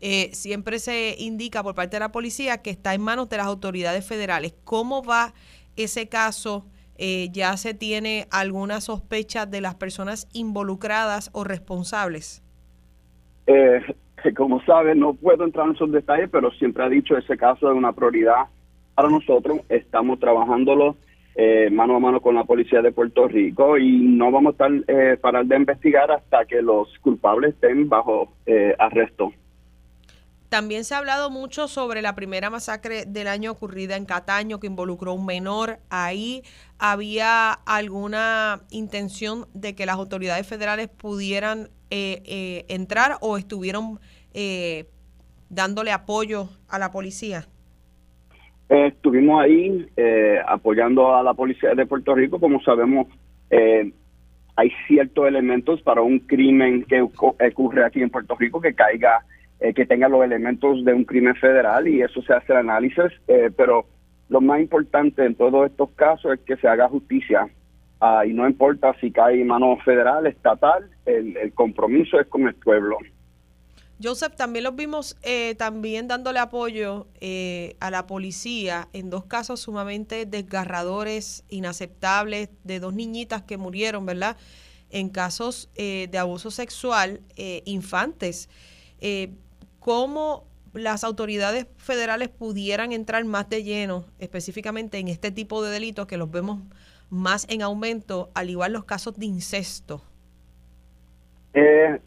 eh, 0.00 0.30
siempre 0.32 0.78
se 0.78 1.14
indica 1.18 1.62
por 1.62 1.74
parte 1.74 1.96
de 1.96 2.00
la 2.00 2.12
policía 2.12 2.60
que 2.60 2.70
está 2.70 2.92
en 2.92 3.00
manos 3.00 3.28
de 3.28 3.36
las 3.38 3.46
autoridades 3.46 4.04
federales. 4.04 4.54
¿Cómo 4.64 5.02
va 5.02 5.32
ese 5.76 6.08
caso? 6.08 6.66
Eh, 6.96 7.28
¿Ya 7.32 7.56
se 7.56 7.72
tiene 7.72 8.26
alguna 8.30 8.80
sospecha 8.80 9.46
de 9.46 9.60
las 9.60 9.76
personas 9.76 10.28
involucradas 10.32 11.30
o 11.32 11.44
responsables? 11.44 12.42
Eh, 13.46 13.80
como 14.36 14.62
saben, 14.64 15.00
no 15.00 15.14
puedo 15.14 15.44
entrar 15.44 15.66
en 15.66 15.74
esos 15.74 15.90
detalles, 15.90 16.28
pero 16.30 16.50
siempre 16.52 16.84
ha 16.84 16.88
dicho 16.88 17.16
ese 17.16 17.36
caso 17.36 17.70
es 17.70 17.76
una 17.76 17.92
prioridad 17.92 18.46
para 18.94 19.08
nosotros. 19.08 19.60
Estamos 19.68 20.20
trabajándolo 20.20 20.96
eh, 21.34 21.70
mano 21.70 21.96
a 21.96 21.98
mano 21.98 22.20
con 22.20 22.34
la 22.34 22.44
policía 22.44 22.82
de 22.82 22.92
Puerto 22.92 23.26
Rico 23.26 23.78
y 23.78 24.00
no 24.00 24.30
vamos 24.30 24.50
a 24.50 24.52
estar 24.52 24.70
eh, 24.86 25.16
parar 25.16 25.46
de 25.46 25.56
investigar 25.56 26.10
hasta 26.10 26.44
que 26.44 26.60
los 26.60 26.88
culpables 27.00 27.54
estén 27.54 27.88
bajo 27.88 28.34
eh, 28.44 28.74
arresto. 28.78 29.32
También 30.50 30.84
se 30.84 30.94
ha 30.94 30.98
hablado 30.98 31.30
mucho 31.30 31.66
sobre 31.66 32.02
la 32.02 32.14
primera 32.14 32.50
masacre 32.50 33.06
del 33.06 33.28
año 33.28 33.52
ocurrida 33.52 33.96
en 33.96 34.04
Cataño 34.04 34.60
que 34.60 34.66
involucró 34.66 35.12
a 35.12 35.14
un 35.14 35.24
menor. 35.24 35.78
Ahí 35.88 36.42
había 36.78 37.52
alguna 37.52 38.60
intención 38.68 39.46
de 39.54 39.74
que 39.74 39.86
las 39.86 39.96
autoridades 39.96 40.46
federales 40.46 40.88
pudieran 40.88 41.70
eh, 41.94 42.22
eh, 42.24 42.64
entrar 42.68 43.18
o 43.20 43.36
estuvieron 43.36 44.00
eh, 44.32 44.86
dándole 45.50 45.92
apoyo 45.92 46.48
a 46.68 46.78
la 46.78 46.90
policía? 46.90 47.46
estuvimos 48.68 49.42
ahí 49.42 49.86
apoyando 50.46 51.14
a 51.14 51.22
la 51.22 51.34
policía 51.34 51.74
de 51.74 51.84
Puerto 51.84 52.14
Rico, 52.14 52.40
como 52.40 52.58
sabemos, 52.62 53.06
hay 54.56 54.72
ciertos 54.86 55.28
elementos 55.28 55.82
para 55.82 56.00
un 56.00 56.20
crimen 56.20 56.84
que 56.84 57.02
ocurre 57.02 57.84
aquí 57.84 58.00
en 58.00 58.08
Puerto 58.08 58.34
Rico 58.36 58.62
que 58.62 58.72
caiga, 58.72 59.26
eh, 59.60 59.74
que 59.74 59.86
tenga 59.86 60.08
los 60.08 60.24
elementos 60.24 60.84
de 60.84 60.92
un 60.92 61.04
crimen 61.04 61.34
federal 61.36 61.86
y 61.86 62.02
eso 62.02 62.22
se 62.22 62.32
hace 62.32 62.52
el 62.52 62.60
análisis, 62.60 63.12
eh, 63.28 63.50
pero 63.56 63.84
lo 64.30 64.40
más 64.40 64.60
importante 64.60 65.24
en 65.24 65.34
todos 65.34 65.70
estos 65.70 65.90
casos 65.90 66.32
es 66.32 66.40
que 66.40 66.56
se 66.56 66.66
haga 66.66 66.88
justicia 66.88 67.46
ah, 68.02 68.26
y 68.26 68.32
no 68.32 68.46
importa 68.46 68.94
si 69.00 69.10
cae 69.10 69.44
mano 69.44 69.76
federal, 69.84 70.26
estatal, 70.26 70.90
el, 71.06 71.36
el 71.36 71.52
compromiso 71.54 72.20
es 72.20 72.26
con 72.26 72.46
el 72.46 72.54
pueblo. 72.54 72.98
Joseph, 74.02 74.34
también 74.34 74.64
los 74.64 74.74
vimos 74.74 75.16
eh, 75.22 75.54
también 75.56 76.08
dándole 76.08 76.40
apoyo 76.40 77.06
eh, 77.20 77.76
a 77.78 77.90
la 77.90 78.06
policía 78.06 78.88
en 78.92 79.10
dos 79.10 79.24
casos 79.24 79.60
sumamente 79.60 80.26
desgarradores, 80.26 81.44
inaceptables, 81.48 82.50
de 82.64 82.80
dos 82.80 82.94
niñitas 82.94 83.42
que 83.42 83.56
murieron, 83.56 84.04
¿verdad? 84.04 84.36
En 84.90 85.08
casos 85.08 85.70
eh, 85.76 86.08
de 86.10 86.18
abuso 86.18 86.50
sexual 86.50 87.20
infantes. 87.64 88.48
¿Cómo 89.78 90.44
las 90.74 91.04
autoridades 91.04 91.66
federales 91.76 92.28
pudieran 92.28 92.92
entrar 92.92 93.24
más 93.24 93.48
de 93.48 93.64
lleno, 93.64 94.04
específicamente 94.18 94.98
en 94.98 95.08
este 95.08 95.30
tipo 95.30 95.62
de 95.62 95.70
delitos 95.70 96.06
que 96.06 96.16
los 96.16 96.30
vemos 96.30 96.60
más 97.12 97.46
en 97.50 97.62
aumento, 97.62 98.30
al 98.34 98.50
igual 98.50 98.72
los 98.72 98.84
casos 98.84 99.18
de 99.18 99.26
incesto? 99.26 100.02
Eh, 101.52 102.00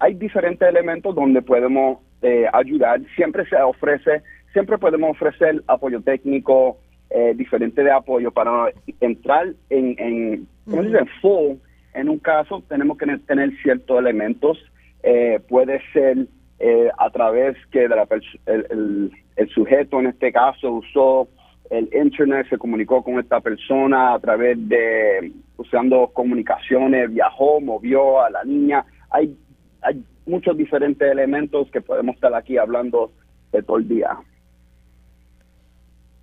hay 0.00 0.14
diferentes 0.14 0.66
elementos 0.66 1.14
donde 1.14 1.42
podemos 1.42 1.98
eh, 2.22 2.46
ayudar. 2.52 3.00
Siempre 3.14 3.46
se 3.48 3.56
ofrece, 3.56 4.22
siempre 4.52 4.78
podemos 4.78 5.10
ofrecer 5.10 5.62
apoyo 5.66 6.00
técnico, 6.00 6.78
eh, 7.10 7.34
diferente 7.36 7.84
de 7.84 7.90
apoyo 7.90 8.30
para 8.30 8.72
entrar 9.00 9.48
en, 9.70 9.94
en 9.98 10.48
¿cómo 10.64 10.82
se 10.82 10.88
dice? 10.88 11.04
Full. 11.20 11.56
En 11.94 12.08
un 12.08 12.18
caso 12.18 12.62
tenemos 12.68 12.96
que 12.96 13.06
tener 13.26 13.50
ciertos 13.62 13.98
elementos. 13.98 14.58
Eh, 15.02 15.40
puede 15.48 15.80
ser 15.92 16.26
eh, 16.58 16.90
a 16.98 17.10
través 17.10 17.56
que 17.70 17.80
de 17.80 17.88
la 17.88 18.06
el, 18.46 19.12
el, 19.36 19.48
sujeto 19.50 20.00
en 20.00 20.06
este 20.06 20.32
caso 20.32 20.72
usó 20.72 21.28
el 21.70 21.88
internet, 21.92 22.46
se 22.48 22.58
comunicó 22.58 23.02
con 23.02 23.18
esta 23.18 23.40
persona 23.40 24.14
a 24.14 24.18
través 24.18 24.56
de 24.68 25.32
usando 25.56 26.08
comunicaciones, 26.12 27.12
viajó, 27.12 27.60
movió 27.60 28.22
a 28.22 28.30
la 28.30 28.44
niña. 28.44 28.84
Hay 29.10 29.36
hay 29.82 30.04
muchos 30.26 30.56
diferentes 30.56 31.10
elementos 31.10 31.70
que 31.70 31.80
podemos 31.80 32.14
estar 32.16 32.34
aquí 32.34 32.58
hablando 32.58 33.12
de 33.52 33.62
todo 33.62 33.78
el 33.78 33.88
día. 33.88 34.18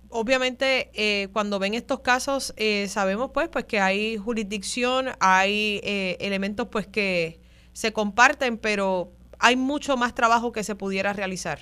Obviamente, 0.08 0.90
eh, 0.94 1.28
cuando 1.32 1.58
ven 1.58 1.74
estos 1.74 2.00
casos, 2.00 2.54
eh, 2.56 2.86
sabemos 2.86 3.30
pues, 3.34 3.48
pues 3.48 3.64
que 3.64 3.80
hay 3.80 4.16
jurisdicción, 4.16 5.06
hay 5.20 5.80
eh, 5.82 6.16
elementos 6.20 6.68
pues 6.68 6.86
que 6.86 7.40
se 7.72 7.92
comparten, 7.92 8.56
pero 8.56 9.12
hay 9.38 9.56
mucho 9.56 9.96
más 9.96 10.14
trabajo 10.14 10.52
que 10.52 10.62
se 10.62 10.76
pudiera 10.76 11.12
realizar. 11.12 11.58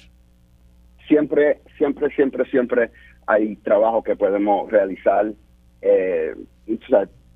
Siempre, 1.08 1.62
siempre, 1.76 2.14
siempre, 2.14 2.48
siempre 2.50 2.90
hay 3.26 3.56
trabajo 3.56 4.02
que 4.02 4.16
podemos 4.16 4.70
realizar. 4.70 5.32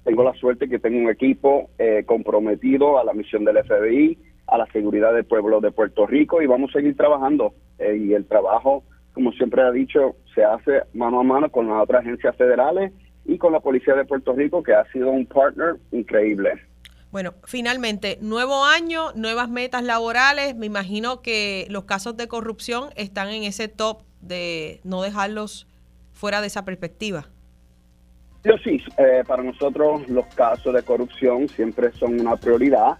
tengo 0.04 0.24
la 0.24 0.32
suerte 0.34 0.68
que 0.68 0.78
tengo 0.78 0.98
un 0.98 1.10
equipo 1.10 1.70
comprometido 2.06 2.98
a 2.98 3.04
la 3.04 3.12
misión 3.12 3.44
del 3.44 3.62
FBI 3.64 4.18
a 4.48 4.58
la 4.58 4.66
seguridad 4.72 5.12
del 5.14 5.24
pueblo 5.24 5.60
de 5.60 5.70
Puerto 5.70 6.06
Rico 6.06 6.42
y 6.42 6.46
vamos 6.46 6.70
a 6.70 6.78
seguir 6.78 6.96
trabajando. 6.96 7.54
Eh, 7.78 7.96
y 7.96 8.14
el 8.14 8.26
trabajo, 8.26 8.82
como 9.12 9.30
siempre 9.32 9.62
ha 9.62 9.70
dicho, 9.70 10.16
se 10.34 10.42
hace 10.42 10.82
mano 10.94 11.20
a 11.20 11.22
mano 11.22 11.50
con 11.50 11.68
las 11.68 11.82
otras 11.82 12.00
agencias 12.00 12.34
federales 12.36 12.92
y 13.24 13.38
con 13.38 13.52
la 13.52 13.60
Policía 13.60 13.94
de 13.94 14.06
Puerto 14.06 14.32
Rico, 14.32 14.62
que 14.62 14.74
ha 14.74 14.90
sido 14.90 15.10
un 15.10 15.26
partner 15.26 15.76
increíble. 15.92 16.52
Bueno, 17.10 17.34
finalmente, 17.44 18.18
nuevo 18.20 18.64
año, 18.64 19.12
nuevas 19.14 19.50
metas 19.50 19.82
laborales. 19.82 20.56
Me 20.56 20.66
imagino 20.66 21.20
que 21.20 21.66
los 21.70 21.84
casos 21.84 22.16
de 22.16 22.26
corrupción 22.26 22.88
están 22.96 23.28
en 23.28 23.44
ese 23.44 23.68
top 23.68 24.02
de 24.20 24.80
no 24.82 25.02
dejarlos 25.02 25.66
fuera 26.18 26.40
de 26.40 26.48
esa 26.48 26.64
perspectiva. 26.64 27.26
Yo 28.44 28.56
sí, 28.58 28.82
eh, 28.98 29.22
para 29.26 29.42
nosotros 29.42 30.08
los 30.08 30.26
casos 30.34 30.74
de 30.74 30.82
corrupción 30.82 31.48
siempre 31.48 31.92
son 31.92 32.20
una 32.20 32.36
prioridad. 32.36 32.98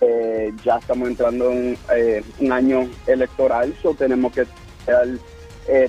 Eh, 0.00 0.52
ya 0.64 0.76
estamos 0.78 1.08
entrando 1.08 1.50
en 1.50 1.76
eh, 1.94 2.22
un 2.38 2.52
año 2.52 2.88
electoral, 3.06 3.74
so 3.82 3.94
tenemos 3.94 4.32
que 4.32 4.46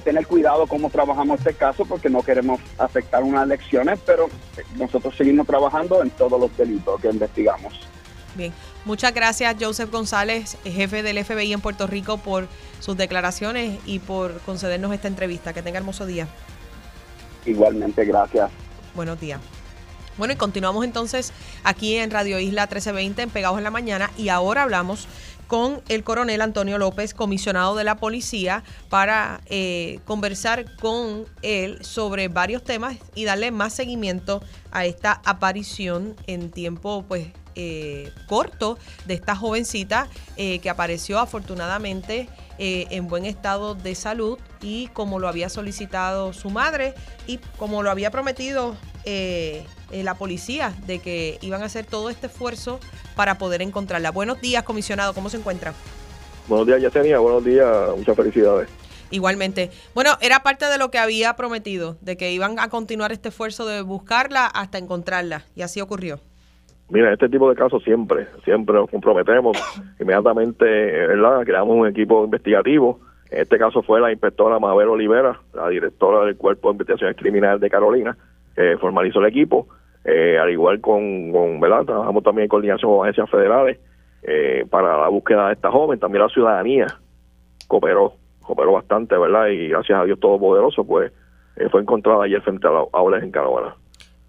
tener 0.03 0.27
cuidado 0.27 0.67
cómo 0.67 0.91
trabajamos 0.91 1.39
este 1.39 1.55
caso 1.55 1.85
porque 1.85 2.07
no 2.07 2.21
queremos 2.21 2.61
afectar 2.77 3.23
unas 3.23 3.45
elecciones, 3.45 3.99
pero 4.05 4.29
nosotros 4.77 5.15
seguimos 5.17 5.47
trabajando 5.47 6.03
en 6.03 6.11
todos 6.11 6.39
los 6.39 6.55
delitos 6.55 7.01
que 7.01 7.09
investigamos. 7.09 7.73
Bien, 8.35 8.53
muchas 8.85 9.11
gracias 9.11 9.55
Joseph 9.59 9.89
González, 9.89 10.57
jefe 10.63 11.01
del 11.01 11.23
FBI 11.23 11.53
en 11.53 11.61
Puerto 11.61 11.87
Rico, 11.87 12.17
por 12.17 12.47
sus 12.79 12.95
declaraciones 12.95 13.79
y 13.87 13.99
por 13.99 14.39
concedernos 14.41 14.93
esta 14.93 15.07
entrevista. 15.07 15.51
Que 15.51 15.63
tenga 15.63 15.79
hermoso 15.79 16.05
día. 16.05 16.27
Igualmente, 17.45 18.05
gracias. 18.05 18.49
Buenos 18.95 19.19
días. 19.19 19.39
Bueno, 20.17 20.33
y 20.33 20.37
continuamos 20.37 20.83
entonces 20.83 21.31
aquí 21.63 21.95
en 21.95 22.11
Radio 22.11 22.37
Isla 22.39 22.63
1320 22.63 23.21
en 23.23 23.29
Pegados 23.29 23.57
en 23.57 23.63
la 23.63 23.71
Mañana 23.71 24.11
y 24.17 24.29
ahora 24.29 24.63
hablamos 24.63 25.07
con 25.51 25.81
el 25.89 26.05
coronel 26.05 26.39
Antonio 26.39 26.77
López, 26.77 27.13
comisionado 27.13 27.75
de 27.75 27.83
la 27.83 27.97
policía, 27.97 28.63
para 28.87 29.41
eh, 29.47 29.99
conversar 30.05 30.77
con 30.77 31.25
él 31.41 31.83
sobre 31.83 32.29
varios 32.29 32.63
temas 32.63 32.95
y 33.15 33.25
darle 33.25 33.51
más 33.51 33.73
seguimiento 33.73 34.41
a 34.71 34.85
esta 34.85 35.21
aparición 35.25 36.15
en 36.25 36.51
tiempo 36.51 37.03
pues 37.05 37.27
eh, 37.55 38.13
corto 38.27 38.77
de 39.07 39.15
esta 39.15 39.35
jovencita 39.35 40.07
eh, 40.37 40.59
que 40.59 40.69
apareció 40.69 41.19
afortunadamente 41.19 42.29
en 42.63 43.07
buen 43.07 43.25
estado 43.25 43.73
de 43.73 43.95
salud 43.95 44.37
y 44.61 44.87
como 44.89 45.17
lo 45.17 45.27
había 45.27 45.49
solicitado 45.49 46.31
su 46.31 46.51
madre 46.51 46.93
y 47.25 47.39
como 47.57 47.81
lo 47.81 47.89
había 47.89 48.11
prometido 48.11 48.77
eh, 49.05 49.63
la 49.91 50.15
policía 50.15 50.73
de 50.87 50.99
que 50.99 51.37
iban 51.41 51.61
a 51.61 51.65
hacer 51.65 51.85
todo 51.85 52.09
este 52.09 52.27
esfuerzo 52.27 52.79
para 53.15 53.37
poder 53.37 53.61
encontrarla. 53.61 54.11
Buenos 54.11 54.41
días, 54.41 54.63
comisionado, 54.63 55.13
¿cómo 55.13 55.29
se 55.29 55.37
encuentra? 55.37 55.73
Buenos 56.47 56.67
días, 56.67 56.81
Yesenia, 56.81 57.19
buenos 57.19 57.43
días, 57.43 57.67
muchas 57.95 58.15
felicidades. 58.15 58.69
Igualmente. 59.11 59.69
Bueno, 59.93 60.11
era 60.21 60.39
parte 60.39 60.65
de 60.65 60.77
lo 60.77 60.89
que 60.89 60.97
había 60.97 61.35
prometido, 61.35 61.97
de 62.01 62.15
que 62.17 62.31
iban 62.31 62.59
a 62.59 62.69
continuar 62.69 63.11
este 63.11 63.29
esfuerzo 63.29 63.65
de 63.65 63.81
buscarla 63.81 64.45
hasta 64.47 64.77
encontrarla, 64.77 65.43
y 65.55 65.61
así 65.61 65.81
ocurrió. 65.81 66.19
Mira, 66.89 67.13
este 67.13 67.29
tipo 67.29 67.49
de 67.49 67.55
casos 67.55 67.81
siempre, 67.83 68.27
siempre 68.43 68.75
nos 68.75 68.89
comprometemos. 68.89 69.57
Inmediatamente, 69.99 70.65
¿verdad? 70.65 71.43
Creamos 71.45 71.77
un 71.77 71.87
equipo 71.87 72.25
investigativo. 72.25 72.99
En 73.29 73.43
este 73.43 73.57
caso 73.57 73.81
fue 73.81 74.01
la 74.01 74.11
inspectora 74.11 74.59
Mabel 74.59 74.89
Olivera, 74.89 75.39
la 75.53 75.69
directora 75.69 76.25
del 76.25 76.35
Cuerpo 76.35 76.67
de 76.67 76.73
Investigaciones 76.73 77.15
Criminales 77.15 77.61
de 77.61 77.69
Carolina, 77.69 78.17
que 78.61 78.77
formalizó 78.77 79.19
el 79.19 79.27
equipo 79.27 79.67
eh, 80.03 80.39
al 80.39 80.49
igual 80.49 80.81
con, 80.81 81.31
con, 81.31 81.59
¿verdad? 81.59 81.85
Trabajamos 81.85 82.23
también 82.23 82.43
en 82.43 82.49
coordinación 82.49 82.91
con 82.91 83.05
agencias 83.05 83.29
federales 83.29 83.79
eh, 84.23 84.65
para 84.69 84.97
la 84.97 85.07
búsqueda 85.09 85.47
de 85.47 85.53
esta 85.53 85.71
joven. 85.71 85.99
También 85.99 86.23
la 86.23 86.29
ciudadanía 86.29 86.87
cooperó, 87.67 88.13
cooperó 88.41 88.73
bastante, 88.73 89.17
¿verdad? 89.17 89.47
Y 89.47 89.67
gracias 89.67 89.99
a 89.99 90.05
Dios 90.05 90.19
Todopoderoso, 90.19 90.83
pues 90.85 91.11
eh, 91.57 91.69
fue 91.69 91.81
encontrada 91.81 92.23
ayer 92.23 92.41
frente 92.41 92.67
a 92.67 92.71
la 92.71 92.83
aulas 92.93 93.23
en 93.23 93.31
Caravana. 93.31 93.75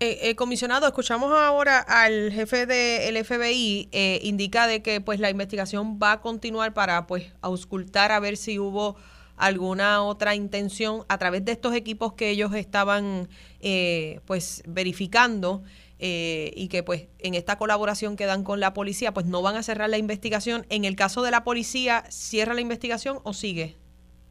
Eh, 0.05 0.35
comisionado, 0.35 0.85
escuchamos 0.89 1.33
ahora 1.33 1.79
al 1.79 2.33
jefe 2.33 2.67
del 2.67 3.25
FBI, 3.25 3.89
indica 4.23 4.67
de 4.67 4.83
que 4.83 5.01
pues 5.01 5.21
la 5.21 5.31
investigación 5.31 6.01
va 6.03 6.11
a 6.11 6.21
continuar 6.21 6.75
para 6.75 7.07
pues 7.07 7.33
auscultar 7.41 8.11
a 8.11 8.19
ver 8.19 8.37
si 8.37 8.59
hubo 8.59 8.97
alguna 9.37 10.03
otra 10.03 10.35
intención 10.35 11.03
a 11.09 11.19
través 11.19 11.45
de 11.45 11.53
estos 11.53 11.75
equipos 11.75 12.13
que 12.13 12.31
ellos 12.31 12.55
estaban 12.55 13.29
eh, 13.61 14.21
pues 14.27 14.63
verificando 14.67 15.63
eh, 15.99 16.53
y 16.57 16.69
que 16.69 16.83
pues 16.83 17.09
en 17.19 17.35
esta 17.35 17.59
colaboración 17.59 18.17
que 18.17 18.27
dan 18.27 18.45
con 18.45 18.61
la 18.61 18.73
policía 18.75 19.13
pues 19.13 19.27
no 19.27 19.43
van 19.43 19.57
a 19.57 19.63
cerrar 19.63 19.89
la 19.89 19.99
investigación. 19.99 20.63
En 20.69 20.85
el 20.85 20.97
caso 20.97 21.23
de 21.23 21.31
la 21.31 21.45
policía, 21.45 22.03
¿cierra 22.09 22.55
la 22.55 22.61
investigación 22.61 23.19
o 23.25 23.33
sigue? 23.33 23.77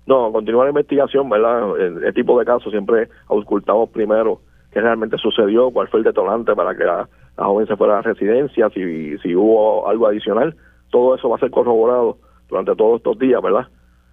No, 0.06 0.32
continúa 0.32 0.66
la 0.66 0.72
investigación, 0.72 1.30
¿verdad? 1.30 1.80
Este 2.00 2.14
tipo 2.14 2.38
de 2.40 2.46
casos 2.46 2.72
siempre 2.72 3.08
auscultamos 3.28 3.90
primero 3.90 4.42
qué 4.72 4.82
realmente 4.82 5.18
sucedió, 5.18 5.70
cuál 5.72 5.88
fue 5.90 6.00
el 6.00 6.06
detonante 6.06 6.56
para 6.56 6.76
que 6.76 6.84
la, 6.84 7.08
joven 7.38 7.68
se 7.68 7.76
fuera 7.76 7.94
a 7.94 7.96
la 7.98 8.02
residencia, 8.02 8.70
si, 8.70 9.18
si 9.20 9.36
hubo 9.36 9.88
algo 9.88 10.08
adicional. 10.08 10.56
Todo 10.90 11.16
eso 11.16 11.30
va 11.30 11.38
a 11.38 11.40
ser 11.40 11.52
corroborado 11.52 12.18
durante 12.50 12.76
todos 12.76 12.98
estos 12.98 13.18
días, 13.20 13.42
¿verdad? 13.42 13.68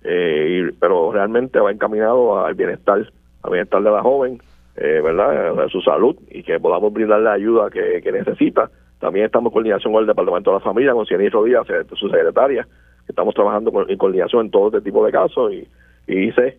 Eh, 0.04 0.70
pero 0.80 1.12
realmente 1.12 1.58
va 1.58 1.72
encaminado 1.72 2.44
al 2.44 2.54
bienestar, 2.54 3.06
al 3.42 3.50
bienestar 3.50 3.82
de 3.82 3.90
la 3.90 4.02
joven, 4.02 4.40
eh, 4.76 5.00
¿verdad? 5.02 5.54
De 5.54 5.68
su 5.68 5.80
salud 5.80 6.16
y 6.30 6.42
que 6.42 6.60
podamos 6.60 6.92
brindarle 6.92 7.24
la 7.24 7.32
ayuda 7.32 7.70
que, 7.70 8.12
necesita. 8.12 8.70
También 9.00 9.26
estamos 9.26 9.50
en 9.50 9.54
coordinación 9.54 9.92
con 9.92 10.02
el 10.02 10.06
Departamento 10.06 10.50
de 10.50 10.58
la 10.58 10.64
Familia, 10.64 10.92
con 10.92 11.06
Cienistro 11.06 11.44
Díaz, 11.44 11.66
su 11.94 12.08
secretaria. 12.08 12.66
Estamos 13.08 13.34
trabajando 13.34 13.72
en 13.88 13.98
coordinación 13.98 14.46
en 14.46 14.50
todo 14.50 14.68
este 14.68 14.80
tipo 14.82 15.04
de 15.04 15.12
casos 15.12 15.52
y, 15.52 15.68
y 16.06 16.32
sé 16.32 16.58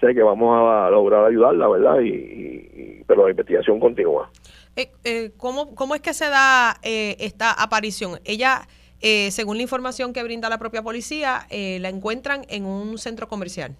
sé 0.00 0.14
que 0.14 0.22
vamos 0.22 0.56
a 0.56 0.90
lograr 0.90 1.24
ayudarla, 1.24 1.68
¿verdad? 1.68 2.00
Y, 2.00 3.02
pero 3.06 3.24
la 3.24 3.30
investigación 3.30 3.80
continúa. 3.80 4.30
Eh, 4.76 4.90
eh, 5.04 5.30
¿cómo, 5.36 5.74
¿Cómo 5.74 5.94
es 5.94 6.00
que 6.00 6.14
se 6.14 6.28
da 6.28 6.76
eh, 6.82 7.16
esta 7.20 7.52
aparición? 7.52 8.20
Ella, 8.24 8.62
eh, 9.00 9.30
según 9.30 9.56
la 9.56 9.62
información 9.62 10.12
que 10.12 10.22
brinda 10.22 10.48
la 10.48 10.58
propia 10.58 10.82
policía, 10.82 11.40
eh, 11.50 11.78
la 11.80 11.88
encuentran 11.88 12.42
en 12.48 12.64
un 12.64 12.98
centro 12.98 13.28
comercial. 13.28 13.76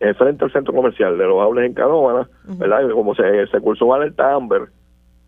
eh, 0.00 0.12
frente 0.14 0.44
al 0.44 0.52
centro 0.52 0.74
comercial 0.74 1.16
de 1.16 1.24
los 1.24 1.40
Hables 1.42 1.64
en 1.66 1.72
Canóvana, 1.74 2.28
¿verdad? 2.44 2.86
Y 2.86 2.92
como 2.92 3.14
se, 3.14 3.46
se 3.46 3.60
cursó 3.60 3.94
alerta 3.94 4.34
Amber, 4.34 4.68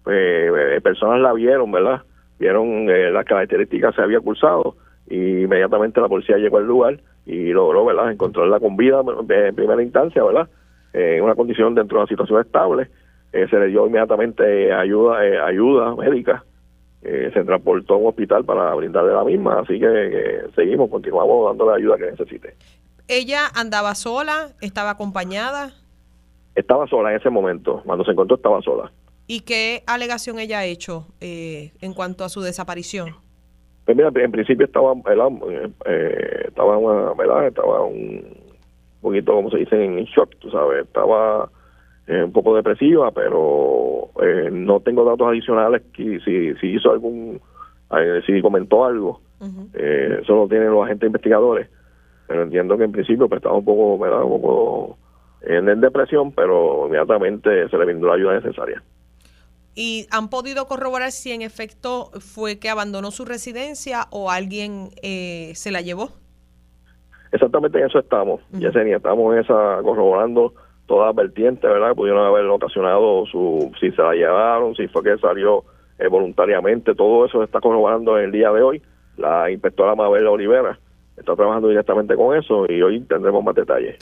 pues, 0.05 0.17
eh, 0.17 0.81
personas 0.83 1.21
la 1.21 1.33
vieron, 1.33 1.73
¿verdad? 1.73 2.03
Vieron 2.39 2.89
eh, 2.91 3.11
las 3.11 3.25
características 3.25 3.93
que 3.93 3.97
se 3.97 4.03
había 4.03 4.21
cursado 4.21 4.77
y 5.09 5.43
inmediatamente 5.45 6.01
la 6.01 6.09
policía 6.09 6.37
llegó 6.37 6.59
al 6.59 6.67
lugar 6.67 7.01
y 7.25 7.53
logró, 7.53 7.85
¿verdad? 7.87 8.13
Encontrarla 8.13 8.61
con 8.61 8.77
vida 8.77 9.01
en 9.29 9.55
primera 9.55 9.83
instancia, 9.83 10.23
¿verdad? 10.23 10.49
En 10.93 11.23
una 11.25 11.35
condición 11.35 11.75
dentro 11.75 11.97
de 11.97 12.03
una 12.03 12.09
situación 12.09 12.41
estable. 12.41 12.89
Se 13.33 13.59
le 13.59 13.67
dio 13.69 13.87
inmediatamente 13.87 14.73
ayuda 14.73 15.25
eh, 15.27 15.39
ayuda 15.39 15.95
médica. 15.97 16.45
Eh, 17.03 17.31
se 17.33 17.45
transportó 17.45 17.95
a 17.95 17.97
un 17.97 18.09
hospital 18.09 18.45
para 18.45 18.75
brindarle 18.75 19.13
la 19.13 19.25
misma, 19.25 19.61
así 19.61 19.79
que 19.79 20.47
seguimos, 20.57 20.91
continuamos 20.91 21.47
dándole 21.47 21.71
la 21.71 21.77
ayuda 21.77 21.97
que 21.97 22.11
necesite. 22.11 22.57
Ella 23.07 23.47
andaba 23.55 23.95
sola, 23.95 24.49
estaba 24.61 24.91
acompañada. 24.91 25.71
Estaba 26.55 26.89
sola 26.89 27.11
en 27.11 27.19
ese 27.19 27.31
momento, 27.31 27.83
cuando 27.85 28.05
se 28.05 28.11
encontró 28.11 28.37
estaba 28.37 28.61
sola. 28.63 28.91
¿Y 29.29 29.41
qué 29.41 29.85
alegación 29.87 30.39
ella 30.39 30.59
ha 30.59 30.65
hecho 30.65 31.07
eh, 31.21 31.73
en 31.81 31.95
cuanto 31.95 32.25
a 32.25 32.29
su 32.29 32.41
desaparición? 32.41 33.15
Pues 33.85 33.97
mira, 33.97 34.11
en 34.13 34.33
principio 34.33 34.67
estaba, 34.67 34.93
¿verdad? 34.95 35.29
Eh, 35.87 36.45
estaba, 36.49 37.15
¿verdad? 37.15 37.47
Estaba 37.47 37.83
un 37.85 38.25
poquito, 39.01 39.33
como 39.33 39.51
se 39.51 39.59
dice, 39.59 39.83
en 39.83 40.05
shock, 40.05 40.35
tú 40.41 40.51
sabes, 40.51 40.85
estaba 40.85 41.49
eh, 42.09 42.25
un 42.25 42.33
poco 42.33 42.57
depresiva, 42.57 43.11
pero 43.11 44.11
eh, 44.23 44.49
no 44.51 44.81
tengo 44.81 45.05
datos 45.05 45.29
adicionales 45.29 45.83
que 45.93 46.19
si, 46.25 46.55
si 46.55 46.67
hizo 46.75 46.91
algún, 46.91 47.41
eh, 47.97 48.23
si 48.27 48.41
comentó 48.41 48.85
algo, 48.85 49.21
eh, 49.75 50.19
eso 50.23 50.35
lo 50.35 50.49
tienen 50.49 50.71
los 50.71 50.85
agentes 50.85 51.07
investigadores, 51.07 51.69
pero 52.27 52.43
entiendo 52.43 52.77
que 52.77 52.85
en 52.85 52.93
principio 52.93 53.29
pues, 53.29 53.39
estaba 53.39 53.57
un 53.57 53.65
poco, 53.65 53.99
¿verdad? 53.99 54.23
Un 54.23 54.41
poco 54.41 54.99
en, 55.43 55.69
en 55.69 55.81
depresión, 55.81 56.33
pero 56.33 56.87
inmediatamente 56.87 57.69
se 57.69 57.77
le 57.77 57.85
brindó 57.85 58.09
la 58.09 58.15
ayuda 58.15 58.41
necesaria. 58.41 58.83
¿Y 59.75 60.07
han 60.11 60.29
podido 60.29 60.67
corroborar 60.67 61.13
si 61.13 61.31
en 61.31 61.43
efecto 61.43 62.11
fue 62.19 62.59
que 62.59 62.69
abandonó 62.69 63.13
su 63.13 63.25
residencia 63.25 64.07
o 64.11 64.31
alguien 64.31 64.89
eh, 65.03 65.53
se 65.55 65.71
la 65.71 65.83
llevó? 65.83 66.09
Exactamente 67.31 67.79
en 67.79 67.87
eso 67.87 67.99
estamos, 67.99 68.41
Yesenia, 68.53 68.97
estamos 68.97 69.35
en 69.35 69.41
esa 69.43 69.79
corroborando 69.83 70.55
todas 70.89 71.15
vertientes, 71.15 71.71
¿verdad? 71.71 71.95
Pudieron 71.95 72.27
haber 72.27 72.47
ocasionado 72.47 73.27
su, 73.27 73.71
si 73.79 73.93
se 73.93 74.03
la 74.03 74.15
llevaron, 74.15 74.75
si 74.75 74.89
fue 74.89 75.05
que 75.05 75.19
salió 75.19 75.63
eh, 75.99 76.09
voluntariamente, 76.09 76.95
todo 76.95 77.27
eso 77.27 77.39
se 77.39 77.45
está 77.45 77.61
corroborando 77.61 78.19
en 78.19 78.25
el 78.25 78.33
día 78.33 78.51
de 78.51 78.63
hoy. 78.63 78.83
La 79.17 79.51
inspectora 79.51 79.95
Mabel 79.95 80.27
Olivera 80.27 80.79
está 81.17 81.37
trabajando 81.37 81.69
directamente 81.69 82.17
con 82.17 82.37
eso 82.37 82.67
y 82.69 82.81
hoy 82.83 83.01
tendremos 83.01 83.45
más 83.45 83.55
detalles. 83.55 83.97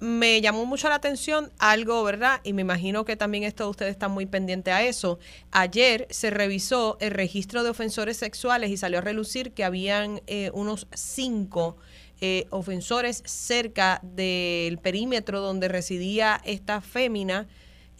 Me 0.00 0.42
llamó 0.42 0.66
mucho 0.66 0.90
la 0.90 0.96
atención 0.96 1.50
algo, 1.58 2.04
¿verdad? 2.04 2.40
Y 2.42 2.52
me 2.52 2.62
imagino 2.62 3.06
que 3.06 3.16
también 3.16 3.44
esto 3.44 3.70
ustedes 3.70 3.92
están 3.92 4.10
muy 4.10 4.26
pendientes 4.26 4.74
a 4.74 4.82
eso. 4.82 5.18
Ayer 5.52 6.06
se 6.10 6.30
revisó 6.30 6.98
el 7.00 7.12
registro 7.12 7.62
de 7.62 7.70
ofensores 7.70 8.18
sexuales 8.18 8.70
y 8.70 8.76
salió 8.76 8.98
a 8.98 9.02
relucir 9.02 9.52
que 9.52 9.64
habían 9.64 10.20
eh, 10.26 10.50
unos 10.52 10.86
cinco 10.92 11.76
eh, 12.20 12.46
ofensores 12.50 13.22
cerca 13.26 14.00
del 14.02 14.78
perímetro 14.78 15.40
donde 15.40 15.68
residía 15.68 16.40
esta 16.44 16.80
fémina, 16.80 17.46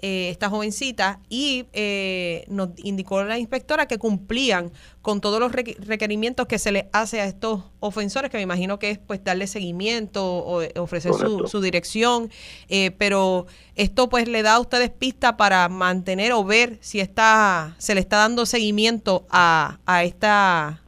eh, 0.02 0.28
esta 0.30 0.50
jovencita, 0.50 1.20
y 1.30 1.64
eh, 1.72 2.44
nos 2.48 2.68
indicó 2.76 3.22
la 3.24 3.38
inspectora 3.38 3.86
que 3.88 3.96
cumplían 3.96 4.70
con 5.00 5.22
todos 5.22 5.40
los 5.40 5.52
requ- 5.52 5.78
requerimientos 5.78 6.46
que 6.46 6.58
se 6.58 6.70
les 6.70 6.84
hace 6.92 7.22
a 7.22 7.24
estos 7.24 7.62
ofensores, 7.80 8.30
que 8.30 8.36
me 8.36 8.42
imagino 8.42 8.78
que 8.78 8.90
es 8.90 8.98
pues 8.98 9.24
darle 9.24 9.46
seguimiento 9.46 10.22
o 10.22 10.60
eh, 10.60 10.72
ofrecer 10.76 11.14
su, 11.14 11.46
su 11.46 11.62
dirección, 11.62 12.30
eh, 12.68 12.90
pero 12.90 13.46
esto 13.74 14.10
pues 14.10 14.28
le 14.28 14.42
da 14.42 14.56
a 14.56 14.60
ustedes 14.60 14.90
pista 14.90 15.38
para 15.38 15.66
mantener 15.70 16.32
o 16.32 16.44
ver 16.44 16.76
si 16.82 17.00
está, 17.00 17.74
se 17.78 17.94
le 17.94 18.00
está 18.00 18.18
dando 18.18 18.44
seguimiento 18.44 19.26
a, 19.30 19.78
a 19.86 20.04
esta, 20.04 20.82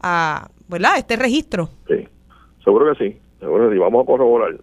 a, 0.00 0.48
¿verdad? 0.68 0.96
Este 0.96 1.16
registro. 1.16 1.70
Sí, 1.88 2.06
seguro 2.64 2.92
que 2.94 3.04
sí, 3.04 3.20
seguro 3.40 3.68
que 3.68 3.74
sí. 3.74 3.78
Vamos 3.78 4.02
a 4.04 4.06
corroborar 4.06 4.56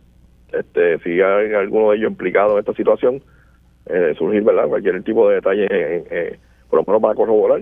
este, 0.51 0.99
si 0.99 1.21
hay 1.21 1.53
alguno 1.53 1.91
de 1.91 1.97
ellos 1.97 2.11
implicado 2.11 2.53
en 2.53 2.59
esta 2.59 2.73
situación, 2.73 3.21
eh, 3.85 4.13
surgir, 4.17 4.43
¿verdad? 4.43 4.67
Cualquier 4.67 5.01
tipo 5.03 5.27
de 5.29 5.35
detalle, 5.35 5.65
eh, 5.69 6.03
eh, 6.09 6.39
por 6.69 6.79
lo 6.79 6.85
menos 6.85 7.01
para 7.01 7.15
corroborar, 7.15 7.61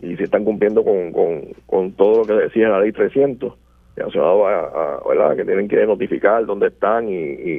y 0.00 0.16
si 0.16 0.22
están 0.24 0.44
cumpliendo 0.44 0.82
con, 0.84 1.12
con, 1.12 1.42
con 1.66 1.92
todo 1.92 2.18
lo 2.18 2.26
que 2.26 2.42
decía 2.44 2.68
la 2.68 2.80
ley 2.80 2.92
300, 2.92 3.54
relacionado 3.96 4.46
a, 4.46 5.02
¿verdad? 5.08 5.36
Que 5.36 5.44
tienen 5.44 5.68
que 5.68 5.84
notificar 5.86 6.46
dónde 6.46 6.68
están 6.68 7.08
y, 7.08 7.14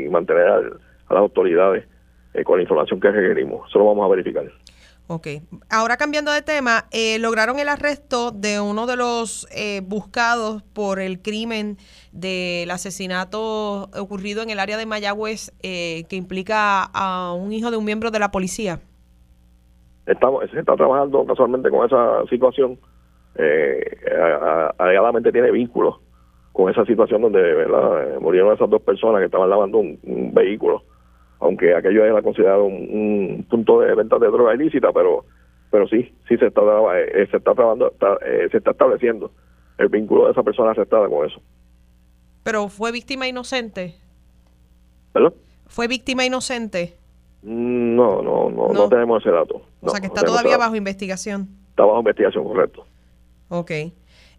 y 0.06 0.10
mantener 0.10 0.48
al- 0.48 0.74
a 1.08 1.14
las 1.14 1.22
autoridades 1.22 1.86
eh, 2.34 2.44
con 2.44 2.58
la 2.58 2.64
información 2.64 3.00
que 3.00 3.12
requerimos. 3.12 3.70
Eso 3.70 3.80
lo 3.80 3.86
vamos 3.86 4.06
a 4.06 4.10
verificar. 4.10 4.46
Ok. 5.14 5.28
Ahora 5.70 5.98
cambiando 5.98 6.32
de 6.32 6.42
tema, 6.42 6.86
eh, 6.90 7.20
lograron 7.20 7.60
el 7.60 7.68
arresto 7.68 8.32
de 8.32 8.62
uno 8.62 8.88
de 8.88 8.96
los 8.96 9.46
eh, 9.54 9.82
buscados 9.84 10.64
por 10.64 11.02
el 11.02 11.22
crimen 11.22 11.76
del 12.14 12.72
asesinato 12.72 13.90
ocurrido 13.94 14.42
en 14.42 14.52
el 14.52 14.60
área 14.60 14.78
de 14.78 14.86
Mayagüez 14.86 15.52
eh, 15.64 16.06
que 16.08 16.16
implica 16.16 16.84
a 16.94 17.34
un 17.34 17.52
hijo 17.52 17.72
de 17.72 17.76
un 17.76 17.84
miembro 17.84 18.10
de 18.10 18.20
la 18.20 18.32
policía. 18.32 18.80
estamos 20.06 20.50
se 20.50 20.60
está 20.60 20.78
trabajando 20.78 21.26
casualmente 21.26 21.70
con 21.70 21.86
esa 21.86 22.26
situación 22.30 22.80
eh, 23.36 23.84
alegadamente 24.78 25.34
tiene 25.34 25.52
vínculos 25.52 26.00
con 26.54 26.72
esa 26.72 26.86
situación 26.86 27.22
donde 27.22 27.42
¿verdad? 27.42 28.16
Eh, 28.16 28.20
murieron 28.22 28.54
esas 28.54 28.70
dos 28.70 28.82
personas 28.82 29.20
que 29.20 29.26
estaban 29.26 29.50
lavando 29.50 29.78
un 29.80 30.32
vehículo 30.34 30.84
aunque 31.42 31.76
aquello 31.76 32.06
era 32.06 32.22
considerado 32.22 32.64
un, 32.66 32.74
un 32.76 33.46
punto 33.50 33.82
de 33.82 33.94
venta 33.96 34.18
de 34.20 34.28
droga 34.28 34.54
ilícita 34.56 34.92
pero 34.94 35.26
pero 35.70 35.88
sí 35.88 36.14
sí 36.28 36.38
se 36.38 36.48
está 36.48 36.62
traba- 36.62 37.00
eh, 37.00 37.28
se 37.30 37.38
está 37.38 37.54
trabajando 37.54 37.92
está, 37.92 38.18
eh, 38.26 38.48
se 38.52 38.58
está 38.58 38.72
estableciendo 38.72 39.32
el 39.78 39.90
vínculo 39.90 40.26
de 40.26 40.32
esa 40.32 40.44
persona 40.44 40.72
arrestada 40.72 41.08
con 41.10 41.26
eso 41.28 41.42
Pero 42.44 42.70
fue 42.70 42.92
víctima 42.92 43.28
inocente. 43.28 43.96
¿verdad? 45.14 45.34
Fue 45.68 45.88
víctima 45.88 46.26
inocente. 46.26 46.96
Mm, 47.44 47.96
no 47.96 48.22
no 48.22 48.50
no 48.50 48.68
no, 48.68 48.74
No. 48.74 48.90
tenemos 48.90 49.22
ese 49.22 49.32
dato 49.34 49.62
O 49.82 49.90
sea 49.90 50.00
que 50.00 50.08
está 50.08 50.22
no 50.22 50.28
todavía 50.28 50.58
bajo 50.58 50.76
investigación. 50.76 51.48
está 51.70 51.84
bajo 51.86 52.00
investigación 52.00 52.44
correcto 52.44 52.86
Ok. 53.50 53.72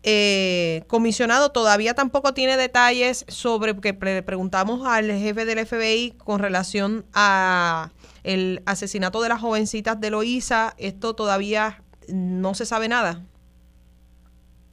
Eh, 0.04 0.82
comisionado, 0.88 1.50
todavía 1.50 1.94
tampoco 1.94 2.34
tiene 2.34 2.56
detalles 2.56 3.24
sobre, 3.28 3.76
que 3.76 3.96
le 4.00 4.22
preguntamos 4.22 4.84
al 4.86 5.06
jefe 5.06 5.44
del 5.44 5.64
FBI 5.64 6.14
con 6.18 6.40
relación 6.40 7.04
a 7.14 7.90
el 8.24 8.62
asesinato 8.66 9.20
de 9.22 9.28
las 9.28 9.40
jovencitas 9.40 10.00
de 10.00 10.10
Loíza. 10.10 10.74
Esto 10.78 11.14
todavía 11.14 11.82
no 12.08 12.54
se 12.54 12.66
sabe 12.66 12.88
nada. 12.88 13.22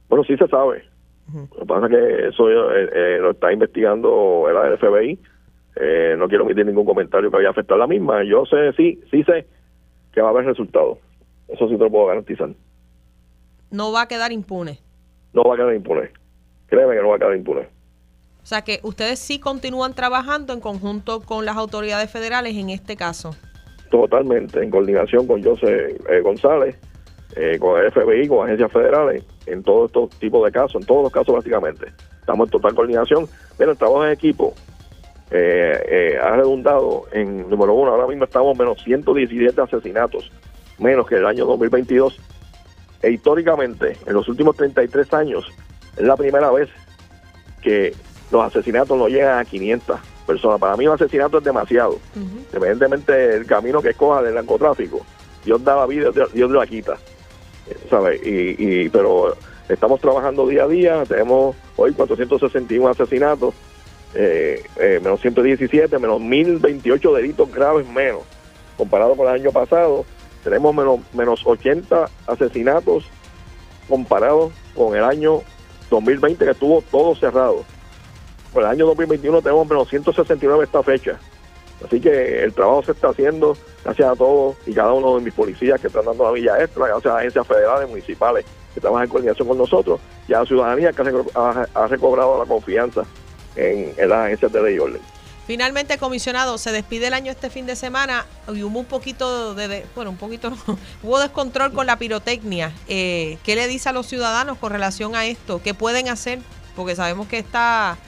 Bueno, 0.08 0.24
sí 0.24 0.36
se 0.36 0.48
sabe. 0.48 0.84
Lo 1.32 1.60
que 1.60 1.66
pasa 1.66 1.86
es 1.86 1.92
que 1.92 2.28
eso 2.28 2.50
eh, 2.50 2.90
eh, 2.92 3.18
lo 3.20 3.30
está 3.30 3.52
investigando 3.52 4.46
el 4.48 4.78
FBI. 4.78 5.18
Eh, 5.76 6.16
no 6.18 6.28
quiero 6.28 6.44
emitir 6.44 6.66
ningún 6.66 6.84
comentario 6.84 7.30
que 7.30 7.36
vaya 7.36 7.48
a 7.48 7.52
afectar 7.52 7.76
a 7.76 7.80
la 7.80 7.86
misma. 7.86 8.24
Yo 8.24 8.44
sé, 8.46 8.72
sí, 8.72 9.00
sí 9.10 9.22
sé 9.22 9.46
que 10.12 10.20
va 10.20 10.28
a 10.28 10.30
haber 10.30 10.46
resultados. 10.46 10.98
Eso 11.46 11.68
sí 11.68 11.76
te 11.76 11.84
lo 11.84 11.90
puedo 11.90 12.06
garantizar. 12.06 12.50
No 13.70 13.92
va 13.92 14.02
a 14.02 14.08
quedar 14.08 14.32
impune. 14.32 14.80
No 15.32 15.42
va 15.44 15.54
a 15.54 15.56
quedar 15.56 15.74
impune. 15.74 16.10
Créeme 16.66 16.94
que 16.94 17.02
no 17.02 17.08
va 17.08 17.16
a 17.16 17.18
quedar 17.18 17.36
impune. 17.36 17.68
O 18.42 18.46
sea 18.46 18.62
que 18.62 18.80
ustedes 18.82 19.18
sí 19.18 19.38
continúan 19.38 19.94
trabajando 19.94 20.52
en 20.52 20.60
conjunto 20.60 21.20
con 21.20 21.44
las 21.44 21.56
autoridades 21.56 22.10
federales 22.10 22.56
en 22.56 22.70
este 22.70 22.96
caso. 22.96 23.34
Totalmente, 23.90 24.62
en 24.62 24.70
coordinación 24.70 25.26
con 25.26 25.42
José 25.42 25.96
eh, 26.08 26.20
González, 26.20 26.76
eh, 27.36 27.58
con 27.58 27.80
el 27.80 27.90
FBI, 27.92 28.28
con 28.28 28.46
agencias 28.46 28.72
federales, 28.72 29.24
en 29.46 29.62
todos 29.62 29.86
estos 29.86 30.10
tipos 30.18 30.44
de 30.44 30.52
casos, 30.52 30.80
en 30.80 30.86
todos 30.86 31.02
los 31.04 31.12
casos 31.12 31.34
básicamente. 31.34 31.86
Estamos 32.20 32.46
en 32.46 32.50
total 32.50 32.74
coordinación. 32.74 33.28
Pero 33.56 33.72
el 33.72 33.78
trabajo 33.78 34.06
en 34.06 34.12
equipo 34.12 34.54
eh, 35.30 35.84
eh, 35.88 36.18
ha 36.20 36.36
redundado 36.36 37.04
en, 37.12 37.48
número 37.48 37.74
uno, 37.74 37.92
ahora 37.92 38.06
mismo 38.06 38.24
estamos 38.24 38.58
menos 38.58 38.82
117 38.82 39.60
asesinatos, 39.60 40.30
menos 40.78 41.06
que 41.06 41.16
el 41.16 41.26
año 41.26 41.44
2022. 41.46 42.18
E 43.02 43.10
históricamente, 43.10 43.96
en 44.06 44.12
los 44.12 44.28
últimos 44.28 44.56
33 44.56 45.12
años, 45.14 45.50
es 45.96 46.04
la 46.04 46.16
primera 46.16 46.50
vez 46.50 46.68
que 47.62 47.94
los 48.30 48.44
asesinatos 48.44 48.96
no 48.96 49.08
llegan 49.08 49.38
a 49.38 49.44
500 49.44 49.98
personas. 50.26 50.60
Para 50.60 50.76
mí 50.76 50.86
un 50.86 50.94
asesinato 50.94 51.38
es 51.38 51.44
demasiado 51.44 51.98
independientemente 52.14 53.12
del 53.12 53.46
camino 53.46 53.80
que 53.80 53.90
escoja 53.90 54.22
del 54.22 54.34
narcotráfico, 54.34 55.04
Dios 55.44 55.62
da 55.64 55.76
la 55.76 55.86
vida, 55.86 56.10
Dios, 56.10 56.32
Dios 56.32 56.50
la 56.50 56.66
quita, 56.66 56.98
eh, 57.68 57.76
¿sabes? 57.88 58.20
Y, 58.26 58.56
y, 58.58 58.88
pero 58.88 59.36
estamos 59.68 60.00
trabajando 60.00 60.46
día 60.46 60.64
a 60.64 60.68
día, 60.68 61.04
tenemos 61.06 61.56
hoy 61.76 61.92
461 61.92 62.88
asesinatos 62.88 63.54
eh, 64.14 64.62
eh, 64.76 65.00
menos 65.02 65.20
117, 65.20 65.98
menos 65.98 66.20
1028 66.20 67.14
delitos 67.14 67.52
graves 67.52 67.86
menos, 67.86 68.22
comparado 68.76 69.14
con 69.14 69.28
el 69.28 69.34
año 69.34 69.52
pasado. 69.52 70.04
Tenemos 70.42 70.74
menos, 70.74 71.00
menos 71.12 71.42
80 71.44 72.08
asesinatos 72.26 73.04
comparado 73.88 74.52
con 74.74 74.96
el 74.96 75.04
año 75.04 75.42
2020 75.90 76.44
que 76.44 76.50
estuvo 76.50 76.82
todo 76.90 77.14
cerrado. 77.14 77.64
Por 78.52 78.62
el 78.62 78.68
año 78.68 78.86
2021 78.86 79.42
tenemos 79.42 79.68
menos 79.68 79.88
169 79.88 80.64
esta 80.64 80.82
fecha. 80.82 81.18
Así 81.84 82.00
que 82.00 82.42
el 82.42 82.52
trabajo 82.52 82.82
se 82.82 82.92
está 82.92 83.08
haciendo 83.08 83.56
gracias 83.84 84.08
a 84.08 84.16
todos 84.16 84.56
y 84.66 84.74
cada 84.74 84.92
uno 84.92 85.16
de 85.16 85.24
mis 85.24 85.32
policías 85.32 85.80
que 85.80 85.86
están 85.86 86.04
dando 86.04 86.24
la 86.24 86.32
villa 86.32 86.62
extra, 86.62 86.86
gracias 86.86 87.06
a 87.06 87.08
las 87.08 87.18
agencias 87.20 87.46
federales, 87.46 87.88
municipales 87.88 88.44
que 88.74 88.80
trabajan 88.80 89.04
en 89.04 89.10
coordinación 89.10 89.48
con 89.48 89.58
nosotros 89.58 90.00
y 90.28 90.34
a 90.34 90.40
la 90.40 90.46
ciudadanía 90.46 90.92
que 90.92 91.02
ha, 91.34 91.86
recobrado 91.88 92.38
la 92.38 92.44
confianza 92.44 93.02
en, 93.56 93.94
las 94.08 94.26
agencias 94.26 94.52
de 94.52 94.62
ley 94.62 94.74
y 94.76 94.78
orden. 94.78 95.00
Finalmente, 95.50 95.98
comisionado, 95.98 96.58
se 96.58 96.70
despide 96.70 97.08
el 97.08 97.12
año 97.12 97.32
este 97.32 97.50
fin 97.50 97.66
de 97.66 97.74
semana 97.74 98.24
y 98.54 98.62
hubo 98.62 98.78
un 98.78 98.84
poquito 98.84 99.52
de, 99.56 99.84
bueno, 99.96 100.12
un 100.12 100.16
poquito, 100.16 100.52
hubo 101.02 101.18
descontrol 101.18 101.72
con 101.72 101.88
la 101.88 101.98
pirotecnia. 101.98 102.70
Eh, 102.86 103.36
¿Qué 103.42 103.56
le 103.56 103.66
dice 103.66 103.88
a 103.88 103.92
los 103.92 104.06
ciudadanos 104.06 104.58
con 104.58 104.70
relación 104.70 105.16
a 105.16 105.26
esto? 105.26 105.60
¿Qué 105.60 105.74
pueden 105.74 106.08
hacer? 106.08 106.38
Porque 106.76 106.94
sabemos 106.94 107.26
que 107.26 107.38
está 107.38 107.98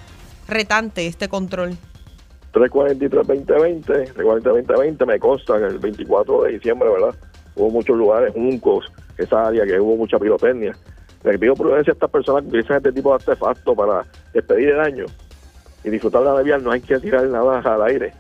retante 0.46 1.08
este 1.08 1.28
control. 1.28 1.76
343-2020, 2.52 4.14
343-2020, 4.14 5.04
me 5.04 5.18
consta 5.18 5.58
que 5.58 5.64
el 5.64 5.80
24 5.80 6.42
de 6.44 6.52
diciembre, 6.52 6.90
¿verdad? 6.90 7.16
Hubo 7.56 7.70
muchos 7.70 7.96
lugares, 7.96 8.32
juncos, 8.34 8.86
esa 9.18 9.48
área 9.48 9.66
que 9.66 9.80
hubo 9.80 9.96
mucha 9.96 10.16
pirotecnia. 10.16 10.76
Le 11.24 11.36
pido 11.40 11.54
prudencia 11.54 11.90
a 11.90 11.94
estas 11.94 12.10
personas 12.10 12.42
que 12.42 12.48
utilizan 12.50 12.76
este 12.76 12.92
tipo 12.92 13.08
de 13.08 13.16
artefactos 13.16 13.76
para 13.76 14.04
despedir 14.32 14.68
el 14.68 14.80
año 14.80 15.06
y 15.84 15.90
disfrutar 15.90 16.22
de 16.22 16.28
la 16.28 16.34
Navidad. 16.34 16.60
No 16.60 16.70
hay 16.70 16.80
que 16.80 16.98
tirar 16.98 17.24
nada 17.26 17.60
al 17.60 17.82
aire, 17.84 18.12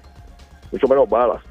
mucho 0.70 0.88
menos 0.88 1.08
balas. 1.08 1.42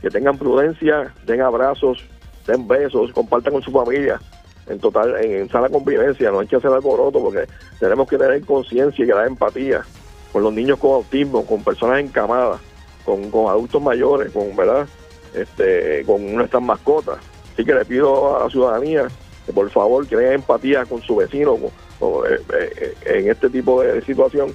Que 0.00 0.10
tengan 0.10 0.38
prudencia, 0.38 1.12
den 1.24 1.40
abrazos, 1.40 2.04
den 2.46 2.66
besos, 2.68 3.12
compartan 3.12 3.54
con 3.54 3.62
su 3.62 3.70
familia. 3.70 4.20
En 4.66 4.80
total, 4.80 5.16
en, 5.24 5.48
sana 5.48 5.68
convivencia, 5.68 6.30
no 6.30 6.40
hay 6.40 6.46
que 6.46 6.56
hacer 6.56 6.70
alboroto 6.70 7.20
porque 7.20 7.46
tenemos 7.78 8.08
que 8.08 8.18
tener 8.18 8.44
conciencia 8.44 9.04
y 9.04 9.08
crear 9.08 9.26
empatía 9.26 9.84
con 10.32 10.42
los 10.42 10.52
niños 10.52 10.78
con 10.78 10.92
autismo, 10.92 11.46
con 11.46 11.62
personas 11.62 12.00
encamadas, 12.00 12.60
con, 13.04 13.30
con 13.30 13.48
adultos 13.48 13.80
mayores, 13.80 14.32
con 14.32 14.54
verdad, 14.56 14.86
este, 15.34 16.02
con 16.04 16.34
nuestras 16.34 16.62
mascotas. 16.62 17.18
Así 17.52 17.64
que 17.64 17.74
le 17.74 17.84
pido 17.84 18.36
a 18.36 18.44
la 18.44 18.50
ciudadanía 18.50 19.08
que 19.46 19.52
por 19.52 19.70
favor 19.70 20.06
creen 20.06 20.34
empatía 20.34 20.84
con 20.84 21.00
su 21.00 21.16
vecino 21.16 21.56
eh, 21.56 22.40
eh, 22.52 22.94
en 23.06 23.30
este 23.30 23.48
tipo 23.48 23.80
de 23.80 24.02
situación 24.02 24.52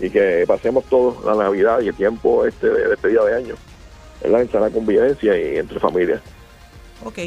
y 0.00 0.10
que 0.10 0.44
pasemos 0.46 0.84
todos 0.84 1.24
la 1.24 1.34
Navidad 1.34 1.80
y 1.80 1.88
el 1.88 1.94
tiempo 1.94 2.44
este 2.46 2.68
de 2.68 2.94
este 2.94 3.08
día 3.08 3.22
de 3.22 3.36
año 3.36 3.54
¿verdad? 4.22 4.42
en 4.42 4.50
sana 4.50 4.70
convivencia 4.70 5.36
y 5.36 5.58
entre 5.58 5.78
familias. 5.78 6.20
Ok. 7.04 7.18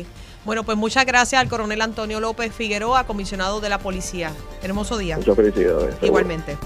Bueno, 0.46 0.64
pues 0.64 0.78
muchas 0.78 1.06
gracias 1.06 1.42
al 1.42 1.50
coronel 1.50 1.82
Antonio 1.82 2.20
López 2.20 2.54
Figueroa, 2.54 3.06
comisionado 3.06 3.60
de 3.60 3.70
la 3.70 3.80
policía. 3.80 4.32
Hermoso 4.62 4.98
día. 4.98 5.18
Muchas 5.18 5.36
felicidades. 5.36 5.96
Igualmente. 6.02 6.58